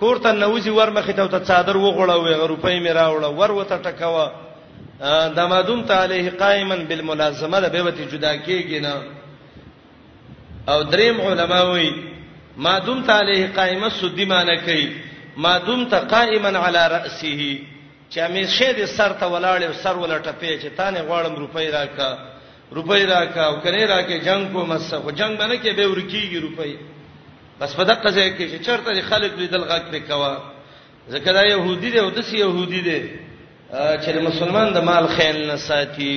کور 0.00 0.16
ته 0.24 0.32
نوځي 0.32 0.70
ور 0.70 0.90
مخې 0.96 1.12
ته 1.18 1.38
څادر 1.48 1.76
وغوړوي 1.76 2.34
غروپې 2.40 2.74
مې 2.84 2.90
راوړه 3.00 3.28
ور 3.32 3.50
وته 3.52 3.76
ټکوا 3.84 4.26
دمادوم 5.36 5.84
ته 5.88 5.94
علیه 6.04 6.30
قائما 6.42 6.76
بالملازمه 6.88 7.60
ده 7.60 7.68
به 7.68 7.82
وتی 7.86 8.04
جدا 8.04 8.32
کېږي 8.46 8.80
نه 8.80 9.02
او 10.68 10.82
دریم 10.82 11.20
علماوی 11.20 11.90
مادوم 12.56 13.02
ته 13.06 13.12
علیه 13.20 13.48
قائمه 13.56 13.88
سودی 14.00 14.24
معنی 14.24 14.56
کوي 14.64 14.92
مادوم 15.36 15.84
ته 15.86 15.98
قائما 15.98 16.50
علی 16.68 16.84
راسه 16.96 17.48
چې 18.12 18.20
مې 18.32 18.46
شه 18.58 18.72
دې 18.76 18.86
سر 18.96 19.12
ته 19.12 19.26
ولاړې 19.28 19.72
سر 19.82 19.94
ولټه 19.96 20.32
پې 20.40 20.62
چې 20.62 20.68
تانه 20.76 21.00
غواړم 21.08 21.34
روپۍ 21.40 21.68
راکا 21.72 22.10
روپۍ 22.76 23.02
راکا 23.08 23.44
او 23.46 23.56
کني 23.60 23.86
راکې 23.86 24.24
جنگ 24.28 24.52
کو 24.52 24.66
مسخه 24.66 25.10
جنگ 25.20 25.32
باندې 25.38 25.56
کې 25.62 25.76
به 25.76 25.86
ورکیږي 25.94 26.38
روپۍ 26.46 26.76
بس 27.60 27.72
په 27.76 27.82
دغه 27.84 28.10
ځای 28.16 28.28
کې 28.36 28.44
چې 28.52 28.58
چرته 28.66 29.00
خلک 29.10 29.32
لیدل 29.40 29.64
غږ 29.70 29.84
پې 29.92 29.98
کوا 30.08 30.34
ځکه 31.12 31.32
دا 31.38 31.44
يهودي 31.46 31.90
دی 31.90 31.98
او 32.00 32.10
د 32.10 32.20
سی 32.28 32.36
يهودي 32.40 32.80
دی 32.80 33.00
چې 34.04 34.08
مسلمان 34.28 34.72
د 34.72 34.84
مال 34.88 35.06
خیال 35.16 35.46
نه 35.46 35.56
ساتي 35.56 36.16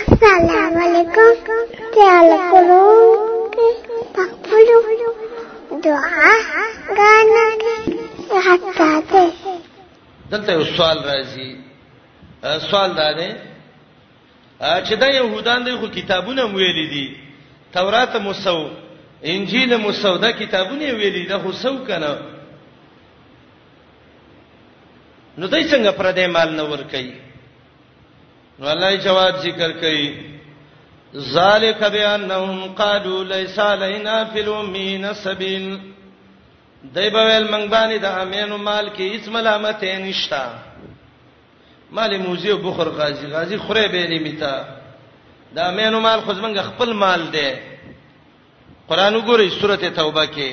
السلام 0.00 0.76
علیکم 0.84 1.32
تعال 1.94 2.30
کولو 2.50 2.86
پخپلو 4.16 5.80
دعا 5.84 6.30
غانا 6.98 7.46
حتا 8.48 8.90
ته 9.10 9.30
دلته 10.30 10.52
یو 10.52 10.64
سوال 10.76 10.98
راځي 10.98 11.56
سوال 12.70 12.94
دا 13.02 13.10
دی 13.18 13.32
چې 14.60 14.92
دا 14.92 15.08
يهودان 15.14 15.64
د 15.64 15.76
خو 15.80 15.86
کتابونه 16.00 16.46
مویل 16.46 16.88
دي 16.94 17.06
تورات 17.72 18.16
موسو 18.22 18.56
انجیل 19.34 19.74
موسو 19.82 20.16
دا 20.16 20.30
کتابونه 20.30 20.92
ویلي 20.92 21.24
دا 21.26 21.36
حسو 21.44 21.76
کنه 21.86 22.18
نو 25.38 25.46
دای 25.46 25.64
څنګه 25.68 25.90
پر 26.00 26.12
دې 26.12 26.26
مال 26.32 26.50
نه 26.56 26.62
ور 26.72 26.82
کوي 26.90 27.14
نو 28.58 28.68
الله 28.72 28.96
جواب 29.04 29.36
ذکر 29.44 29.70
کوي 29.80 30.32
ذالک 31.30 31.82
بانهم 31.94 32.74
قالوا 32.74 33.24
ليس 33.24 33.58
علينا 33.58 34.24
في 34.34 34.40
الامين 34.40 35.12
سبيل 35.22 35.72
دای 36.84 37.10
په 37.16 37.24
ول 37.30 37.48
منګ 37.48 37.70
باندې 37.70 37.98
د 37.98 38.04
امینو 38.26 38.56
مال 38.58 38.90
کې 38.98 39.16
هیڅ 39.16 39.28
ملامت 39.38 39.84
نشتا 40.04 40.44
مال 41.98 42.18
موزي 42.20 42.50
او 42.50 42.58
بخور 42.58 42.86
غازی 43.00 43.26
غازی 43.32 43.56
خوره 43.56 43.88
به 43.88 44.06
نه 44.14 44.18
میتا 44.28 44.54
دا 45.56 45.64
مینو 45.78 45.98
مال 46.06 46.20
خو 46.24 46.32
زمنګ 46.38 46.58
خپل 46.68 46.88
مال 47.02 47.22
دی 47.34 47.48
قران 48.88 49.14
وګورئ 49.16 49.48
سورته 49.60 49.88
توبه 49.96 50.24
کې 50.34 50.50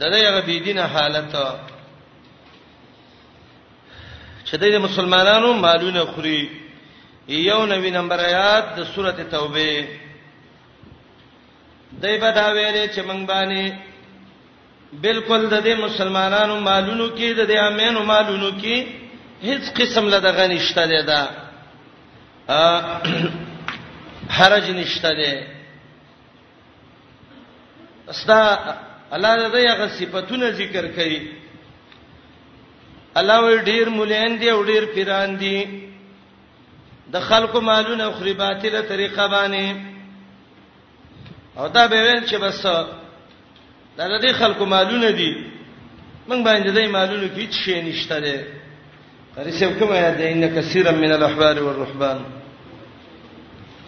د 0.00 0.02
دې 0.12 0.24
هغه 0.28 0.40
بی 0.46 0.56
دینه 0.66 0.82
حالت 0.94 1.30
چې 4.46 4.54
د 4.60 4.64
مسلمانانو 4.86 5.52
مالونه 5.64 6.04
خوري 6.04 6.40
یو 7.28 7.60
نوی 7.66 7.90
نمبر 7.90 8.18
آیات 8.30 8.64
د 8.76 8.84
سورته 8.94 9.24
توبه 9.24 9.88
دایبه 12.02 12.30
دا 12.40 12.46
ویلې 12.56 12.84
چې 12.94 13.00
مونږ 13.08 13.22
باندې 13.28 13.72
بالکل 15.04 15.48
د 15.48 15.64
دې 15.66 15.74
مسلمانانو 15.84 16.60
مالونو 16.60 17.08
کې 17.08 17.28
د 17.40 17.46
دې 17.50 17.56
امینو 17.56 18.02
مالونو 18.04 18.50
کې 18.60 18.76
هیڅ 19.42 19.62
قسم 19.78 20.08
له 20.08 20.18
دغه 20.20 20.46
نشته 20.46 21.02
ده 21.10 21.43
حرج 24.28 24.64
نشته 24.70 25.14
ده 25.18 25.30
استا 28.12 28.38
الله 29.14 29.32
دې 29.54 29.64
هغه 29.72 29.86
صفاتونه 29.98 30.48
ذکر 30.60 30.84
کړي 30.96 31.20
الله 33.16 33.38
وی 33.44 33.56
ډیر 33.70 33.86
مولین 33.88 34.32
دي 34.40 34.48
او 34.50 34.60
ډیر 34.64 34.84
پیران 34.94 35.30
دي 35.40 35.58
د 37.12 37.14
خلکو 37.20 37.60
مالونه 37.60 38.10
خوري 38.12 38.32
باطله 38.32 38.80
طریقه 38.92 39.26
باندې 39.28 39.76
او 41.58 41.64
دا 41.68 41.86
به 41.86 41.96
ویل 41.96 42.24
چې 42.30 42.34
بس 42.44 42.62
دا 43.96 44.04
د 44.12 44.14
دې 44.24 44.32
خلکو 44.32 44.66
مالونه 44.66 45.10
دي 45.10 45.36
موږ 46.28 46.42
باندې 46.48 46.68
د 46.76 46.78
مالونو 46.96 47.26
کې 47.28 47.38
هیڅ 47.38 47.52
شی 47.64 47.76
نشته 47.82 48.16
ده 48.20 48.36
قريشب 49.36 49.78
كما 49.80 50.08
يدي 50.08 50.32
ان 50.32 50.54
كثيرا 50.56 50.90
من 50.92 51.12
الاحبار 51.12 51.62
والرهبان 51.62 52.20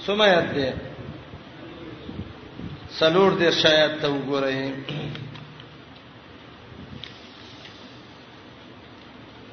ثم 0.06 0.22
يدي 0.22 0.72
سلور 3.00 3.34
دې 3.38 3.50
شاید 3.62 4.00
ته 4.00 4.08
وګورئ 4.08 4.70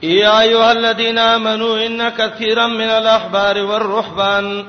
يا 0.04 0.42
ايها 0.42 0.72
الذين 0.72 1.18
امنوا 1.18 1.86
ان 1.86 2.10
كثيرا 2.10 2.68
من 2.68 2.90
الاحبار 2.90 3.58
والرهبان 3.58 4.66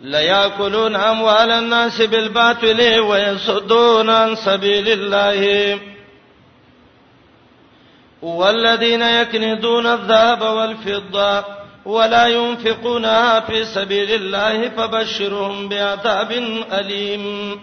لا 0.00 0.20
ياكلون 0.20 0.96
اموال 0.96 1.50
الناس 1.50 2.02
بالباطل 2.02 2.98
ويصدون 2.98 4.10
عن 4.10 4.34
سبيل 4.34 4.88
الله 4.88 5.78
والذین 8.24 9.02
یکنزون 9.02 9.86
الذهب 9.86 10.42
والفضه 10.42 11.44
ولا 11.86 12.26
ينفقونها 12.28 13.40
في 13.40 13.64
سبيل 13.64 14.10
الله 14.12 14.68
فبشرهم 14.68 15.68
بعذاب 15.68 16.32
اليم 16.72 17.56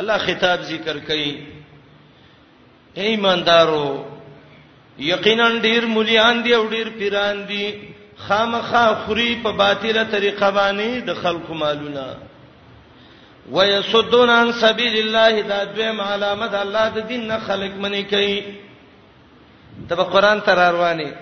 الله 0.00 0.18
خطاب 0.18 0.60
ذکر 0.72 0.98
کوي 0.98 1.34
اے 2.96 3.02
ایماندارو 3.06 3.88
یقینا 4.98 5.48
ډیر 5.62 5.86
مليان 5.86 6.42
دي 6.44 6.54
او 6.54 6.66
ډیر 6.68 6.86
پیران 6.98 7.42
دي 7.48 7.64
خامخا 8.28 8.86
خوري 9.04 9.40
په 9.44 9.50
باطله 9.58 10.02
طریقه 10.12 10.50
باندې 10.58 11.04
د 11.08 11.14
خلکو 11.22 11.54
مالونه 11.54 12.16
ويصدون 13.52 14.30
عن 14.36 14.52
سبيل 14.60 14.96
الله 15.02 15.40
دا 15.50 15.58
دویم 15.72 16.00
علامه 16.06 16.46
د 16.54 16.54
الله 16.66 16.88
د 16.94 16.98
دین 17.08 17.26
نه 17.28 17.38
خلق 17.48 17.72
منی 17.84 18.02
کوي 18.14 18.40
ته 19.88 19.94
به 19.96 20.02
قران 20.04 20.40
تر 20.40 20.72
رواني 20.72 21.12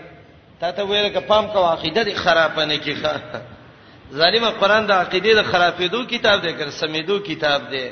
ته 0.61 0.71
ته 0.73 0.83
ویل 0.83 1.09
ک 1.09 1.17
پام 1.27 1.47
کو 1.47 1.65
عقیده 1.73 2.05
دې 2.05 2.15
خراب 2.17 2.61
نه 2.61 2.79
کیخه 2.79 3.21
ظالم 4.19 4.51
قران 4.51 4.87
د 4.87 4.93
عقیده 4.93 5.35
د 5.43 5.43
خرابېدو 5.43 6.05
کتاب 6.07 6.41
دی 6.43 6.53
ګر 6.59 6.71
سمیدو 6.71 7.19
کتاب 7.19 7.71
دی 7.71 7.91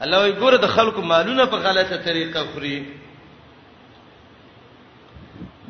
الله 0.00 0.18
وی 0.24 0.32
ګوره 0.32 0.56
د 0.60 0.66
خلکو 0.66 1.00
مالونه 1.02 1.46
په 1.46 1.56
غلطه 1.56 1.96
طریقه 1.96 2.44
خوري 2.52 2.86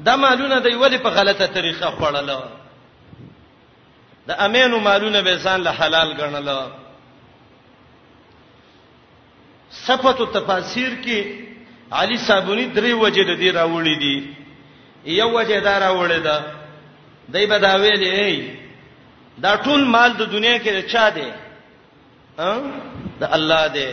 دا 0.05 0.17
مالونه 0.17 0.59
دی 0.61 0.75
ولی 0.77 0.99
په 0.99 1.09
غلطه 1.11 1.47
طریقه 1.47 1.91
خړل 1.91 2.31
د 4.27 4.31
امینو 4.39 4.79
مالونه 4.79 5.23
به 5.23 5.37
ځان 5.39 5.61
له 5.61 5.71
حلال 5.71 6.17
ګڼل 6.17 6.69
صفته 9.71 10.27
تفاسیر 10.35 10.95
کې 11.05 11.54
علي 11.99 12.17
صابونی 12.27 12.65
درې 12.77 12.93
وجه 13.03 13.23
د 13.29 13.33
دې 13.41 13.51
راوړې 13.59 13.97
دي 14.03 14.17
یو 15.21 15.29
وجه 15.39 15.59
دا 15.67 15.75
راوړې 15.85 16.19
ده 16.29 16.37
دای 17.33 17.45
په 17.51 17.59
دا 17.67 17.73
ویلې 17.83 18.11
ای 18.21 18.37
دا 19.45 19.53
ټول 19.65 19.85
مال 19.95 20.11
د 20.17 20.23
دنیا 20.35 20.57
کې 20.65 20.83
چا 20.93 21.05
دی 21.17 21.29
ا 22.47 22.51
د 23.21 23.23
الله 23.37 23.67
دی 23.77 23.91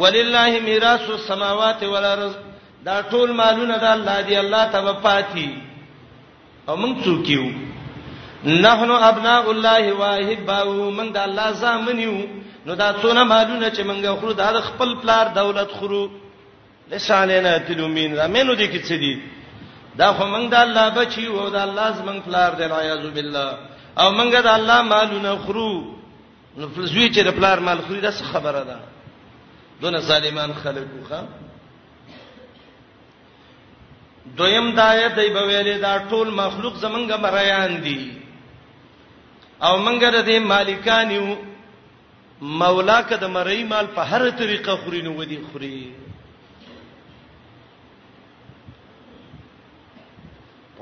ولله 0.00 0.60
میراث 0.68 1.04
السماوات 1.10 1.82
والارض 1.92 2.34
دا 2.88 2.96
ټول 3.10 3.28
مالونه 3.40 3.76
د 3.84 3.86
الله 3.96 4.18
دی 4.26 4.36
الله 4.38 4.64
ته 4.72 4.78
وفاتی 4.88 5.50
او 6.68 6.76
موږ 6.82 6.94
څوک 7.04 7.28
یو 7.36 7.46
نحن 8.66 8.90
ابناء 9.10 9.44
الله 9.52 9.92
واحباو 10.00 10.90
موږ 10.98 11.08
د 11.18 11.18
الله 11.28 11.50
زامن 11.62 11.98
یو 12.06 12.18
نو 12.66 12.74
دا 12.74 12.88
څونه 13.02 13.22
مالونه 13.32 13.70
چې 13.70 13.80
موږ 13.88 14.06
خورو 14.20 14.32
دا 14.32 14.50
خپل 14.70 14.94
پلار 15.02 15.26
دولت 15.40 15.70
خورو 15.78 16.04
لسانینا 16.90 17.56
تلومین 17.66 18.14
زمینو 18.16 18.54
دي 18.54 18.66
کې 18.68 18.86
څه 18.86 18.96
دي 18.96 19.22
دا 20.00 20.12
خو 20.16 20.24
موږ 20.26 20.48
د 20.54 20.56
الله 20.64 20.88
بچي 20.96 21.26
او 21.26 21.48
د 21.50 21.56
الله 21.66 21.90
زمنګ 22.00 22.18
پلار 22.26 22.52
دی 22.58 22.64
اعوذ 22.64 23.06
بالله 23.10 23.58
او 24.00 24.08
موږ 24.16 24.40
د 24.48 24.50
الله 24.56 24.82
مالونه 24.88 25.36
خرو 25.46 25.70
نو 26.56 26.68
فلزوی 26.74 27.06
چې 27.08 27.20
د 27.28 27.36
پلار 27.38 27.58
مال 27.68 27.78
خوري 27.86 28.00
دا 28.00 28.10
څه 28.10 28.24
خبره 28.32 28.62
ده 28.62 28.80
دونه 29.80 29.98
ظالمان 30.10 30.52
خلکو 30.64 30.98
ښا 31.10 31.20
دویم 34.36 34.68
دایې 34.76 35.16
دای 35.16 35.30
په 35.34 35.42
ویلې 35.46 35.82
دا 35.82 35.98
ټول 36.10 36.28
مخلوق 36.42 36.74
زمونږه 36.84 37.18
مریان 37.26 37.80
دي 37.82 38.12
او 39.62 39.78
مونږه 39.84 40.10
د 40.10 40.24
دې 40.28 40.38
مالکانیو 40.52 41.26
مولا 42.62 43.02
کده 43.10 43.26
مری 43.28 43.64
مال 43.64 43.86
په 43.94 44.02
هر 44.02 44.30
طریقه 44.38 44.76
خوري 44.84 45.02
نو 45.02 45.12
ودی 45.18 45.38
خوري 45.52 46.03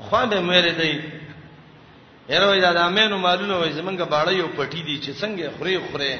خو 0.09 0.25
به 0.29 0.39
مېره 0.39 0.71
دی 0.79 0.95
هروی 2.31 2.59
دا 2.61 2.71
د 2.77 2.79
امینو 2.89 3.17
مالونه 3.25 3.55
وای 3.57 3.71
زمونږه 3.79 4.05
باړې 4.11 4.33
یو 4.41 4.49
پټی 4.57 4.81
دی 4.87 4.95
چې 5.03 5.11
څنګه 5.21 5.45
خوري 5.57 5.77
خوري 5.87 6.11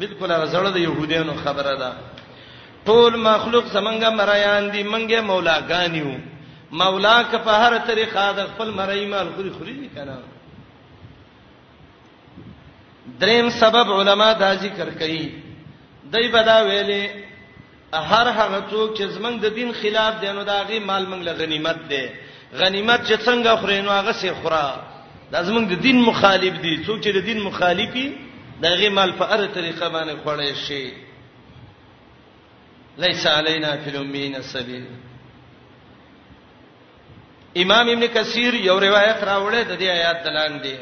بالکل 0.00 0.30
راځړه 0.40 0.70
د 0.74 0.78
يهودانو 0.86 1.34
خبره 1.44 1.74
ده 1.82 1.90
ټول 2.86 3.12
مخلوق 3.30 3.64
زمونږه 3.76 4.08
مریان 4.20 4.70
دي 4.74 4.82
مونږه 4.92 5.20
مولاګانیو 5.30 6.14
مولا 6.80 7.18
که 7.30 7.38
په 7.46 7.50
هر 7.62 7.78
طریقه 7.78 8.22
د 8.38 8.40
خپل 8.50 8.68
مړی 8.78 9.04
مال 9.12 9.28
خوري 9.36 9.50
خوري 9.56 9.74
نه 9.82 9.88
کنه 9.96 10.16
دریم 13.20 13.46
سبب 13.62 13.86
علما 13.98 14.28
دا 14.32 14.50
ذکر 14.64 14.88
کوي 15.00 15.26
دای 16.12 16.26
بدا 16.36 16.56
ویلې 16.68 17.04
هر 18.10 18.26
هغه 18.40 18.58
څوک 18.70 18.88
چې 18.98 19.04
زمنګ 19.18 19.36
د 19.40 19.46
دین 19.58 19.70
خلاف 19.80 20.12
دی 20.20 20.32
نو 20.36 20.42
دا 20.52 20.58
غي 20.68 20.78
مال 20.80 21.04
منګ 21.10 21.22
له 21.28 21.32
غنیمت 21.40 21.78
دی 21.90 22.04
غنیمت 22.54 23.06
چې 23.06 23.16
څنګه 23.24 23.56
خوري 23.60 23.80
نو 23.80 23.90
هغه 23.90 24.12
سي 24.12 24.30
خورا 24.32 24.76
دا 25.32 25.42
زمونږ 25.42 25.64
د 25.74 25.74
دین 25.86 26.02
مخالف 26.02 26.54
دي 26.62 26.76
څوک 26.86 27.00
چې 27.02 27.10
د 27.12 27.18
دین 27.28 27.38
مخالفي 27.42 28.06
دغه 28.62 28.88
مال 28.90 29.12
په 29.20 29.24
اړه 29.34 29.46
طریقه 29.54 29.88
باندې 29.88 30.14
خوړې 30.24 30.54
شي 30.54 30.92
ليس 32.98 33.26
علينا 33.26 33.76
في 33.76 33.90
الامين 33.90 34.36
السبيل 34.36 34.86
امام 37.64 37.88
ابن 37.88 38.06
کثیر 38.14 38.54
یو 38.54 38.78
روایت 38.80 39.20
راوړې 39.20 39.62
د 39.62 39.78
دې 39.78 39.82
آیات 39.98 40.24
دلان 40.24 40.60
دي 40.62 40.76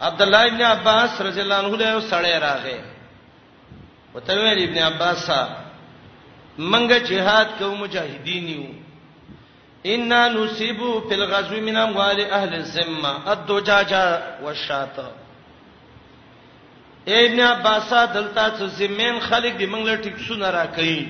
عبد 0.00 0.22
الله 0.22 0.46
ابن 0.46 0.62
عباس 0.62 1.20
رضی 1.20 1.40
الله 1.40 1.54
عنه 1.56 1.76
له 1.76 2.00
سړی 2.00 2.34
راغې 2.44 4.14
وته 4.14 4.34
ویل 4.34 4.62
ابن 4.68 4.78
عباس 4.82 5.30
منګه 6.58 6.98
جهاد 7.10 7.46
کوم 7.58 7.74
مجاهدین 7.80 8.48
یو 8.48 8.70
ان 9.86 10.08
نصيبو 10.10 10.98
فی 11.08 11.14
الغزو 11.14 11.60
من 11.66 11.76
اموال 11.82 12.20
اهل 12.24 12.54
الذمه 12.54 13.32
الدجاجه 13.32 14.42
والشات 14.42 14.98
ابن 17.08 17.40
عباس 17.40 17.94
دلته 17.94 18.44
څه 18.48 18.66
زمين 18.80 19.20
خلق 19.20 19.56
دی 19.58 19.66
موږ 19.66 19.84
له 19.86 19.96
ټیک 19.96 20.16
سونه 20.28 20.50
را 20.56 20.66
کوي 20.66 21.06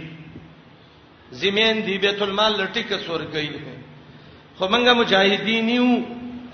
زمين 1.43 1.83
دی 1.87 1.99
بیت 2.07 2.23
المال 2.23 2.53
له 2.59 2.67
ټیک 2.75 2.93
سور 3.07 3.21
کوي 3.33 3.49
خو 4.59 4.69
موږ 4.69 4.89
مجاهدین 5.01 5.69
یو 5.71 5.89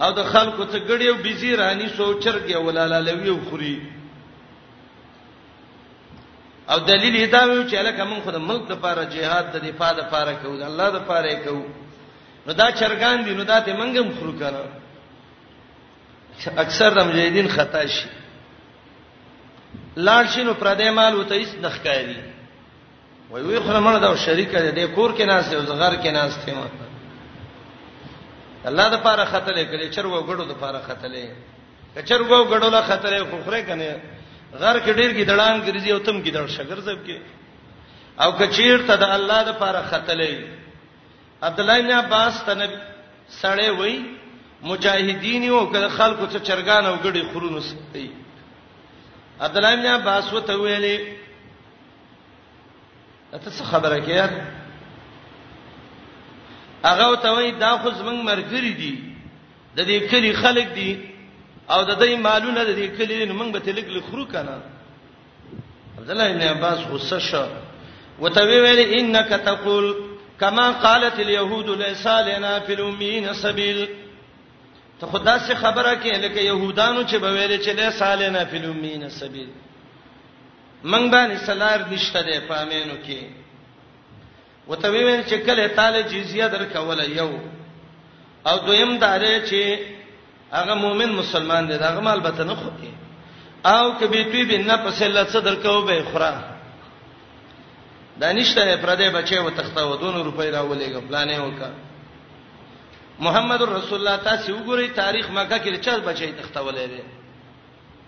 او 0.06 0.10
د 0.12 0.24
خلکو 0.32 0.64
ته 0.64 0.78
ګړیو 0.78 1.14
بيزي 1.22 1.54
رانی 1.56 1.88
سو 1.96 2.06
چرګي 2.20 2.56
ولاله 2.56 3.00
لوي 3.12 3.38
خوري 3.50 3.76
او 6.70 6.78
دلیل 6.78 7.30
دا 7.32 7.44
و 7.44 7.68
چې 7.70 7.74
الکه 7.74 8.04
موږ 8.04 8.20
خو 8.24 8.30
د 8.30 8.36
ملک 8.50 8.70
لپاره 8.70 9.04
جهاد 9.04 9.52
د 9.56 9.66
دفاع 9.66 9.90
لپاره 10.00 10.32
کوو 10.42 10.56
د 10.56 10.62
الله 10.62 10.88
لپاره 11.00 11.40
کوو 11.44 11.62
نو 12.46 12.52
دا 12.52 12.70
چرګان 12.72 13.24
دي 13.24 13.34
نو 13.34 13.42
دا 13.44 13.60
ته 13.60 13.72
منګم 13.76 14.14
خرو 14.20 14.32
کنه 14.38 14.64
اکثر 16.62 16.90
د 16.94 16.98
مجاهدین 17.08 17.48
خطا 17.48 17.86
شي 17.94 18.08
لاړ 20.06 20.24
شي 20.34 20.42
نو 20.48 20.52
پردې 20.60 20.88
مال 20.98 21.14
وته 21.16 21.34
هیڅ 21.38 21.48
نخکاری 21.62 22.16
وای 23.30 23.42
وی 23.42 23.58
خو 23.58 23.70
مړه 23.70 23.98
دا 24.02 24.16
شریک 24.24 24.50
دی 24.62 24.70
د 24.70 24.94
کور 24.94 25.10
کې 25.16 25.22
ناس 25.32 25.44
دی 25.50 25.54
او 25.56 25.62
زغر 25.70 25.94
کې 26.02 26.08
ناس 26.18 26.32
دی 26.46 26.52
الله 28.64 28.86
د 28.88 29.02
پاره 29.02 29.24
خطلې 29.32 29.64
کړي 29.70 29.86
چرګو 29.96 30.18
غړو 30.28 30.44
د 30.50 30.52
پاره 30.62 30.80
خطلې 30.88 31.26
چرګو 32.10 32.38
غړو 32.52 32.68
لا 32.76 32.82
خطلې 32.90 33.20
خوخره 33.30 33.60
کنه 33.70 33.90
غر 34.60 34.76
کې 34.80 34.90
ډیر 34.98 35.10
کې 35.16 35.24
دړان 35.30 35.56
ګرځي 35.66 35.90
او 35.92 35.98
تم 36.06 36.16
کې 36.22 36.30
دړ 36.36 36.46
شګر 36.56 36.78
زب 36.86 36.98
کې 37.06 37.18
او 38.22 38.30
کچیر 38.40 38.76
ته 38.86 38.94
د 39.02 39.04
الله 39.16 39.38
د 39.48 39.50
پاره 39.62 39.82
خطلې 39.90 40.34
عبد 41.42 41.60
الله 41.60 41.80
بن 41.80 41.90
عباس 41.90 42.42
ته 42.44 42.70
سړی 43.40 43.68
وای 43.70 44.00
مجاهدین 44.62 45.42
یو 45.44 45.66
کله 45.68 45.88
خلکو 45.88 46.26
ته 46.26 46.38
چرګان 46.38 46.86
او 46.86 46.96
ګډي 47.04 47.22
خورونو 47.32 47.60
سي 47.60 48.10
عبد 49.40 49.56
الله 49.56 49.74
بن 49.76 49.86
عباس 49.86 50.32
وته 50.32 50.54
ویلې 50.56 51.00
اته 53.34 53.50
څه 53.50 53.62
خبره 53.64 53.98
کیار 54.00 54.30
هغه 56.84 57.10
وته 57.10 57.30
وای 57.32 57.50
دا 57.50 57.76
خو 57.78 57.90
زمنګ 57.90 58.22
مرګري 58.22 58.72
دي 58.72 59.00
د 59.76 59.80
دې 59.80 60.10
کلی 60.10 60.32
خلک 60.32 60.68
دي 60.74 60.98
او 61.70 61.84
د 61.84 61.98
دې 62.00 62.16
مالونه 62.18 62.64
د 62.64 62.70
دې 62.76 62.88
کلی 62.98 63.24
موږ 63.32 63.52
به 63.52 63.58
تلګ 63.60 63.84
لخرو 63.88 64.24
کنه 64.24 64.60
عبد 65.98 66.10
الله 66.10 66.32
بن 66.32 66.42
عباس 66.42 66.78
غصه 66.78 67.18
شو 67.18 67.46
وته 68.18 68.40
ویلې 68.40 68.86
انک 68.98 69.32
تقول 69.44 70.15
کما 70.40 70.70
قالت 70.70 71.20
اليهود 71.20 71.68
ليس 71.70 72.06
لنا 72.06 72.58
في 72.60 72.72
الامين 72.74 73.32
سبيل 73.42 73.86
ته 75.00 75.06
خدا 75.12 75.36
سے 75.46 75.54
خبره 75.62 75.92
کې 76.02 76.24
لکه 76.24 76.40
يهودانو 76.40 77.02
چې 77.04 77.16
بویل 77.16 77.64
چې 77.64 77.68
ليس 77.80 78.02
لنا 78.22 78.44
في 78.44 78.56
الامين 78.56 79.08
سبيل 79.18 79.50
منګ 80.84 81.10
باندې 81.10 81.38
سلار 81.46 81.80
نشته 81.92 82.20
ده 82.28 82.40
پامینو 82.48 82.96
کې 83.06 83.22
وته 84.68 84.90
ویل 84.90 85.22
چې 85.24 85.34
کله 85.46 85.66
تعالی 85.76 86.02
جزیه 86.02 86.46
درکوله 86.56 87.04
یو 87.08 87.38
او 88.46 88.56
دویم 88.66 88.98
داره 88.98 89.44
چې 89.46 89.78
هغه 90.52 90.74
مؤمن 90.74 91.12
مسلمان 91.22 91.66
دی 91.68 91.74
هغه 91.80 92.00
مال 92.00 92.20
به 92.20 92.44
نه 92.44 92.54
خوري 92.60 92.92
او 93.66 93.92
کبي 93.98 94.24
توي 94.24 94.44
بنفس 94.44 95.02
الله 95.02 95.24
صدر 95.24 95.54
کو 95.62 95.80
به 95.82 96.02
خورا 96.12 96.55
دانشته 98.20 98.76
پردې 98.76 99.10
بچي 99.12 99.38
و 99.38 99.50
تخته 99.50 99.82
و 99.86 99.96
200 99.96 100.22
روپۍ 100.24 100.46
راولېګ 100.46 101.00
پلانې 101.08 101.38
وکا 101.38 101.70
محمد 103.18 103.62
رسول 103.62 103.98
الله 103.98 104.16
تاسو 104.16 104.52
وګورئ 104.56 104.88
تاریخ 104.94 105.30
مکه 105.30 105.58
کې 105.58 105.78
چا 105.84 105.98
بچي 105.98 106.32
تخته 106.32 106.60
ولې 106.60 106.86
دي 106.92 107.02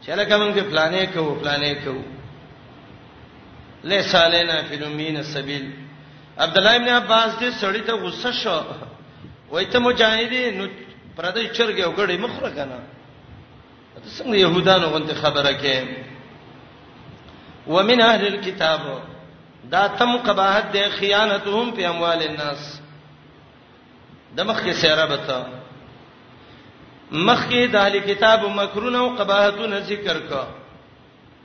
چله 0.07 0.25
کوم 0.25 0.55
کې 0.55 0.61
پلانې 0.71 1.05
کو 1.15 1.35
پلانې 1.43 1.75
کو 1.85 1.93
لیس 3.85 4.15
علینا 4.15 4.63
فلمین 4.69 5.17
السبیل 5.17 5.73
عبد 6.39 6.59
الله 6.59 6.75
ابن 6.77 6.89
عباس 6.89 7.33
دې 7.41 7.53
سړی 7.63 7.81
ته 7.91 7.97
غصه 7.97 8.33
شو 8.33 8.63
وای 9.51 9.65
ته 9.65 9.79
مجاهدین 9.79 10.55
نو 10.59 10.67
پردې 11.17 11.49
چرګه 11.53 11.85
وګړې 11.85 12.17
مخره 12.25 12.51
کنه 12.57 12.79
ته 14.01 14.09
څنګه 14.19 14.37
يهودانو 14.41 14.87
غنته 14.97 15.15
خبره 15.15 15.53
کې 15.53 15.87
ومن 17.67 18.01
اهل 18.01 18.27
الكتاب 18.27 19.03
دا 19.71 19.87
تم 19.89 20.17
قباحت 20.17 20.73
ده 20.73 20.89
خیانتهم 20.89 21.71
په 21.73 21.83
اموال 21.89 22.23
الناس 22.23 22.81
د 24.37 24.41
مخکې 24.41 24.73
سره 24.73 25.07
بتا 25.07 25.47
مخکې 27.13 27.67
د 27.73 27.77
اهل 27.77 27.99
کتاب 28.01 28.45
مکرونه 28.45 28.99
او 28.99 29.09
قباحتونه 29.17 29.79
ذکر 29.81 30.19
کا 30.29 30.47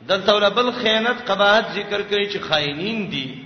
دلته 0.08 0.36
ول 0.36 0.50
بل 0.50 0.72
خیانت 0.82 1.28
قباحت 1.32 1.72
ذکر 1.74 2.02
کوي 2.02 2.30
چې 2.30 2.38
خائنین 2.50 3.10
دي 3.10 3.44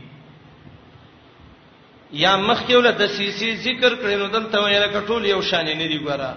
یا 2.11 2.35
مخکې 2.37 2.73
ول 2.73 2.91
د 2.91 3.07
سیسی 3.07 3.55
ذکر 3.57 3.95
کړي 3.95 4.13
نو 4.21 4.27
دلته 4.27 4.59
ویل 4.63 4.83
کټول 4.93 5.25
یو 5.25 5.41
شان 5.41 5.65
نه 5.65 5.87
دی 5.93 5.99
ګره 5.99 6.33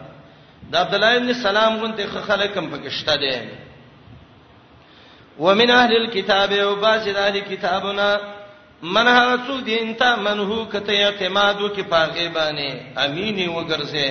د 0.70 0.76
عبد 0.76 0.94
الله 0.94 1.16
ابن 1.16 1.32
سلام 1.34 1.76
غونته 1.80 2.20
خلک 2.26 2.56
هم 2.56 2.70
پکشته 2.70 3.16
دي 3.16 3.32
ومن 5.38 5.70
اهل 5.70 5.96
الكتاب 5.96 6.52
او 6.52 6.74
باسد 6.74 7.16
اهل 7.16 7.38
کتابنا 7.38 8.20
من 8.82 9.06
هغه 9.08 9.36
څوک 9.36 9.60
دي 9.64 9.80
انت 9.82 10.02
منه 10.02 10.64
کته 10.72 11.06
اعتماد 11.06 11.60
وکي 11.60 11.82
پاغه 11.82 12.28
باندې 12.28 12.98
امینه 12.98 13.52
وګرځي 13.56 14.10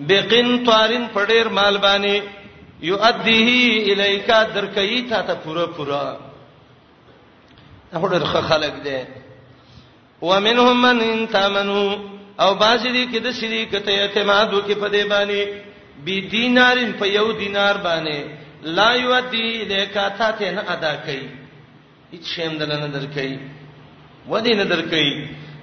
بقن 0.00 0.64
طارن 0.64 1.06
پډیر 1.14 1.46
مال 1.48 1.78
باندې 1.78 2.22
يؤديه 2.82 3.92
اليك 3.92 4.26
درکې 4.54 5.10
تا 5.10 5.20
ته 5.22 5.34
پورا 5.34 5.66
پورا 5.66 6.16
هغه 7.92 8.40
خلق 8.42 8.74
دي 8.84 9.04
ومنهم 10.22 10.82
من 10.82 11.00
انت 11.00 11.36
منو 11.36 11.98
او 12.40 12.54
بازدي 12.54 13.06
کې 13.12 13.18
د 13.22 13.30
شریکته 13.32 13.90
اعتماد 13.92 14.46
وکي 14.54 14.74
په 14.74 14.88
دې 14.88 15.04
باندې 15.10 15.70
بي 16.04 16.20
دینارن 16.20 16.92
په 16.92 17.04
یو 17.06 17.32
دینار 17.32 17.76
باندې 17.76 18.39
لا 18.62 18.88
یودی 18.94 19.64
لیکاته 19.70 20.30
ته 20.38 20.48
نه 20.56 20.62
ادا 20.74 20.94
کوي 21.06 21.28
هیڅ 22.12 22.24
شیم 22.34 22.58
دلنه 22.58 22.86
درکې 22.94 23.38
ودی 24.28 24.54
نه 24.56 24.64
درکې 24.64 25.04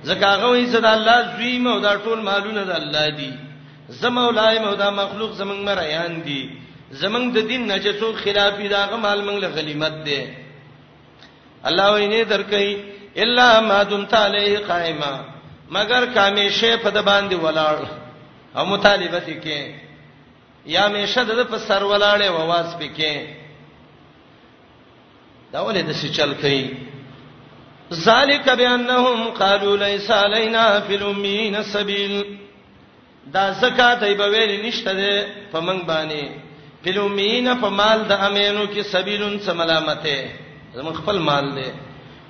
زکاغه 0.09 0.47
وې 0.51 0.65
صدا 0.73 0.91
الله 0.93 1.17
زوی 1.35 1.57
مو 1.59 1.79
دا 1.79 1.97
ټول 1.97 2.19
مالونه 2.21 2.63
د 2.63 2.69
الله 2.71 3.09
دی 3.17 3.31
زمولای 3.89 4.59
مو 4.59 4.75
دا 4.75 4.89
مخلوق 4.91 5.31
زمنګ 5.37 5.61
مریان 5.69 6.21
دی 6.25 6.41
زمنګ 6.91 7.25
د 7.33 7.39
دین 7.49 7.67
نه 7.67 7.77
چې 7.79 7.99
څوک 7.99 8.15
خلاف 8.23 8.53
دا 8.71 8.95
مال 8.97 9.21
منګ 9.21 9.37
له 9.43 9.47
غلیمت 9.47 9.93
دی 10.05 10.25
الله 11.65 11.87
وې 11.93 12.07
نه 12.11 12.23
درکې 12.25 12.77
الا 13.21 13.59
ما 13.61 13.83
دمت 13.83 14.13
علیه 14.13 14.59
قائما 14.59 15.13
مگر 15.71 16.05
کامیشه 16.13 16.77
په 16.83 16.89
د 16.89 16.97
باندې 17.09 17.35
ولاړ 17.41 17.77
او 18.57 18.65
مطالبه 18.65 19.19
کې 19.43 19.59
یا 20.65 20.87
میشه 20.93 21.23
د 21.23 21.39
په 21.51 21.57
سر 21.67 21.81
ولاړې 21.91 22.29
وواز 22.37 22.69
پکې 22.79 23.15
دا 25.53 25.59
ولې 25.65 25.81
د 25.81 25.91
څه 25.93 26.07
چل 26.17 26.33
کوي 26.41 26.63
ذالک 27.93 28.49
بانهم 28.49 29.23
قالوا 29.39 29.75
ليس 29.85 30.11
علينا 30.11 30.79
في 30.79 30.95
الامين 30.95 31.63
سبيل 31.63 32.37
دا 33.33 33.51
زکات 33.61 34.03
ای 34.03 34.13
بویل 34.15 34.65
نشته 34.65 34.93
ده 34.93 35.25
په 35.51 35.59
منګ 35.59 35.81
باندې 35.85 36.23
فلومین 36.83 37.47
په 37.61 37.69
مال 37.69 38.03
د 38.03 38.11
امینو 38.27 38.65
کې 38.65 38.81
سبیلون 38.83 39.39
سملامته 39.39 40.31
زمون 40.75 40.93
خپل 40.93 41.19
مال 41.19 41.55
ده 41.55 41.73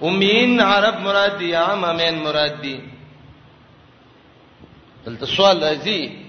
امین 0.09 0.61
عرب 0.61 0.99
مراد 1.01 1.37
دي 1.39 1.53
عام 1.55 1.83
امین 1.85 2.15
مراد 2.23 2.61
دي 2.61 2.79
دلته 5.05 5.25
سوال 5.25 5.59
راځي 5.63 6.26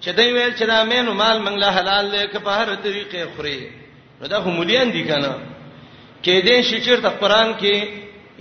چې 0.00 0.12
دوی 0.16 0.32
ویل 0.32 0.52
چې 0.56 0.64
دا 0.66 0.84
مینو 0.90 1.14
مال 1.14 1.38
منګله 1.42 1.70
حلال 1.78 2.06
دی 2.12 2.22
که 2.32 2.38
په 2.44 2.50
هر 2.58 2.68
طریقې 2.84 3.24
خوري 3.36 3.70
نو 4.20 4.26
دا 4.32 4.38
هم 4.44 4.56
مليان 4.60 4.90
دي 4.92 5.02
کنه 5.10 5.32
کې 6.24 6.36
دې 6.46 6.62
شي 6.68 6.78
چې 6.84 6.94
د 7.06 7.20
قران 7.20 7.52
کې 7.60 7.74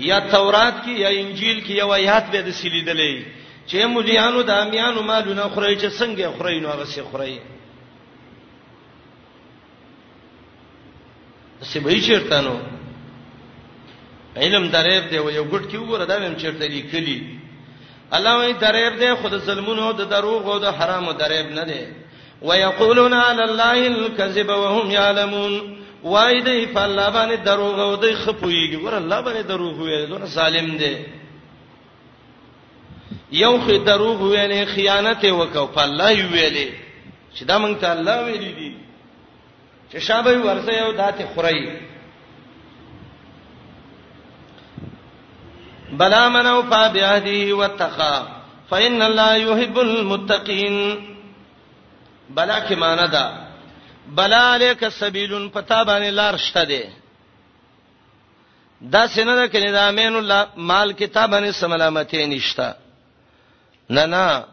یا 0.09 0.19
تورات 0.33 0.75
کې 0.85 0.93
یا 1.03 1.09
انجیل 1.21 1.57
کې 1.65 1.71
یو 1.81 1.91
آیات 1.93 2.25
به 2.31 2.41
د 2.41 2.49
سلیدلې 2.49 3.23
چې 3.69 3.77
مليانو 3.95 4.41
د 4.49 4.51
امیانو 4.65 5.01
مالونه 5.11 5.43
خوري 5.55 5.75
چې 5.81 5.89
څنګه 5.99 6.37
خوري 6.37 6.59
نو 6.59 6.69
هغه 6.69 6.85
څه 6.85 7.01
خوري 7.11 7.39
څه 11.71 11.79
به 11.79 12.01
چیرته 12.07 12.41
نو 12.47 12.55
علم 14.35 14.71
درېب 14.71 15.09
دی 15.11 15.15
یو 15.15 15.45
ګټ 15.51 15.63
کې 15.69 15.77
وګوره 15.77 16.05
دا 16.05 16.15
هم 16.27 16.35
چیرته 16.35 16.65
لیکلي 16.75 17.19
الله 18.13 18.37
وی 18.39 18.53
دریب 18.53 18.99
دې 18.99 19.15
خود 19.21 19.37
ظلمونو 19.37 19.91
د 19.93 20.09
دروغ 20.09 20.47
او 20.53 20.59
د 20.59 20.65
حرامو 20.77 21.11
دریب 21.11 21.49
نه 21.51 21.63
دی 21.63 21.87
ويقولون 22.41 23.13
على 23.13 23.43
الله 23.43 23.87
الكذب 23.87 24.49
وهم 24.49 24.91
يعلمون 24.91 25.77
وای 26.03 26.41
دې 26.43 26.73
په 26.75 26.83
الله 26.85 27.09
باندې 27.09 27.39
دروغ 27.45 27.79
او 27.79 27.95
دې 28.01 28.13
خپويږي 28.15 28.75
ور 28.83 28.93
الله 28.97 29.21
باندې 29.21 29.41
دروغ 29.47 29.79
وي 29.79 30.05
دونه 30.05 30.25
ظالم 30.25 30.77
دی 30.77 30.95
یو 33.31 33.59
خې 33.67 33.77
دروغ 33.85 34.21
ویلې 34.21 34.65
خیانت 34.65 35.25
وکاو 35.25 35.67
په 35.67 35.81
الله 35.81 36.13
ویلې 36.31 36.69
چې 37.35 37.43
دا 37.43 37.57
مونږ 37.59 37.77
ته 37.81 37.91
الله 37.91 38.25
ویلې 38.25 38.53
دي 38.59 38.75
چې 39.91 39.97
شابه 39.97 40.37
ورسه 40.37 40.71
یو 40.85 40.91
داته 40.91 41.25
خړای 41.35 41.88
بلا 45.91 46.29
من 46.29 46.45
اوفا 46.45 46.87
بعهده 46.87 47.53
واتقى 47.55 48.27
فإن 48.69 49.01
الله 49.01 49.35
يحب 49.35 49.79
المتقين 49.79 51.05
بلا 52.29 52.59
کې 52.69 52.73
معنی 52.77 53.07
دا 53.07 53.31
بلا 54.17 54.43
الیک 54.53 54.83
سبیلن 54.99 55.47
پتا 55.49 55.83
باندې 55.83 56.09
لار 56.13 56.37
شته 56.37 56.63
دی 56.63 56.81
دا 58.81 59.07
سینه 59.07 59.35
ده 59.35 59.47
کنه 59.47 59.71
دا 59.71 59.87
امین 59.87 60.15
الله 60.15 60.47
مال 60.57 60.91
کتابانه 60.91 61.51
سملامته 61.51 62.25
نشتا 62.25 62.73
نه 63.89 64.05
نه 64.05 64.45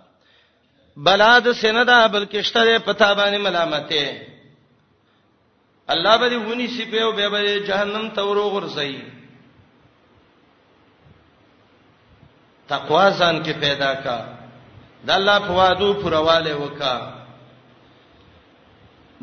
بلاد 0.97 1.53
سینه 1.53 1.83
ده 1.85 2.09
بلکې 2.09 2.37
شته 2.41 2.79
پتا 2.79 3.15
باندې 3.15 3.41
ملامته 3.41 4.23
الله 5.89 6.17
به 6.17 6.39
ونی 6.51 6.67
سی 6.69 6.85
په 6.91 6.97
او 7.03 7.13
به 7.13 7.61
جهنم 7.67 8.09
تورو 8.15 8.49
غرسي 8.51 9.16
تقوا 12.69 13.09
ځان 13.19 13.43
کې 13.45 13.53
پیدا 13.61 13.93
کا 14.05 14.19
د 15.07 15.11
الله 15.17 15.39
په 15.49 15.53
وادو 15.59 15.91
پرواله 16.05 16.55
وکا 16.63 16.97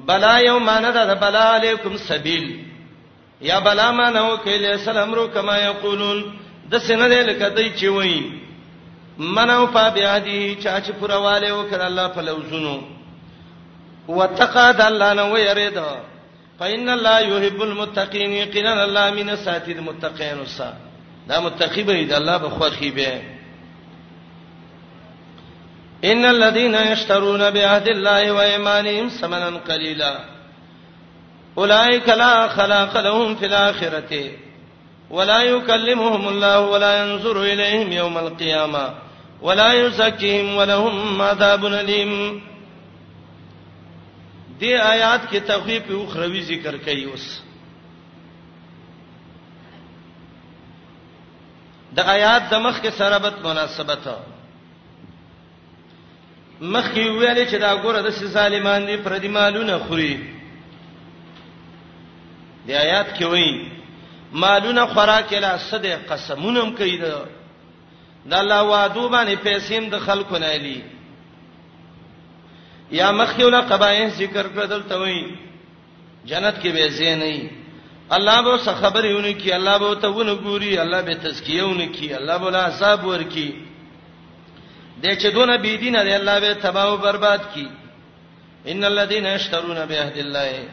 بلا 0.08 0.36
یوم 0.46 0.70
انا 0.76 0.91
د 0.91 1.12
بلا 1.24 1.44
علیکم 1.56 1.98
سبیل 2.06 2.46
یا 3.48 3.60
بلا 3.66 3.91
ما 3.98 4.10
نو 4.16 4.28
کله 4.46 4.78
سلام 4.86 5.14
رو 5.20 5.28
کما 5.34 5.58
یقولون 5.58 6.24
د 6.72 6.78
سینه 6.88 7.08
دې 7.10 7.28
لکه 7.32 7.50
دای 7.50 7.70
چې 7.76 7.86
وایي 7.86 8.39
منو 9.38 9.68
په 9.76 9.89
بیا 10.00 10.18
دي 10.30 10.56
چا 10.64 10.80
چې 10.82 10.91
پرواله 10.91 11.52
وکړ 11.52 11.82
الله 11.88 12.08
په 12.08 12.22
لوزونو 12.30 12.78
وتقاد 14.08 14.82
الله 14.86 15.14
نو 15.22 15.38
يرید 15.38 15.82
فإن 16.60 16.89
الله 16.96 17.20
يحب 17.20 17.62
المتقين 17.68 18.32
يقينا 18.32 18.84
الله 18.84 19.12
من 19.20 19.36
ساتید 19.46 19.80
متقين 19.91 20.39
وسا 20.39 20.72
دا 21.28 21.39
متقی 21.39 21.84
به 21.84 22.04
د 22.10 22.14
الله 22.14 22.38
په 22.38 22.50
خوخي 22.50 22.91
به 22.98 23.22
ان 26.12 26.26
الذين 26.26 26.76
يشترون 26.76 27.51
بعهد 27.51 27.88
الله 27.88 28.32
وايمانهم 28.32 29.08
ثمنا 29.10 29.49
قليلا 29.70 30.20
اولئك 31.58 32.10
لا 32.10 32.47
خلاق 32.47 32.97
لهم 32.99 33.36
في 33.36 33.45
الاخره 33.45 34.32
ولا 35.10 35.41
يكلمهم 35.43 36.28
الله 36.28 36.60
ولا 36.60 37.04
ينظر 37.04 37.43
اليهم 37.43 37.91
يوم 37.91 38.18
القيامه 38.18 38.93
ولا 39.41 39.74
يزكيهم 39.74 40.56
ولهم 40.58 41.22
عذاب 41.22 41.66
اليم 41.66 42.41
دې 44.62 44.64
آیات 44.80 45.22
کې 45.32 45.36
تخفیف 45.47 45.91
او 45.91 46.06
خروي 46.08 46.39
ذکر 46.41 46.78
کوي 46.86 47.06
اوس 47.06 47.24
د 51.93 51.99
آیات 51.99 52.49
د 52.51 52.56
مخ 52.66 52.82
کې 52.82 52.89
سرابت 52.97 53.41
مناسبت 53.45 54.04
ده 54.06 54.18
مخکې 56.62 57.08
ویل 57.10 57.49
چې 57.49 57.56
دا 57.58 57.76
ګوره 57.82 58.01
د 58.01 58.10
ظالمان 58.10 58.86
دي 58.88 58.97
پر 58.97 59.14
دې 59.20 59.28
مالونه 59.30 59.78
خوري 59.88 60.14
د 62.68 62.70
آیات 62.72 63.18
کې 63.18 63.24
وایي 63.26 63.70
مالونه 64.32 64.86
خوراک 64.86 65.34
اله 65.34 65.58
صدې 65.58 65.93
قسمونم 66.10 66.76
کوي 66.76 66.97
دا 66.97 67.26
د 68.30 68.34
الله 68.34 68.62
وعده 68.64 69.08
باندې 69.10 69.36
پیسې 69.45 69.89
د 69.89 69.99
خلکو 69.99 70.38
نه 70.38 70.47
لې 70.58 70.82
یا 72.91 73.12
مخیوله 73.12 73.62
قبایح 73.62 74.10
ذکر 74.10 74.47
کړل 74.56 74.84
ته 74.89 74.95
وایي 74.99 75.36
جنت 76.26 76.56
کې 76.62 76.68
به 76.72 76.88
زین 76.89 77.20
نه 77.20 77.49
الله 78.12 78.41
به 78.41 78.58
څه 78.58 78.72
خبرېونه 78.82 79.32
کی 79.41 79.54
الله 79.54 79.78
به 79.78 79.95
ته 79.95 80.08
ونه 80.08 80.36
ګوري 80.36 80.78
الله 80.78 81.01
به 81.01 81.14
تزکیهونه 81.14 81.86
کی 81.86 82.14
الله 82.14 82.38
به 82.38 82.58
عذاب 82.58 83.06
ورکی 83.06 83.54
دې 85.04 85.16
چې 85.16 85.28
دون 85.34 85.58
بی 85.62 85.78
دینه 85.78 86.04
دی 86.04 86.14
الله 86.14 86.39
به 86.39 86.54
تباہ 86.64 86.84
او 86.88 86.97
برباد 86.97 87.39
کړي 87.56 87.68
ان 88.68 88.84
الذين 88.86 89.26
يشترون 89.26 89.86
بعهد 89.86 90.18
الله 90.18 90.68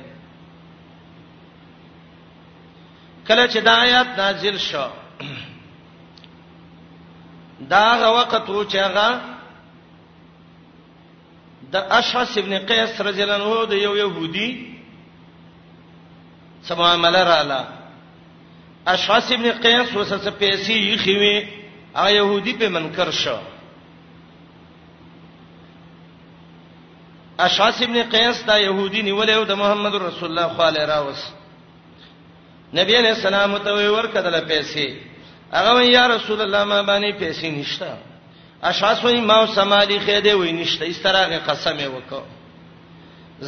کله 3.28 3.46
چې 3.48 3.58
دا 3.58 3.72
آیات 3.80 4.06
نازل 4.18 4.58
شو 4.58 4.86
دا 7.74 7.80
هغه 7.92 8.08
وخت 8.14 8.50
وو 8.50 8.64
چې 8.64 8.76
هغه 8.76 9.20
د 11.72 11.76
اشعث 11.98 12.38
ابن 12.38 12.58
قیس 12.58 13.00
رضی 13.00 13.22
الله 13.22 13.34
عنه 13.56 13.66
د 13.66 13.72
یو 13.82 13.94
يهودي 13.96 14.76
سمو 16.62 16.84
عمله 16.84 17.22
رااله 17.24 17.64
اشعث 18.86 19.32
ابن 19.32 19.52
قیس 19.52 19.96
وسه 19.96 20.30
پیسې 20.40 20.72
یې 20.72 21.02
خوي 21.06 21.48
هغه 21.96 22.10
يهودي 22.10 22.52
په 22.52 22.68
منکر 22.68 23.10
شو 23.22 23.36
اشعث 27.46 27.82
ابن 27.82 28.02
قیس 28.14 28.42
دا 28.50 28.56
يهودي 28.58 29.02
نیولې 29.08 29.30
او 29.36 29.44
د 29.50 29.58
محمد 29.62 29.94
رسول 29.94 30.28
الله 30.28 30.46
صلی 30.48 30.66
الله 30.66 30.82
علیه 30.84 31.06
وسلم 31.08 31.36
نبی 32.78 32.94
علیہ 33.00 33.10
السلام 33.16 33.56
ته 33.58 33.90
ورکړل 33.90 34.40
پیسې 34.48 34.94
هغه 35.52 35.82
یا 35.82 36.06
رسول 36.14 36.40
الله 36.46 36.64
ما 36.72 36.80
باندې 36.82 37.12
پیسې 37.22 37.46
نشته 37.46 37.96
اشعث 38.70 39.04
وایي 39.04 39.20
ما 39.30 39.38
سمالي 39.54 39.98
خې 40.00 40.22
دې 40.22 40.32
وې 40.36 40.50
نشته 40.60 40.90
استراغه 40.90 41.38
قسم 41.46 41.78
وکړه 41.78 42.22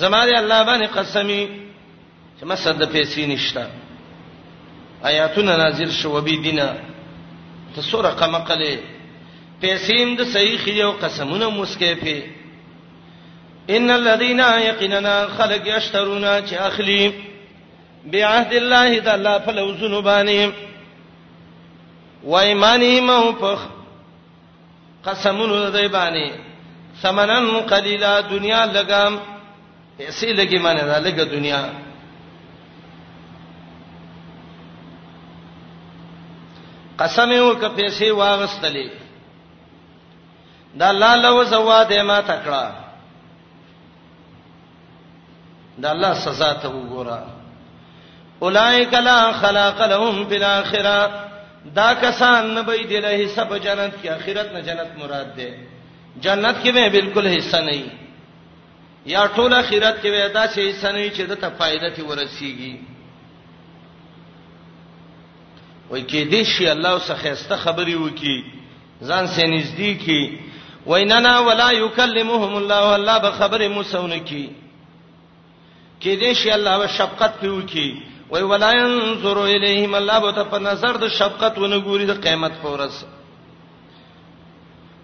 زماره 0.01 0.39
الله 0.43 0.63
باندې 0.65 0.87
قسمی 0.99 1.43
چې 2.41 2.45
ما 2.45 2.57
صد 2.65 2.83
پیسې 2.93 3.19
نشته 3.19 3.67
آیاتونه 5.11 5.57
نازل 5.65 5.91
شو 5.91 6.13
وبې 6.21 6.37
دینه 6.43 6.81
ته 7.75 7.83
سورہ 7.93 8.11
قمقله 8.21 8.77
پیسې 9.61 10.17
د 10.21 10.25
صحیح 10.37 10.59
خې 10.65 10.81
او 10.85 10.93
قسمونه 10.93 11.51
مسکې 11.51 12.05
په 12.05 12.41
ان 13.71 13.91
الذين 13.91 14.41
يقيننا 14.41 15.29
خلق 15.29 15.63
يشترون 15.77 16.47
چې 16.49 16.55
اخلي 16.55 17.13
بعهد 18.07 18.53
الله 18.53 18.99
تعالی 19.01 19.41
فلوزن 19.47 20.01
باندې 20.03 20.51
و 22.25 22.37
ایمانهم 22.37 23.11
او 23.11 23.33
په 23.33 23.59
قسمونو 25.05 25.71
دای 25.71 25.89
باندې 25.89 26.35
ثمنن 27.03 27.51
قلیلا 27.61 28.21
دنیا 28.21 28.67
لګام 28.67 29.19
پیسې 30.01 30.25
لګي 30.37 30.59
معنی 30.59 30.81
دا 30.81 31.01
لګه 31.01 31.25
دنیا 31.25 31.71
قسم 36.99 37.31
یو 37.33 37.55
ک 37.55 37.65
پیسې 37.77 38.09
واغستلې 38.11 38.91
دا 40.75 40.89
الله 40.91 41.17
لو 41.17 41.45
زواده 41.45 42.03
ما 42.03 42.21
تکړه 42.21 42.82
د 45.81 45.87
الله 45.87 46.15
سزا 46.15 46.53
ته 46.63 46.69
وګوره 46.69 47.27
اولائک 48.43 48.95
لا 48.95 49.33
خلق 49.33 49.79
لهم 49.93 50.25
بالاخره 50.25 51.31
دا 51.75 51.93
کسان 51.95 52.55
نه 52.55 52.63
به 52.63 52.77
دی 52.77 53.01
له 53.01 53.09
حساب 53.25 53.57
جنت 53.59 53.93
کې 54.05 54.09
اخرت 54.09 54.53
نه 54.53 54.61
جنت 54.61 54.91
مراد 55.03 55.35
ده 55.37 55.57
جنت 56.21 56.57
کې 56.65 56.69
به 56.77 56.89
بالکل 56.89 57.27
حصہ 57.37 57.57
نه 57.57 57.73
وي 57.73 57.91
یا 59.07 59.27
ټول 59.27 59.53
اخرت 59.53 59.99
کې 60.01 60.11
به 60.15 60.29
دا 60.35 60.45
شی 60.55 60.71
حصہ 60.71 60.87
نه 60.93 60.99
وي 60.99 61.11
چې 61.11 61.21
د 61.29 61.33
ته 61.35 61.49
فائدې 61.59 62.01
ورسیږي 62.03 62.77
وای 65.91 66.03
کې 66.11 66.21
دې 66.33 66.43
شي 66.59 66.71
الله 66.73 66.99
سخهسته 66.99 67.57
خبري 67.57 67.95
وکي 67.95 68.45
ځان 69.09 69.27
سي 69.29 69.43
نږدې 69.43 69.93
کې 70.07 70.39
ویننا 70.87 71.39
ولا 71.41 71.71
یکلمهم 71.73 72.57
الله 72.57 72.95
الله 72.95 73.19
به 73.19 73.31
خبره 73.31 73.69
موسونه 73.69 74.19
کی 74.19 74.49
کې 76.03 76.15
دې 76.17 76.33
شي 76.43 76.51
الله 76.51 76.79
به 76.83 76.87
شفقت 76.99 77.33
پیو 77.41 77.59
کی 77.73 77.89
وای 78.31 78.43
ولائن 78.43 78.91
زور 79.25 79.39
الیهم 79.43 79.95
الله 79.99 80.19
به 80.27 80.33
په 80.55 80.59
نظر 80.69 80.93
د 81.03 81.09
شفقت 81.17 81.59
ونه 81.65 81.79
ګوري 81.89 82.07
د 82.11 82.23
قیامت 82.27 82.53
فورس 82.63 83.03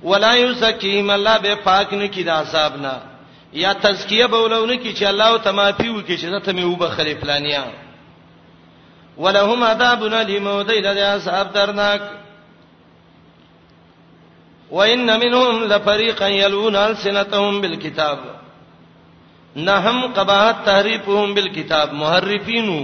ولا 0.03 0.31
یزکیم 0.39 1.09
الله 1.13 1.39
به 1.45 1.55
پاک 1.69 1.93
نه 2.01 2.09
کی 2.17 2.25
د 2.31 2.35
عذاب 2.37 2.77
نه 2.77 2.95
یا 3.61 3.73
تزکیه 3.83 4.27
به 4.33 4.37
ولونه 4.41 4.77
کی 4.77 4.95
چې 4.95 5.03
الله 5.13 5.39
تمافی 5.51 5.89
وکي 5.89 6.17
چې 6.19 6.45
ته 6.49 6.53
مې 6.53 6.65
وبخلی 6.73 7.15
فلانیا 7.23 7.63
ولهم 9.27 9.65
عذاب 9.71 10.03
الیم 10.09 10.47
ودیل 10.47 10.91
د 10.95 10.99
عذاب 11.13 11.53
درناک 11.59 12.03
وان 14.71 15.01
منهم 15.05 15.73
لفریقا 15.73 16.29
یلون 16.39 16.77
السنتهم 16.77 17.61
بالکتاب 17.61 18.19
نهم 19.67 20.13
قباحت 20.17 20.59
تحریفهم 20.67 21.31
بالکتاب 21.35 21.93
محرفینو 22.01 22.79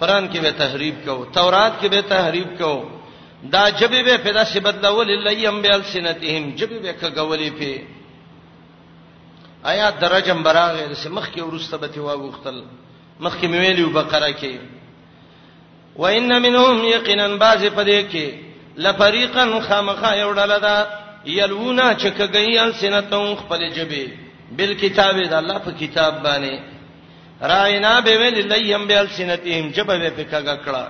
قران 0.00 0.24
کې 0.32 0.38
به 0.46 0.52
تحریف 0.58 0.94
کو 1.04 1.14
تورات 1.36 1.72
کې 1.80 1.88
به 1.92 2.00
تحریف 2.08 2.46
کو 2.58 2.72
دا 3.52 3.64
جبې 3.70 4.00
به 4.08 4.14
پیدا 4.26 4.42
شي 4.50 4.58
بدلول 4.66 5.10
لیم 5.28 5.56
بیل 5.66 5.82
سنتهم 5.92 6.44
جبې 6.62 6.78
به 6.86 6.92
کګولې 7.02 7.50
په 7.58 7.72
آیا 9.72 9.86
درجم 10.04 10.38
براغه 10.46 10.84
د 10.86 11.10
مخ 11.18 11.26
کې 11.36 11.40
ورسته 11.42 11.74
به 11.76 11.88
تیوا 11.94 12.14
وختل 12.24 12.58
مخ 13.26 13.34
کې 13.40 13.44
ویلو 13.52 13.90
بقره 13.98 14.30
کې 14.40 14.52
وان 16.04 16.32
منهم 16.48 16.76
یقینا 16.90 17.26
بعض 17.44 17.60
پدې 17.78 18.00
کې 18.12 18.26
لفریقا 18.84 19.44
خامخا 19.68 20.10
یوډل 20.22 20.52
دا 20.66 20.76
یلونا 21.38 21.86
چکګیل 21.94 22.70
سنتهم 22.82 23.30
خپل 23.40 23.60
جبې 23.74 24.06
بالکتاب 24.58 25.16
د 25.16 25.32
الله 25.40 25.58
په 25.66 25.72
کتاب 25.82 26.14
باندې 26.26 26.54
راینا 27.50 27.92
به 28.06 28.12
ویل 28.20 28.38
لیم 28.52 28.84
بیل 28.90 29.06
سنتهم 29.18 29.66
جبه 29.76 29.94
په 30.18 30.24
کګه 30.32 30.56
کړه 30.64 30.84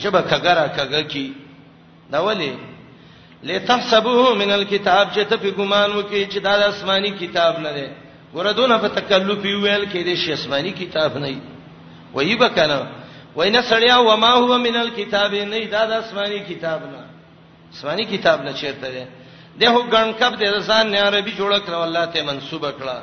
جبه 0.00 0.20
کګرا 0.30 0.66
کګه 0.78 1.02
کی 1.12 1.26
دا 2.12 2.20
ولی 2.26 2.52
لتحسبوه 3.48 4.34
من 4.40 4.50
الكتاب 4.58 5.04
چې 5.14 5.20
ته 5.30 5.36
په 5.36 5.50
ګمان 5.58 5.90
وکې 5.92 6.22
چې 6.32 6.38
دا 6.46 6.56
د 6.62 6.62
آسماني 6.74 7.10
کتاب 7.10 7.54
نه 7.64 7.72
دی 7.76 7.86
ورودونه 8.34 8.78
په 8.78 8.88
تکلف 9.00 9.42
ویل 9.44 9.84
کې 9.92 10.02
د 10.08 10.14
شی 10.24 10.32
آسماني 10.38 10.72
کتاب 10.84 11.16
نه 11.24 11.28
وي 11.28 11.38
وایي 12.14 12.36
بکنه 12.44 12.80
وینه 13.36 13.62
سړیا 13.70 13.96
و 14.08 14.16
ما 14.16 14.30
هو 14.32 14.58
من 14.58 14.76
الكتاب 14.84 15.34
نه 15.34 15.64
دا 15.76 15.86
د 15.92 15.92
آسماني 16.02 16.40
کتاب 16.50 16.80
نه 16.92 17.02
آسماني 17.76 18.04
کتاب 18.04 18.42
نه 18.42 18.52
چیرته 18.62 18.88
دی 18.96 19.04
دغه 19.60 19.80
ګڼکب 19.94 20.32
د 20.42 20.58
ځان 20.68 20.84
نه 20.92 20.98
عربي 21.06 21.32
جوړ 21.40 21.50
کړ 21.66 21.74
الله 21.84 22.04
ته 22.14 22.20
منسوب 22.28 22.64
کړه 22.78 22.98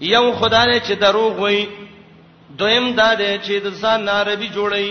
یو 0.00 0.24
خدای 0.40 0.80
چې 0.86 0.92
دروغ 1.00 1.32
وای 1.42 1.60
دویم 2.60 2.86
دا 3.00 3.14
دی 3.20 3.32
چې 3.46 3.52
د 3.64 3.68
ځان 3.82 3.98
نه 4.04 4.12
عربي 4.20 4.48
جوړی 4.56 4.86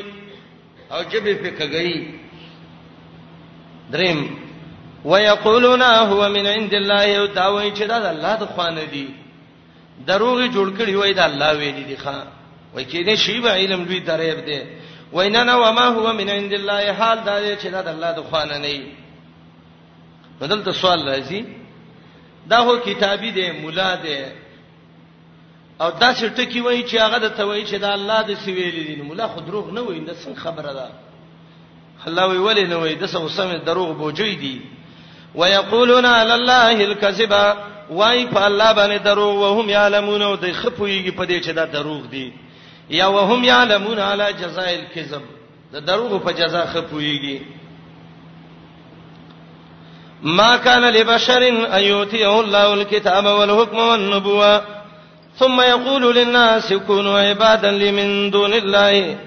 او 0.94 1.00
جبې 1.12 1.34
په 1.44 1.50
کګی 1.58 1.92
دریم 3.92 4.20
ويقولون 5.06 5.82
هو 5.82 6.30
من 6.30 6.48
عند 6.48 6.74
الله 6.74 7.18
او 7.20 7.26
دا 7.26 7.48
وای 7.54 7.72
چې 7.74 7.84
دا 7.90 8.00
د 8.00 8.06
الله 8.06 8.36
د 8.42 8.46
خوانه 8.46 8.84
دي 8.94 9.08
دروغ 10.10 10.40
جوړ 10.56 10.68
کړی 10.80 10.94
وای 10.96 11.14
دا 11.14 11.26
الله 11.26 11.52
ویلي 11.54 11.84
دي 11.90 11.98
ښا 12.04 12.16
وای 12.74 12.86
چې 12.86 13.06
دې 13.08 13.16
شی 13.16 13.40
به 13.42 13.50
علم 13.54 13.84
دوی 13.86 14.00
دریب 14.00 14.46
دی 14.46 14.62
ویننا 15.14 15.56
وما 15.58 15.88
هو 15.88 16.14
من 16.14 16.30
عند 16.30 16.54
الله 16.54 16.94
حال 16.94 17.18
دا 17.26 17.38
چې 17.56 17.66
دا 17.72 17.82
د 17.82 17.88
الله 17.88 18.12
د 18.12 18.22
خوانه 18.30 18.58
نه 18.58 18.84
بدل 20.42 20.64
ته 20.64 20.72
سوال 20.72 21.08
راځي 21.10 21.46
دا 22.50 22.58
هو 22.62 22.78
کتابي 22.80 23.32
دی 23.32 23.52
مولا 23.52 23.96
دی 24.04 24.26
او 25.82 25.90
دا 25.90 26.14
چې 26.16 26.38
ټکی 26.38 26.62
وایي 26.62 26.84
چې 26.88 26.96
هغه 27.02 27.18
د 27.18 27.28
توي 27.38 27.66
چې 27.66 27.76
دا 27.86 27.94
الله 27.94 28.22
د 28.28 28.32
سویل 28.34 28.88
دي 28.88 28.96
مولا 29.02 29.28
خو 29.28 29.40
دروغ 29.42 29.70
نه 29.72 29.82
وایي 29.82 30.00
دا 30.00 30.14
څنګه 30.14 30.40
خبره 30.40 30.74
ده 30.74 30.90
الله 32.08 32.26
وی 32.28 32.38
ولې 32.38 32.68
نه 32.70 32.76
وایي 32.78 32.96
د 32.96 33.08
څه 33.12 33.16
وسمه 33.16 33.58
دروغ 33.66 33.92
بوجي 33.94 34.36
دي 34.36 34.62
ويقولون 35.36 36.06
على 36.06 36.34
الله 36.36 36.84
الكذبا 36.86 37.58
وای 37.92 38.28
په 38.30 38.38
الله 38.38 38.74
باندې 38.74 39.02
دروغ 39.02 39.36
وهم 39.36 39.70
يعلمون 39.70 40.22
او 40.22 40.36
د 40.36 40.52
خپويږي 40.62 41.12
په 41.20 41.24
دې 41.26 41.46
چې 41.46 41.50
دا 41.52 41.66
دروغ 41.66 42.06
دي 42.06 42.34
یا 42.90 43.08
وهم 43.08 43.44
يعلمون 43.44 44.00
على 44.00 44.34
جزاء 44.34 44.76
الكذب 44.76 45.22
د 45.74 45.86
دروغ 45.86 46.18
په 46.24 46.32
جزاء 46.32 46.66
خپويږي 46.74 47.40
ما 50.24 50.58
كان 50.58 50.90
لبشر 50.90 51.48
أن 51.48 51.84
يؤتيه 51.84 52.40
الله 52.40 52.74
الكتاب 52.74 53.26
والحكم 53.26 53.78
والنبوة 53.78 54.62
ثم 55.40 55.62
يقول 55.62 56.16
للناس 56.16 56.74
كونوا 56.74 57.20
عبادا 57.20 57.72
لي 57.72 57.92
من 57.92 58.32
دون 58.32 58.54
الله 58.54 59.18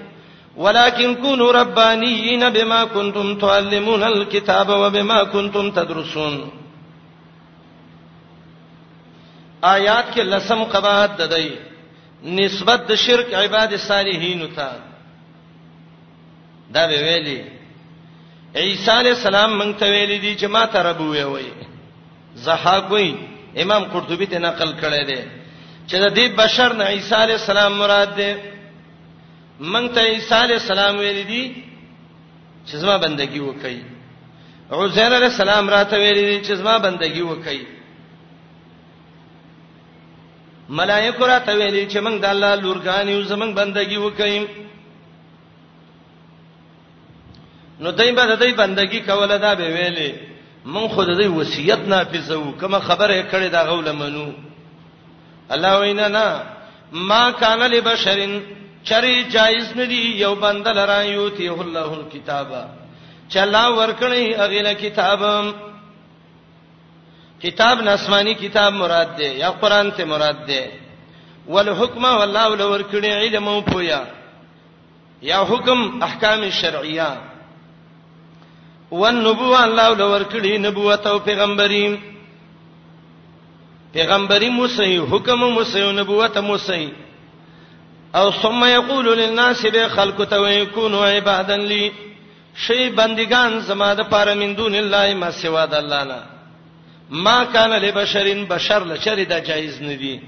ولكن 0.57 1.15
كونوا 1.15 1.51
ربانيين 1.51 2.49
بما 2.49 2.83
كنتم 2.83 3.37
تعلمون 3.37 4.03
الكتاب 4.03 4.69
وبما 4.69 5.23
كنتم 5.23 5.71
تدرسون 5.71 6.49
آیات 9.65 10.05
کې 10.15 10.19
لسم 10.19 10.63
قباحت 10.63 11.17
ددای 11.21 11.51
نسبت 12.25 12.87
د 12.91 12.95
شرک 12.95 13.33
عباد 13.33 13.71
الصالحین 13.73 14.47
ته 14.55 14.71
دا 16.71 16.87
به 16.87 16.95
ویلي 17.01 17.58
عیسی 18.55 18.91
علی 18.91 19.09
السلام 19.09 19.57
مونږ 19.59 19.77
ته 19.79 19.85
ویل 19.89 20.21
دي 20.21 20.35
چې 20.35 20.45
ما 20.49 20.65
ته 20.65 20.79
رب 20.83 21.01
وی 21.01 21.23
وی 21.23 21.45
زحاقوی 22.35 23.13
امام 23.61 23.83
قرطبی 23.91 24.25
ته 24.25 24.39
نقل 24.39 24.73
کړی 24.81 25.05
دی 25.07 25.21
چې 25.87 25.95
د 26.01 26.15
دې 26.15 26.35
بشر 26.37 26.73
نه 26.73 26.83
عیسی 26.85 27.15
علی 27.15 27.33
السلام 27.33 27.73
مراد 27.73 28.15
دی 28.17 28.33
مونږ 29.59 29.93
ته 29.93 30.01
عیسی 30.01 30.35
علی 30.35 30.53
السلام 30.53 30.97
ویل 30.97 31.23
دي 31.27 31.55
چې 32.65 32.75
زما 32.75 32.97
بندگی 32.97 33.39
وکړي 33.39 33.77
عزیر 34.71 35.15
علی 35.17 35.25
السلام 35.25 35.69
راته 35.69 35.97
ویل 35.97 36.15
دي 36.29 36.39
چې 36.45 36.53
زما 36.53 36.77
بندگی 36.79 37.21
وکړي 37.21 37.59
ملائکه 40.69 41.27
راته 41.27 41.53
ویل 41.55 41.87
چې 41.89 41.97
مونږ 41.99 42.19
د 42.21 42.25
الله 42.25 42.55
لورګان 42.55 43.07
یو 43.09 43.23
زمونږ 43.23 43.53
بندگی 43.53 43.97
وکړي 43.97 44.67
نو 47.79 47.91
دای 47.91 48.11
به 48.11 48.35
دای 48.35 48.53
بندگی 48.53 48.99
کوله 49.01 49.37
دا 49.37 49.55
به 49.55 49.67
ویلې 49.75 50.11
مون 50.65 50.87
خود 50.87 51.07
دای 51.07 51.27
وصیت 51.27 51.79
نافذو 51.79 52.51
کما 52.61 52.79
خبره 52.79 53.23
کړې 53.31 53.51
دا 53.51 53.63
غول 53.63 53.91
منو 53.91 54.33
الله 55.51 55.79
وینا 55.79 56.07
نا 56.07 56.41
ما 56.91 57.31
کان 57.31 57.59
لبشرن 57.63 58.41
چری 58.83 59.23
جایز 59.29 59.77
ندی 59.77 60.15
یو 60.23 60.35
بندل 60.35 60.85
را 60.87 61.03
یوتی 61.03 61.49
الله 61.49 61.91
الکتابا 61.91 62.63
چلا 63.29 63.75
ورکنی 63.77 64.35
اغیله 64.35 64.73
کتابم 64.73 65.53
کتاب 67.43 67.81
نسمانی 67.81 68.33
کتاب 68.35 68.73
مراد 68.73 69.15
ده 69.15 69.23
یا 69.29 69.51
قران 69.51 69.91
ته 69.91 70.05
مراد 70.05 70.45
ده 70.45 70.71
والحکم 71.47 72.03
والله 72.05 72.45
ولور 72.51 72.81
کړي 72.91 73.05
علم 73.05 73.47
او 73.47 73.61
پویا 73.61 74.01
یا 75.21 75.43
حکم 75.45 76.01
احکام 76.03 76.49
شرعیه 76.49 77.28
والنبوه 78.91 79.59
الله 79.63 79.87
لور 79.95 80.21
کړی 80.23 80.57
نبوت 80.57 81.07
او 81.07 81.19
پیغمبري 81.19 81.97
پیغمبري 83.93 84.49
موسی 84.49 84.97
حکم 85.11 85.43
موسی 85.53 85.81
او 85.81 85.91
نبوت 85.91 86.37
موسی 86.37 86.89
او 88.15 88.31
ثم 88.41 88.65
یقول 88.65 89.07
للناس 89.19 89.65
بخلق 89.73 90.23
تو 90.29 90.47
یکونوا 90.51 91.05
عبادا 91.09 91.55
لی 91.55 91.89
شی 92.55 92.89
بندگان 92.89 93.59
زما 93.59 93.93
د 93.93 94.01
پاره 94.09 94.33
من 94.33 94.53
دون 94.55 94.75
الله 94.75 95.13
ما 95.13 95.31
سوا 95.31 95.65
د 95.65 95.73
الله 95.73 96.03
نه 96.03 96.19
ما 97.09 97.43
کان 97.53 97.69
لبشرین 97.73 98.43
بشر 98.45 98.83
لشر 98.85 99.23
دا 99.29 99.39
جایز 99.39 99.81
ندی 99.81 100.19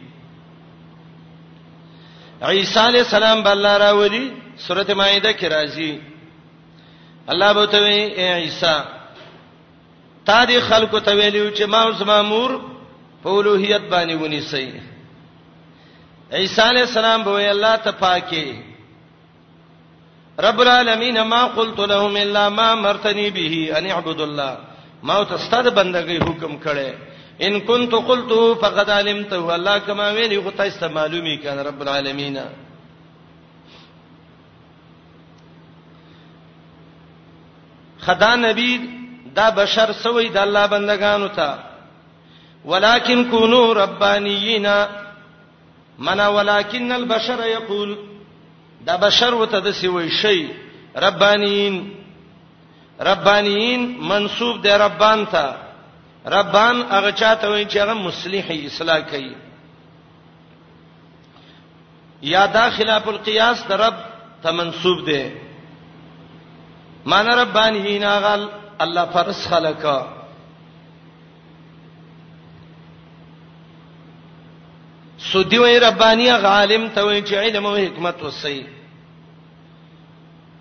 عیسی 2.41 2.79
علی 2.79 2.99
السلام 2.99 3.41
بل 3.43 3.49
الله 3.51 3.77
راولی 3.77 4.31
سورته 4.57 4.93
مائده 4.93 5.33
کې 5.33 5.45
راځي 5.47 6.10
الله 7.31 7.51
به 7.53 7.65
ته 7.71 7.79
وی 7.85 7.99
عیسی 8.19 8.75
تا 10.25 10.45
دې 10.45 10.59
خلکو 10.69 10.99
ته 10.99 11.11
ویلو 11.15 11.49
چې 11.55 11.63
ما 11.73 11.81
اوس 11.83 12.01
مامور 12.01 12.51
په 13.23 13.29
اولوہیت 13.29 13.83
باندې 13.91 14.13
ونی 14.23 14.41
سي 14.41 14.71
عیسی 16.33 16.61
علی 16.61 16.81
السلام 16.81 17.23
به 17.23 17.51
الله 17.51 17.75
ته 17.75 17.91
پاکي 17.91 18.45
رب 20.47 20.61
العالمین 20.61 21.21
ما 21.21 21.45
قلت 21.47 21.79
لهم 21.79 22.15
الا 22.17 22.49
ما 22.49 22.75
مرتنی 22.75 23.29
به 23.29 23.77
ان 23.77 23.87
اعبد 23.91 24.21
الله 24.21 24.57
ما 25.03 25.23
تستد 25.23 25.67
بندګي 25.73 26.23
حکم 26.29 26.59
کړي 26.65 26.93
ان 27.41 27.59
كنت 27.61 27.93
قلت 27.95 28.59
فقد 28.61 28.89
علمته 28.89 29.55
الله 29.55 29.77
کما 29.77 30.09
ویلی 30.11 30.41
خو 30.41 30.49
تاسو 30.51 30.89
معلومی 30.89 31.37
کړه 31.43 31.67
رب 31.67 31.81
العالمین 31.81 32.37
خدا 38.05 38.35
نبی 38.35 38.77
دا 39.35 39.49
بشر 39.57 39.91
سوی 40.03 40.27
د 40.29 40.37
الله 40.37 40.67
بندگانو 40.67 41.27
ته 41.27 41.49
ولکن 42.71 43.23
کونو 43.33 43.73
ربانیینا 43.73 44.75
منا 46.07 46.27
ولکن 46.35 46.91
البشر 46.91 47.47
یقول 47.47 47.95
دا 48.87 48.97
بشر 49.07 49.33
وته 49.41 49.59
د 49.59 49.71
سوی 49.81 50.09
شی 50.21 50.47
ربانیین 51.05 51.75
ربانیین 53.09 53.93
منسوب 54.13 54.61
دی 54.63 54.69
ربان 54.85 55.25
ته 55.25 55.45
ربان 56.37 56.75
هغه 56.91 57.11
چاته 57.11 57.47
وایي 57.49 57.65
چې 57.65 57.77
هغه 57.77 57.93
مصلحي 57.93 58.65
اصلاح 58.67 58.99
کوي 59.11 59.33
یا 62.31 62.45
دا 62.53 62.69
خلاف 62.77 63.07
القیاس 63.07 63.63
د 63.69 63.81
رب 63.81 63.95
ته 64.43 64.51
منسوب 64.59 65.05
دی 65.05 65.23
مان 67.05 67.27
ربانی 67.27 67.99
ناغل 67.99 68.47
الله 68.79 69.05
فرس 69.05 69.47
خلق 69.47 69.85
سودی 75.19 75.57
وی 75.57 75.79
ربانی 75.79 76.27
عالم 76.29 76.87
ته 76.95 77.03
وی 77.05 77.21
چې 77.21 77.33
علم 77.33 77.65
او 77.65 77.75
حکمت 77.75 78.21
وسی 78.23 78.63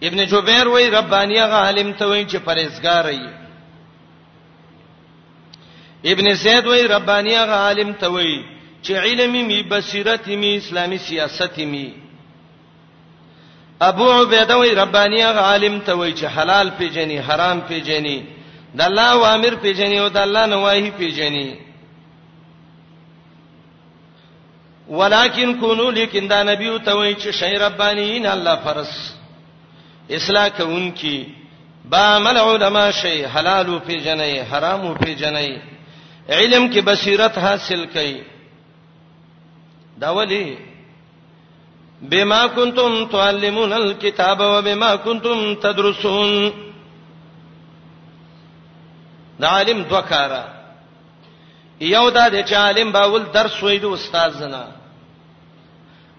ابن 0.02 0.24
جوبیر 0.26 0.66
وی 0.68 0.90
ربانی 0.90 1.38
عالم 1.38 1.92
ته 1.92 2.06
وی 2.08 2.26
چې 2.26 2.36
پرهیزګار 2.36 3.06
ای 3.06 3.26
ابن 6.12 6.34
سید 6.34 6.66
وی 6.66 6.82
ربانی 6.82 7.34
عالم 7.34 7.92
ته 7.92 8.06
وی 8.12 8.44
چې 8.82 8.90
علم 8.90 9.30
می 9.46 9.62
بصیرت 9.62 10.28
می 10.28 10.56
اسلامي 10.56 10.98
سیاست 10.98 11.58
می 11.58 12.09
ابو 13.80 14.10
عبیده 14.10 14.54
وی 14.56 14.74
ربانی 14.74 15.22
هغه 15.22 15.38
عالم 15.40 15.78
ته 15.80 15.94
وی 15.94 16.14
چې 16.14 16.24
حلال 16.24 16.70
پیژني 16.80 17.18
حرام 17.20 17.60
پیژني 17.60 18.24
د 18.76 18.80
الله 18.80 19.10
اوامر 19.12 19.54
پیژني 19.54 19.98
او 19.98 20.08
د 20.08 20.16
الله 20.16 20.46
نواهی 20.46 20.90
پیژني 20.90 21.56
ولکن 24.88 25.58
کونو 25.60 25.90
لیکن 25.90 26.28
دا 26.28 26.42
نبی 26.42 26.78
ته 26.78 26.94
وی 26.94 27.14
چې 27.14 27.28
شی 27.30 27.54
ربانیین 27.56 28.26
الله 28.26 28.56
فرس 28.64 29.12
اصلاح 30.10 30.48
کوونکی 30.48 31.26
با 31.90 31.98
عمل 31.98 32.36
علما 32.36 32.90
شی 32.90 33.24
حلال 33.24 33.78
پیژني 33.86 34.38
حرام 34.52 34.94
پیژني 34.94 35.58
علم 36.28 36.72
کې 36.72 36.78
بصیرت 36.78 37.38
حاصل 37.38 37.84
کړي 37.94 38.16
دا 40.00 40.10
ولی 40.14 40.69
بما 42.02 42.46
كنتم 42.46 43.06
تعلمون 43.06 43.72
الكتاب 43.72 44.40
وبما 44.42 44.96
كنتم 44.96 45.54
تدرسون 45.54 46.52
دا 49.40 49.48
عالم 49.48 49.82
دوکارا 49.82 50.44
یو 51.80 52.08
دا 52.10 52.28
د 52.28 52.52
عالم 52.52 52.92
باول 52.92 53.22
درس 53.34 53.62
وې 53.62 53.78
د 53.78 53.84
استاد 53.84 54.30
زنا 54.30 54.66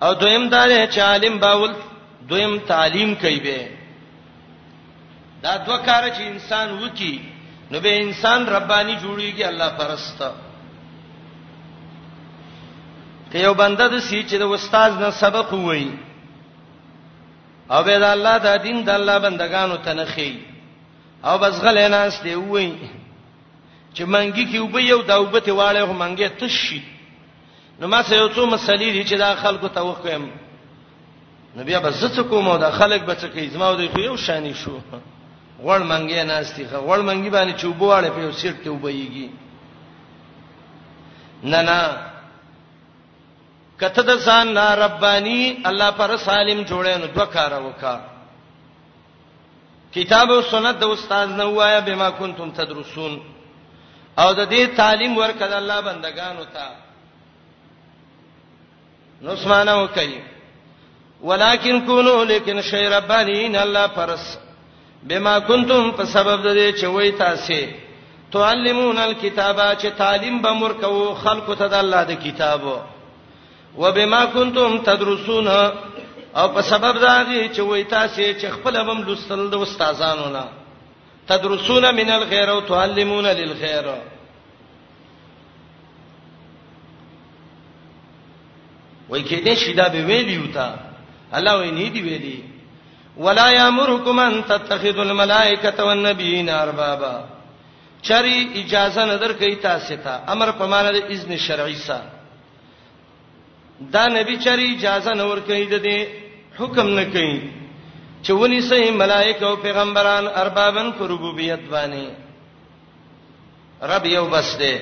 او 0.03 0.13
دویم 0.13 0.49
دا 0.49 0.65
د 0.67 0.99
عالم 0.99 1.37
باول 1.39 1.73
دویم 2.29 2.57
تعلیم 2.67 3.15
کوي 3.15 3.39
به 3.39 3.67
دا 5.43 5.57
دوکار 5.57 6.03
چې 6.09 6.21
انسان 6.21 6.69
وکی 6.83 7.21
نو 7.71 7.79
به 7.79 7.97
انسان 8.01 8.45
ربانی 8.45 8.95
جوړیږي 8.97 9.41
الله 9.47 9.69
پرسته 9.69 10.31
که 13.31 13.39
یو 13.39 13.53
بنده 13.53 13.87
د 13.87 13.99
سی 13.99 14.23
چې 14.23 14.33
د 14.43 14.51
استاد 14.51 15.03
نه 15.03 15.11
سبق 15.11 15.53
وایي 15.53 15.91
او 17.71 17.83
به 17.83 17.99
د 17.99 18.03
الله 18.03 18.37
د 18.37 18.57
دین 18.63 18.81
د 18.83 18.89
الله 18.89 19.19
بندگانو 19.19 19.75
ته 19.77 19.93
نه 19.93 20.05
خي 20.05 20.39
او 21.23 21.37
بس 21.37 21.61
غلې 21.61 21.87
نه 21.89 21.95
استه 21.95 22.35
وایي 22.35 22.75
چې 23.95 24.03
منګي 24.05 24.45
کې 24.51 24.59
وبې 24.59 24.81
یو 24.87 25.01
داوبته 25.01 25.51
واړې 25.51 25.77
هو 25.77 25.93
منګي 25.93 26.29
تشي 26.29 26.81
نو 27.79 27.87
ما 27.87 28.03
سه 28.03 28.15
یو 28.15 28.29
څو 28.29 28.45
مسلې 28.57 28.91
دي 28.95 29.03
چې 29.05 29.13
دا 29.17 29.35
خلکو 29.35 29.67
ته 29.67 29.81
وخم 29.83 30.27
نو 31.55 31.63
بیا 31.63 31.79
بس 31.79 32.01
زڅ 32.01 32.19
کوم 32.19 32.47
او 32.49 32.57
دا 32.57 32.71
خلک 32.71 33.01
به 33.05 33.15
څه 33.15 33.25
کوي 33.25 33.47
زما 33.47 33.73
دوی 33.73 33.87
خو 33.87 33.99
یو 33.99 34.17
شانی 34.17 34.53
شو 34.53 34.79
وړ 35.63 35.79
منګي 35.81 36.23
نه 36.25 36.33
استه 36.33 36.77
وړ 36.87 36.99
منګي 37.07 37.29
باندې 37.35 37.59
چوبواړې 37.61 38.09
په 38.15 38.19
یو 38.21 38.31
سیټ 38.31 38.55
کې 38.63 38.67
وبېږي 38.69 39.29
نه 41.43 41.61
نه 41.61 42.10
کته 43.81 44.01
د 44.07 44.11
ځان 44.25 44.47
لا 44.57 44.69
ربانی 44.75 45.39
الله 45.69 45.89
پر 45.99 46.11
سالم 46.23 46.59
جوړه 46.69 46.95
نو 47.03 47.07
دوه 47.15 47.25
کار 47.35 47.53
وکا 47.61 47.95
کتاب 49.95 50.31
او 50.33 50.41
سنت 50.49 50.77
د 50.83 50.93
استاد 50.95 51.29
نو 51.39 51.47
وایا 51.53 51.79
بما 51.87 52.09
کنتم 52.19 52.51
تدرسون 52.59 53.17
او 54.21 54.27
د 54.33 54.49
دې 54.49 54.77
تعلیم 54.77 55.17
ورکړه 55.17 55.53
الله 55.61 55.81
بندگانو 55.87 56.43
ته 56.53 56.67
نو 59.21 59.35
سمانه 59.45 59.75
وکي 59.83 60.21
ولکن 61.31 61.79
کونو 61.89 62.13
لیکن 62.33 62.61
شی 62.69 62.85
ربانین 62.97 63.55
الله 63.65 63.87
پرس 63.95 64.25
بما 65.09 65.37
کنتم 65.51 65.91
په 65.97 66.05
سبب 66.15 66.47
د 66.47 66.53
دې 66.53 66.79
چې 66.79 66.85
وای 66.85 67.11
تاسو 67.25 67.61
تعلمون 68.31 68.97
الکتابا 68.97 69.73
چې 69.75 69.87
تعلیم 69.97 70.41
به 70.41 70.51
مرکو 70.63 71.13
خلقو 71.25 71.53
ته 71.55 71.67
د 71.67 71.73
الله 71.73 72.03
د 72.13 72.23
کتابو 72.23 72.77
وبما 73.77 74.25
کنتم 74.25 74.77
تدرسون 74.77 75.47
او 76.35 76.47
په 76.53 76.61
سبب 76.61 76.97
راغی 76.97 77.49
چې 77.55 77.59
وای 77.59 77.83
تاسو 77.83 78.21
چې 78.41 78.45
خپل 78.45 78.75
هم 78.77 79.03
لوستل 79.03 79.49
د 79.49 79.55
استادانو 79.61 80.29
نه 80.29 80.43
تدرسون 81.27 81.95
من 81.95 82.09
الخير 82.09 82.49
او 82.51 82.59
تعلمون 82.59 83.25
للخير 83.25 83.85
وای 89.09 89.23
کې 89.25 89.43
دې 89.45 89.53
شیدا 89.65 89.87
به 89.89 90.05
ویلی 90.05 90.37
وتا 90.37 90.75
الله 91.33 91.53
وای 91.57 91.71
نه 91.71 91.89
دی 91.89 92.01
ویلی 92.01 92.43
ولا 93.17 93.51
یامرکم 93.51 94.19
ان 94.19 94.43
تتخذوا 94.47 95.01
الملائکه 95.03 95.83
والنبیین 95.83 96.49
اربابا 96.49 97.21
چری 98.01 98.49
اجازه 98.55 99.05
نه 99.05 99.17
درکې 99.19 99.55
تاسو 99.61 99.95
ته 99.95 100.31
امر 100.33 100.51
په 100.51 100.65
معنا 100.65 100.91
د 100.91 101.05
اذن 101.11 101.37
شرعی 101.37 101.75
سره 101.75 102.20
دا 103.91 104.05
نبی 104.07 104.35
چری 104.45 104.67
اجازه 104.75 105.11
نور 105.21 105.37
کوي 105.45 105.65
د 105.65 105.73
دې 105.85 105.97
حکم 106.59 106.87
نه 106.97 107.05
کوي 107.13 107.37
چې 108.23 108.31
ونی 108.41 108.59
سه 108.69 108.91
ملائکه 108.95 109.45
او 109.45 109.55
پیغمبران 109.65 110.27
اربابن 110.41 110.91
کو 110.97 111.07
ربوبیت 111.07 111.59
باندې 111.69 112.03
رب 113.91 114.05
یو 114.05 114.25
بس 114.29 114.49
دی 114.59 114.75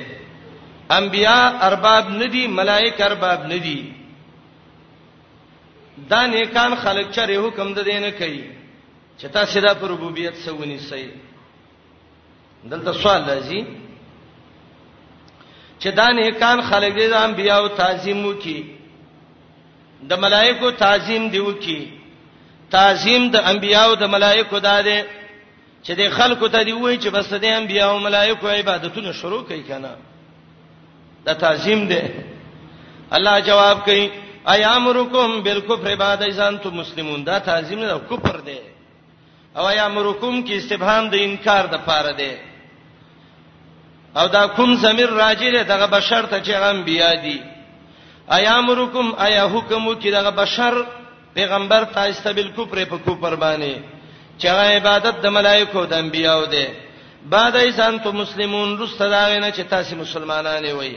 انبیا 1.00 1.40
ارباب 1.68 2.10
ندي 2.10 2.48
ملائکه 2.48 3.06
ارباب 3.06 3.46
ندي 3.52 3.80
دا 6.10 6.26
نیکان 6.26 6.76
خلک 6.82 7.12
چره 7.12 7.36
حکم 7.48 7.74
د 7.74 7.80
دینه 7.90 8.12
کوي 8.12 8.42
چې 9.20 9.26
تاسو 9.38 9.60
دا 9.60 9.74
پر 9.80 9.88
ربوبیت 9.90 10.36
سونی 10.46 10.78
سي 10.90 11.06
دلته 12.64 12.92
سوال 13.02 13.24
راځي 13.30 13.62
چې 15.80 15.88
دا 16.02 16.08
نیکان 16.20 16.62
خلک 16.72 16.94
دې 16.96 17.08
د 17.16 17.16
انبیا 17.28 17.56
او 17.56 17.68
تعظیم 17.80 18.26
وکي 18.26 18.60
د 20.08 20.12
ملائکو 20.24 20.72
تعظیم 20.72 21.28
دیو 21.30 21.52
کی 21.62 21.80
تعظیم 22.70 23.30
د 23.32 23.36
انبیایو 23.50 23.96
د 23.96 24.04
ملائکو 24.14 24.60
داده 24.60 25.00
چې 25.86 25.92
د 25.98 26.02
خلکو 26.18 26.48
ته 26.50 26.64
دی 26.64 26.72
وای 26.74 26.98
چې 27.00 27.10
بس 27.10 27.34
د 27.34 27.44
انبیایو 27.46 27.98
ملائکو 28.00 28.48
عبادتونه 28.50 29.12
شروع 29.12 29.42
کوي 29.44 29.62
کنه 29.68 29.92
دا 31.26 31.34
تعظیم 31.34 31.88
دی 31.88 32.02
الله 33.12 33.40
جواب 33.40 33.78
کوي 33.86 34.10
ایامرکم 34.56 35.40
بالکفر 35.44 35.96
بعد 35.96 36.22
ایزانتم 36.24 36.74
مسلمون 36.78 37.24
دا 37.26 37.40
تعظیم 37.52 37.80
نه 37.80 37.98
کفر 38.10 38.38
دی 38.46 38.58
او 39.56 39.66
ایامرکم 39.68 40.44
کې 40.48 40.52
استفهام 40.52 41.10
د 41.10 41.16
انکار 41.20 41.66
د 41.72 41.86
پاره 41.86 42.12
دی 42.18 42.32
او 44.16 44.28
دا 44.28 44.48
کوم 44.48 44.76
زمير 44.76 45.10
راجره 45.24 45.64
دغه 45.64 45.88
بشر 45.88 46.26
ته 46.26 46.44
چې 46.44 46.52
غم 46.64 46.84
بیا 46.84 47.14
دی 47.24 47.40
ایامرکم 48.38 49.10
ایا 49.26 49.46
حکم 49.54 49.94
کی 50.02 50.12
دغه 50.12 50.32
بشر 50.42 50.74
پیغمبر 51.34 51.84
تاسو 51.94 52.34
بل 52.36 52.50
کوپر 52.56 52.84
په 52.90 52.98
کوپر 53.06 53.36
باندې 53.36 53.82
چې 54.40 54.48
عبادت 54.78 55.16
د 55.24 55.28
ملائکو 55.38 55.86
د 55.86 55.94
انبیاو 55.94 56.46
ده 56.54 56.68
بعد 57.34 57.56
ایسان 57.56 57.98
ته 58.04 58.12
مسلمون 58.20 58.78
رسته 58.82 59.10
دا 59.16 59.24
نه 59.40 59.52
چې 59.52 59.62
تاسو 59.74 59.96
مسلمانان 59.96 60.64
وي 60.66 60.94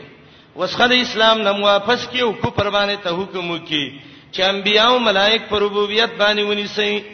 وسخه 0.57 0.93
اسلام 1.03 1.39
نه 1.43 1.53
موافس 1.53 2.07
کی 2.13 2.21
او 2.21 2.33
کوپر 2.33 2.71
باندې 2.71 2.97
ته 3.05 3.11
حکم 3.23 3.57
کی 3.59 3.85
چې 4.33 4.41
انبیاو 4.53 4.99
ملائک 5.09 5.49
پر 5.49 5.63
ربوبیت 5.63 6.11
باندې 6.19 6.41
ونیسي 6.51 7.05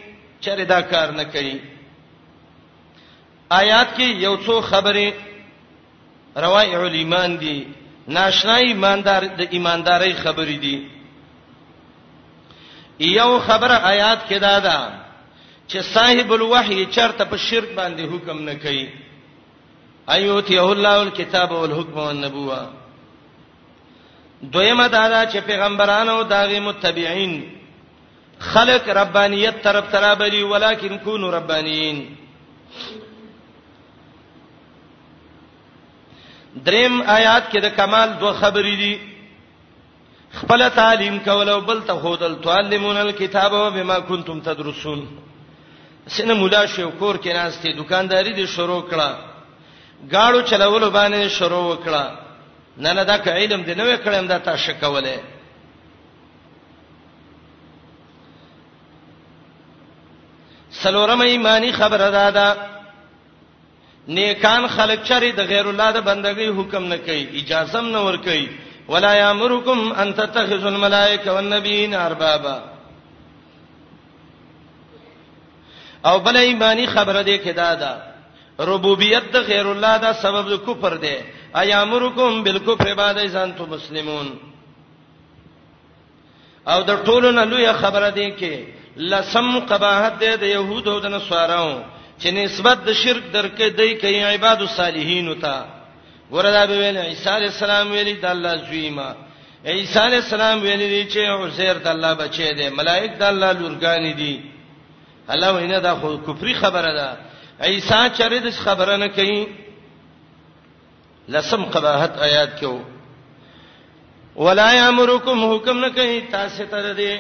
چره 0.41 0.65
دا 0.65 0.81
کار 0.95 1.11
نه 1.21 1.25
کوي 1.25 1.59
آیات 3.51 3.89
کې 3.99 4.23
یو 4.27 4.37
څو 4.47 4.61
خبره 4.61 5.13
روایع 6.47 6.81
الایمان 6.81 7.39
دي 7.41 7.59
ناشنا 8.17 8.55
ایماندار 8.67 9.23
د 9.39 9.41
ایمانداري 9.55 10.15
خبرې 10.23 10.57
دي 10.65 10.77
یو 13.19 13.31
خبره 13.47 13.77
آیات 13.93 14.21
کې 14.29 14.39
دا 14.47 14.57
ده 14.67 14.77
چې 15.71 15.79
صاحب 15.95 16.33
الوحی 16.37 16.85
چرته 16.97 17.25
په 17.33 17.37
شرک 17.49 17.71
باندې 17.77 18.03
حکم 18.13 18.39
نه 18.49 18.55
کوي 18.63 18.87
ایوتی 20.15 20.59
الله 20.59 20.97
الکتاب 21.07 21.53
والحکم 21.59 21.99
والنبوه 21.99 22.61
دویمه 24.43 24.87
دا 24.87 25.05
ده 25.15 25.21
چې 25.33 25.45
پیغمبرانو 25.51 26.23
داغي 26.33 26.61
متبعين 26.71 27.37
خلق 28.55 28.89
ربانیت 29.03 29.63
طرف 29.63 29.93
ترابلی 29.93 30.43
ولکن 30.43 30.99
کونوا 31.05 31.31
ربانیین 31.39 32.03
دریم 36.65 37.03
آیات 37.07 37.51
کې 37.51 37.61
د 37.61 37.77
کمال 37.77 38.09
دوه 38.21 38.33
خبرې 38.41 38.77
دي 38.83 38.97
خپل 40.41 40.69
تعلیم 40.75 41.19
کول 41.25 41.49
او 41.49 41.61
بل 41.69 41.81
ته 41.89 41.93
هودل 41.93 42.35
تعلمون 42.45 42.97
الکتاب 42.97 43.53
وبما 43.53 43.99
کنتم 44.09 44.41
تدرسون 44.41 45.07
سینه 46.07 46.35
مولا 46.35 46.65
شو 46.67 46.91
کور 46.99 47.15
کې 47.17 47.29
ناشته 47.35 47.73
دکانداري 47.79 48.33
دي 48.33 48.47
شروع 48.47 48.83
کړه 48.91 49.13
گاړو 50.15 50.43
چلولو 50.51 50.91
باندې 50.91 51.29
شروع 51.39 51.65
وکړه 51.69 52.77
نه 52.77 52.93
نه 52.93 53.05
دا 53.05 53.19
که 53.19 53.31
علم 53.33 53.63
دې 53.65 53.77
نه 53.77 53.97
وکړم 53.97 54.25
دا 54.29 54.39
تاسو 54.39 54.73
کوله 54.81 55.19
سلورمه 60.81 61.25
ایمانی 61.25 61.73
خبره 61.73 62.11
ده 62.11 62.31
دا, 62.31 62.31
دا 62.31 62.78
نیکان 64.15 64.67
خلق 64.77 65.05
چری 65.07 65.31
د 65.39 65.49
غیر 65.53 65.67
الله 65.71 65.89
د 65.95 65.99
بندګۍ 66.09 66.49
حکم 66.59 66.85
نه 66.93 66.99
کوي 67.07 67.25
اجازه 67.41 67.81
نه 67.89 68.01
ور 68.07 68.17
کوي 68.27 68.47
ولا 68.93 69.13
یامرکم 69.15 69.81
ان 70.03 70.13
تتخذوا 70.21 70.71
الملائکه 70.75 71.31
والنبیین 71.39 71.95
اربابا 71.95 72.57
او 76.09 76.19
بل 76.29 76.37
ایمانی 76.37 76.87
خبره 76.95 77.23
ده 77.23 77.37
کې 77.45 77.53
دا 77.63 77.75
ده 77.83 77.93
ربوبیت 78.71 79.25
د 79.33 79.37
غیر 79.51 79.67
الله 79.73 79.97
دا 80.07 80.13
سبب 80.23 80.49
د 80.55 80.65
کفر 80.71 80.97
ده 81.05 81.17
ایامرکم 81.65 82.43
بالکفر 82.49 82.95
بعد 83.03 83.19
ایزان 83.25 83.53
تو 83.61 83.67
مسلمون 83.75 84.29
او 86.73 86.81
د 86.93 87.05
ټولو 87.11 87.31
نه 87.41 87.45
لوی 87.53 87.71
خبره 87.85 88.11
ده 88.11 88.33
کې 88.41 88.55
لسم 89.15 89.55
قباحت 89.59 90.19
ده 90.27 90.37
د 90.47 90.53
يهودو 90.55 90.99
د 91.01 91.07
نصاراو 91.19 91.71
چې 92.21 92.31
نسبت 92.33 92.79
د 92.87 92.91
شرک 93.03 93.25
درکې 93.33 93.67
دای 93.81 93.95
کوي 94.03 94.23
عباد 94.25 94.61
الصالحین 94.63 95.29
وتا 95.29 95.57
وردا 96.31 96.65
به 96.71 96.79
ویل 96.79 96.97
عیسی 97.05 97.29
علی 97.37 97.47
السلام 97.53 97.93
ویلی 97.93 98.15
د 98.23 98.27
الله 98.31 98.55
زویما 98.69 99.09
عیسی 99.75 99.99
علی 100.07 100.17
السلام 100.23 100.63
ویلی 100.63 101.05
چې 101.11 101.19
عزیر 101.19 101.79
د 101.87 101.89
الله 101.95 102.15
بچی 102.23 102.51
دی 102.59 102.69
ملائک 102.81 103.17
د 103.23 103.23
الله 103.23 103.53
لورګان 103.53 104.17
دي 104.17 104.41
الله 105.37 105.53
وینه 105.57 105.79
دا 105.87 105.95
خو 106.01 106.17
کفری 106.27 106.55
خبره 106.61 106.93
ده 106.99 107.09
عیسی 107.61 108.11
چرې 108.19 108.39
د 108.47 108.51
خبره 108.67 108.97
نه 108.97 109.09
کوي 109.09 109.41
لسم 111.37 111.65
قباحت 111.65 112.19
آیات 112.29 112.61
کې 112.61 112.81
ولا 114.45 114.71
یامرکم 114.73 115.45
حکم 115.51 115.85
نه 115.87 115.91
کوي 115.91 116.21
تاسو 116.21 116.65
ته 116.71 116.93
ده 116.93 117.19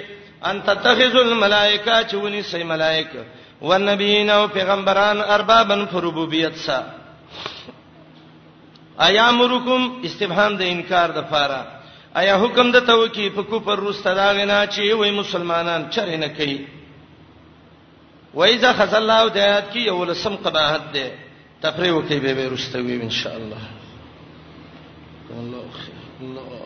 ان 0.50 0.60
تتخذوا 0.66 1.24
الملائکه 1.24 2.02
چونی 2.10 2.42
سي 2.42 2.62
ملائکه 2.62 3.24
و 3.62 3.78
نبیین 3.78 4.30
او 4.30 4.46
پیغمبران 4.48 5.20
اربابن 5.20 5.84
فربوبیت 5.86 6.56
سا 6.66 6.78
ایا 9.06 9.24
امرکم 9.28 9.82
استفهام 10.08 10.52
د 10.56 10.62
انکار 10.74 11.08
د 11.08 11.20
فاره 11.30 11.60
ایا 12.20 12.36
حکم 12.42 12.70
د 12.70 12.76
توکی 12.86 13.28
په 13.28 13.42
کو 13.42 13.58
پر 13.60 13.76
روس 13.78 14.00
تداغنا 14.02 14.66
چی 14.66 14.92
وای 14.92 15.10
مسلمانان 15.10 15.90
چر 15.90 16.08
نه 16.16 16.28
کوي 16.28 16.58
وایذا 18.34 18.72
خذ 18.78 18.94
الله 18.94 19.28
د 19.28 19.36
آیات 19.38 19.66
کی 19.72 19.80
یو 19.80 20.04
لسم 20.04 20.34
قباحت 20.44 20.84
ده 20.92 21.04
تفریح 21.62 21.92
وکي 21.92 22.18
به 22.20 22.34
به 22.34 22.48
رستوي 22.48 23.02
ان 23.02 23.10
شاء 23.10 23.34
الله 23.36 23.64
الله 25.38 25.66
خیر 25.82 25.98
الله 26.22 26.57